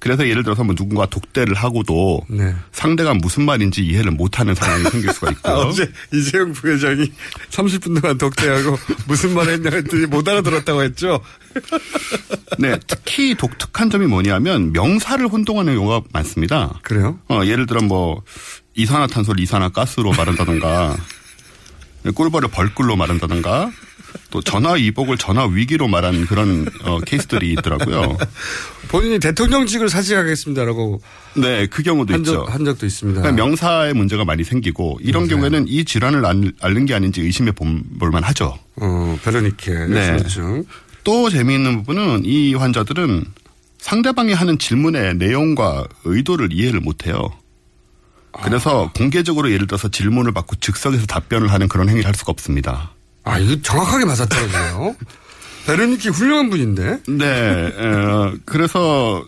그래서 0.00 0.26
예를 0.26 0.42
들어서 0.42 0.64
뭐 0.64 0.74
누군가 0.74 1.04
독대를 1.04 1.54
하고도 1.54 2.22
네. 2.28 2.54
상대가 2.72 3.12
무슨 3.12 3.44
말인지 3.44 3.84
이해를 3.84 4.10
못하는 4.10 4.54
상황이 4.54 4.82
생길 4.84 5.12
수가 5.12 5.30
있고요. 5.32 5.52
아, 5.54 5.58
어제 5.58 5.92
이재용 6.12 6.52
부회장이 6.52 7.12
30분 7.50 8.00
동안 8.00 8.16
독대하고 8.16 8.78
무슨 9.06 9.34
말 9.34 9.48
했냐 9.50 9.70
했더니 9.70 10.06
못 10.06 10.26
알아들었다고 10.26 10.82
했죠. 10.82 11.20
네, 12.58 12.78
특히 12.86 13.34
독특한 13.34 13.90
점이 13.90 14.06
뭐냐면 14.06 14.72
명사를 14.72 15.24
혼동하는 15.28 15.74
경우가 15.74 16.00
많습니다. 16.12 16.80
그래요? 16.82 17.18
어, 17.28 17.42
예를 17.44 17.66
들어 17.66 17.82
뭐 17.82 18.22
이산화탄소를 18.76 19.42
이산화가스로 19.42 20.12
말한다던가 20.12 20.96
꿀벌을 22.14 22.48
벌꿀로 22.48 22.96
말한다던가 22.96 23.70
또 24.30 24.40
전화 24.42 24.72
위복을 24.74 25.16
전화 25.18 25.44
위기로 25.46 25.88
말한 25.88 26.26
그런 26.26 26.66
어, 26.84 26.98
케이스들이 27.00 27.52
있더라고요. 27.52 28.16
본인이 28.88 29.18
대통령직을 29.18 29.88
사직하겠습니다라고 29.88 31.00
네, 31.36 31.66
그 31.66 31.82
경우도 31.82 32.12
한, 32.12 32.20
있죠. 32.20 32.32
적, 32.32 32.54
한 32.54 32.64
적도 32.64 32.86
있습니다. 32.86 33.20
그러니까 33.20 33.42
명사의 33.44 33.94
문제가 33.94 34.24
많이 34.24 34.44
생기고 34.44 34.98
이런 35.02 35.22
명사요. 35.22 35.36
경우에는 35.36 35.68
이 35.68 35.84
질환을 35.84 36.24
알- 36.26 36.52
앓는 36.60 36.86
게 36.86 36.94
아닌지 36.94 37.20
의심해 37.20 37.52
볼만 37.52 38.22
하죠. 38.24 38.58
어, 38.76 39.18
베르니케. 39.24 39.72
네. 39.86 40.16
또 41.04 41.30
재미있는 41.30 41.78
부분은 41.78 42.22
이 42.24 42.54
환자들은 42.54 43.24
상대방이 43.78 44.32
하는 44.34 44.58
질문의 44.58 45.14
내용과 45.16 45.86
의도를 46.04 46.52
이해를 46.52 46.80
못해요. 46.80 47.30
그래서 48.42 48.90
공개적으로 48.94 49.50
예를 49.50 49.66
들어서 49.66 49.88
질문을 49.88 50.32
받고 50.32 50.56
즉석에서 50.56 51.06
답변을 51.06 51.50
하는 51.52 51.68
그런 51.68 51.88
행위를 51.88 52.06
할 52.06 52.14
수가 52.14 52.30
없습니다. 52.32 52.92
아, 53.30 53.38
이거 53.38 53.60
정확하게 53.62 54.04
맞아떨어지네요. 54.04 54.96
베르니케 55.66 56.08
훌륭한 56.10 56.50
분인데. 56.50 57.00
네, 57.08 57.72
어, 57.76 58.32
그래서 58.44 59.24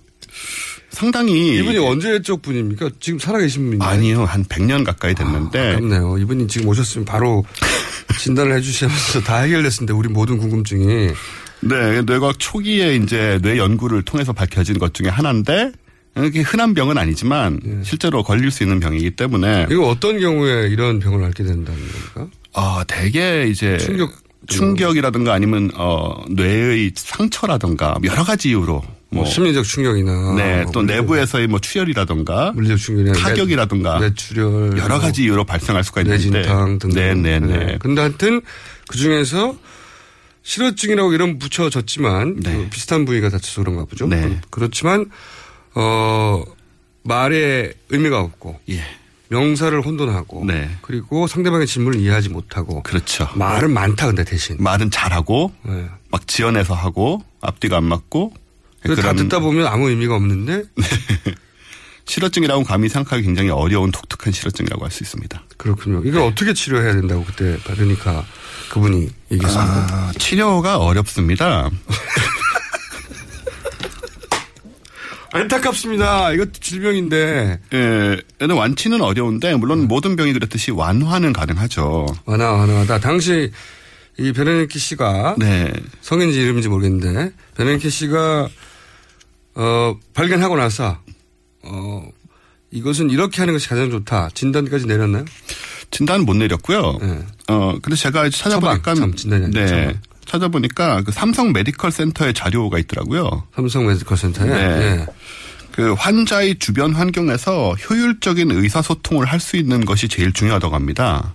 상당히 0.91 1.59
이분이 1.59 1.79
언제 1.79 2.21
쪽 2.23 2.43
분입니까? 2.43 2.91
지금 3.01 3.19
살아계신 3.19 3.65
분인가요? 3.65 3.89
아니요, 3.91 4.25
한 4.25 4.45
100년 4.45 4.85
가까이 4.85 5.15
됐는데 5.15 5.71
아깝네요. 5.73 6.19
이분이 6.19 6.49
지금 6.49 6.69
오셨으면 6.69 7.05
바로 7.05 7.45
진단을 8.19 8.57
해주시면서 8.57 9.21
다 9.23 9.39
해결됐을 9.41 9.79
텐데 9.81 9.93
우리 9.93 10.09
모든 10.09 10.39
궁금증이. 10.39 11.13
네, 11.61 12.03
뇌과학 12.03 12.39
초기에 12.39 12.97
이제 12.97 13.39
뇌 13.43 13.57
연구를 13.57 14.03
통해서 14.03 14.33
밝혀진 14.33 14.79
것 14.79 14.95
중에 14.95 15.09
하나인데 15.09 15.73
이게 16.19 16.41
흔한 16.43 16.75
병은 16.75 16.99
아니지만 16.99 17.83
실제로 17.85 18.23
걸릴 18.23 18.51
수 18.51 18.63
있는 18.65 18.81
병이기 18.81 19.13
때문에 19.13 19.69
이거 19.71 19.87
어떤 19.89 20.19
경우에 20.21 20.69
이런 20.69 20.99
병을 20.99 21.25
앓게 21.25 21.45
된다는 21.45 21.81
겁니까? 21.81 22.37
아, 22.55 22.85
대개 22.87 23.47
이제 23.49 23.79
충격. 23.79 24.13
충격이라든가 24.49 25.33
아니면 25.33 25.71
어 25.77 26.25
뇌의 26.29 26.93
상처라든가 26.97 27.97
여러 28.03 28.25
가지 28.25 28.49
이유로 28.49 28.83
뭐 29.11 29.25
심리적 29.25 29.65
충격이나 29.65 30.35
네, 30.35 30.63
뭐또 30.65 30.81
물리적- 30.81 30.87
내부에서의 30.87 31.47
뭐 31.47 31.61
출혈이라든가 31.61 32.51
물리적 32.53 32.79
충격이나 32.79 33.13
타격이라든가 33.19 34.01
뇌 34.01 34.13
출혈 34.15 34.77
여러 34.79 34.99
가지 34.99 35.23
이유로 35.23 35.45
발생할 35.45 35.85
수가 35.85 36.01
있는데 36.01 36.25
뇌진탕 36.31 36.79
등등. 36.81 36.91
네, 36.99 37.15
네, 37.15 37.39
네. 37.39 37.79
근데 37.81 38.01
하여튼 38.01 38.41
그 38.89 38.99
중에서 38.99 39.57
실어증이라고 40.43 41.13
이름 41.13 41.39
붙여졌지만 41.39 42.41
그 42.43 42.67
비슷한 42.71 43.05
부위가 43.05 43.29
다쳐서 43.29 43.63
그런가 43.63 43.85
보죠. 43.85 44.09
네. 44.09 44.41
그렇지만 44.51 45.07
어 45.75 46.43
말에 47.05 47.73
의미가 47.91 48.19
없고 48.21 48.59
예. 48.71 48.83
명사를 49.33 49.81
혼돈하고 49.81 50.45
네. 50.45 50.71
그리고 50.83 51.27
상대방의 51.27 51.67
질문을 51.67 51.99
이해하지 52.01 52.29
못하고 52.29 52.83
그렇죠. 52.83 53.27
말은 53.35 53.73
많다 53.73 54.07
근데 54.07 54.25
대신 54.25 54.57
말은 54.59 54.91
잘하고 54.91 55.53
네. 55.65 55.89
막 56.11 56.29
지어내서 56.29 56.75
하고 56.75 57.23
앞뒤가 57.41 57.79
안 57.79 57.85
맞고 57.85 58.35
그래서 58.83 59.01
다 59.01 59.13
그런 59.13 59.29
듣다 59.29 59.41
보면 59.41 59.67
아무 59.67 59.89
의미가 59.89 60.15
없는데 60.17 60.65
실어증이라고 62.05 62.65
감히 62.65 62.89
생각하기 62.89 63.23
굉장히 63.23 63.49
어려운 63.51 63.91
독특한 63.91 64.33
실어증이라고 64.33 64.85
할 64.85 64.91
수 64.91 65.03
있습니다. 65.05 65.43
그렇군요. 65.57 66.03
이걸 66.05 66.23
어떻게 66.23 66.53
치료해야 66.53 66.93
된다고 66.93 67.25
그때 67.25 67.57
바르니까 67.65 68.27
그분이 68.71 69.09
얘기했습니다. 69.31 69.73
아, 69.91 70.13
치료가 70.19 70.79
어렵습니다. 70.79 71.71
안타깝습니다. 75.33 76.33
이것도 76.33 76.53
질병인데. 76.61 77.59
예, 77.73 78.17
얘는 78.41 78.55
완치는 78.55 79.01
어려운데 79.01 79.55
물론 79.55 79.89
모든 79.89 80.15
병이 80.15 80.33
그렇듯이 80.35 80.71
완화는 80.71 81.33
가능하죠. 81.33 82.07
완화, 82.27 82.53
완화하다. 82.53 83.01
당시 83.01 83.51
이 84.19 84.33
베네니키 84.33 84.79
씨가 84.79 85.37
네. 85.39 85.73
성인지 86.03 86.41
이름인지 86.41 86.69
모르겠는데 86.69 87.33
베네니키 87.57 87.89
씨가 87.89 88.49
어, 89.55 89.97
발견하고 90.13 90.57
나서 90.57 90.99
어, 91.63 92.07
이것은 92.71 93.11
이렇게 93.11 93.41
하는 93.41 93.55
것이 93.55 93.69
가장 93.69 93.91
좋다. 93.91 94.31
진단까지 94.35 94.87
내렸나요? 94.87 95.25
진단은 95.91 96.27
못 96.27 96.35
내렸고요. 96.37 96.99
어, 97.49 97.79
그래서 97.83 98.03
제가 98.03 98.29
찾아보니까 98.31 98.95
처방, 98.95 99.15
참, 99.15 99.51
네. 99.51 99.67
처방. 99.67 100.01
찾아보니까 100.25 101.03
그 101.03 101.13
삼성 101.13 101.53
메디컬 101.53 101.91
센터의 101.91 102.33
자료가 102.33 102.79
있더라고요. 102.79 103.45
삼성 103.55 103.87
메디컬 103.87 104.17
센터에. 104.17 104.47
네. 104.49 104.97
네. 104.97 105.07
그 105.73 105.95
환자의 105.95 106.59
주변 106.59 106.95
환경에서 106.95 107.75
효율적인 107.75 108.51
의사소통을 108.51 109.27
할 109.27 109.41
수 109.41 109.57
있는 109.57 109.85
것이 109.85 110.09
제일 110.09 110.33
중요하다고 110.33 110.75
합니다. 110.75 111.35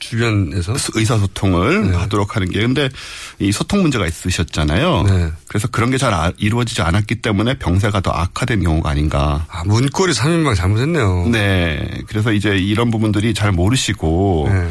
주변에서 0.00 0.74
의사소통을 0.94 1.90
네. 1.92 1.96
하도록 1.96 2.34
하는 2.36 2.50
게 2.50 2.60
근데 2.60 2.90
이 3.38 3.52
소통 3.52 3.80
문제가 3.82 4.06
있으셨잖아요. 4.06 5.02
네. 5.04 5.32
그래서 5.48 5.68
그런 5.68 5.90
게 5.90 5.96
잘 5.96 6.32
이루어지지 6.36 6.82
않았기 6.82 7.16
때문에 7.16 7.58
병세가 7.58 8.00
더 8.00 8.10
악화된 8.10 8.62
경우가 8.62 8.90
아닌가. 8.90 9.46
아, 9.48 9.62
문고리 9.64 10.12
3인방 10.12 10.56
잘못했네요. 10.56 11.28
네. 11.30 12.02
그래서 12.06 12.32
이제 12.32 12.56
이런 12.58 12.90
부분들이 12.90 13.32
잘 13.32 13.52
모르시고 13.52 14.48
네. 14.50 14.68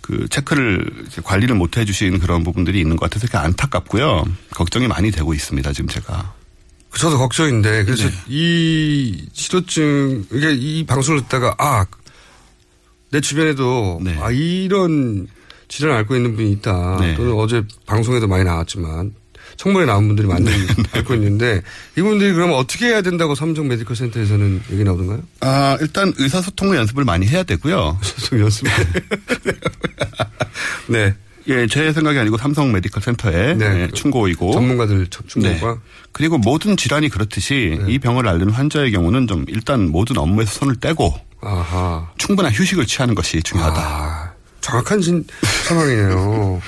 그 0.00 0.26
체크를 0.30 0.90
관리를 1.24 1.54
못 1.56 1.76
해주신 1.76 2.18
그런 2.20 2.42
부분들이 2.42 2.80
있는 2.80 2.96
것 2.96 3.10
같아서 3.10 3.38
안타깝고요. 3.38 4.24
걱정이 4.54 4.86
많이 4.88 5.10
되고 5.10 5.34
있습니다. 5.34 5.72
지금 5.72 5.88
제가. 5.88 6.32
저도 6.96 7.18
걱정인데 7.18 7.84
그래서 7.84 8.08
이 8.28 9.26
실어증 9.32 10.26
이게 10.32 10.52
이 10.52 10.84
방송을 10.86 11.22
듣다가 11.22 11.54
아 11.58 11.86
내 13.10 13.20
주변에도 13.20 14.00
아 14.20 14.30
이런 14.30 15.26
질환을 15.68 15.98
앓고 15.98 16.16
있는 16.16 16.36
분이 16.36 16.52
있다. 16.52 16.98
네. 17.00 17.14
또는 17.16 17.32
어제 17.34 17.62
방송에도 17.86 18.26
많이 18.28 18.44
나왔지만 18.44 19.14
청문회 19.56 19.86
나온 19.86 20.06
분들이 20.06 20.26
많이 20.26 20.46
앓고 20.92 21.14
있는데 21.14 21.62
이분들이 21.98 22.32
그러면 22.32 22.56
어떻게 22.56 22.86
해야 22.86 23.02
된다고 23.02 23.34
삼성 23.34 23.68
메디컬 23.68 23.96
센터에서는 23.96 24.62
얘기 24.72 24.84
나오던가요? 24.84 25.22
아, 25.40 25.76
일단 25.80 26.12
의사소통의 26.16 26.76
연습을 26.78 27.04
많이 27.04 27.26
해야 27.26 27.42
되고요. 27.42 27.98
의사소통 28.00 28.40
연습. 28.40 28.66
네. 30.86 31.14
예, 31.50 31.66
제 31.66 31.92
생각이 31.92 32.18
아니고 32.18 32.36
삼성 32.38 32.72
메디컬 32.72 33.02
센터의 33.02 33.56
네. 33.56 33.82
예, 33.82 33.88
충고이고. 33.92 34.52
전문가들 34.52 35.08
충고가. 35.08 35.72
네. 35.74 35.78
그리고 36.12 36.38
모든 36.38 36.76
질환이 36.76 37.08
그렇듯이 37.08 37.78
이 37.86 37.98
병을 37.98 38.26
앓는 38.28 38.50
환자의 38.50 38.92
경우는 38.92 39.26
좀 39.26 39.44
일단 39.48 39.88
모든 39.90 40.16
업무에서 40.18 40.52
손을 40.60 40.76
떼고 40.76 41.14
아하. 41.40 42.08
충분한 42.18 42.52
휴식을 42.52 42.86
취하는 42.86 43.14
것이 43.14 43.42
중요하다. 43.42 43.80
아, 43.80 44.32
정확한 44.60 45.00
진, 45.00 45.24
상황이네요. 45.66 46.60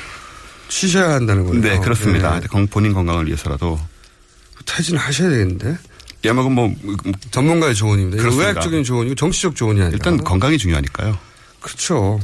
쉬셔야 0.68 1.10
한다는 1.14 1.44
거예요. 1.46 1.60
네, 1.60 1.78
그렇습니다. 1.78 2.40
네. 2.40 2.46
건- 2.48 2.66
본인 2.66 2.92
건강을 2.92 3.26
위해서라도. 3.26 3.78
퇴진 4.64 4.96
하셔야 4.96 5.28
되겠는데? 5.28 5.76
야막은 6.24 6.52
뭐 6.52 6.72
전문가의 7.30 7.74
조언입니다. 7.74 8.22
의학적인 8.22 8.84
조언이고 8.84 9.14
정치적 9.16 9.54
조언이 9.56 9.80
아니라. 9.80 9.92
일단 9.92 10.16
건강이 10.22 10.56
중요하니까요. 10.56 11.18
그렇죠. 11.60 12.18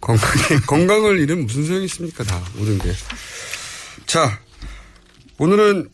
건강에, 0.00 0.60
건강을 0.66 1.18
잃으면 1.20 1.46
무슨 1.46 1.66
소용이 1.66 1.84
있습니까, 1.86 2.24
다, 2.24 2.40
모든 2.54 2.78
게. 2.78 2.92
자, 4.06 4.38
오늘은 5.38 5.88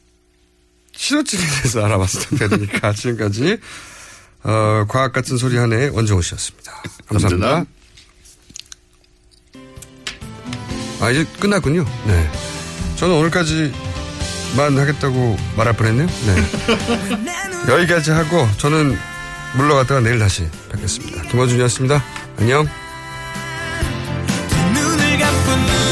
실어증에 0.95 1.43
대해서 1.43 1.85
알아봤습니다. 1.85 2.49
그러니까 2.49 2.93
지금까지, 2.95 3.59
어, 4.45 4.85
과학 4.89 5.13
같은 5.13 5.37
소리 5.37 5.57
한해 5.57 5.89
원정호 5.89 6.23
씨였습니다. 6.23 6.83
감사합니다. 7.07 7.47
감사합니다. 7.47 7.75
아, 11.01 11.11
이제 11.11 11.25
끝났군요. 11.41 11.85
네. 12.07 12.31
저는 12.97 13.17
오늘까지만 13.17 14.79
하겠다고 14.79 15.37
말할 15.57 15.77
뻔 15.77 15.87
했네요. 15.89 16.07
네. 16.07 17.69
여기까지 17.73 18.11
하고 18.11 18.47
저는 18.59 18.97
물러갔다가 19.57 20.01
내일 20.01 20.19
다시 20.19 20.49
뵙겠습니다. 20.71 21.23
김어준이었습니다. 21.23 22.03
안녕. 22.39 22.84
even 25.57 25.84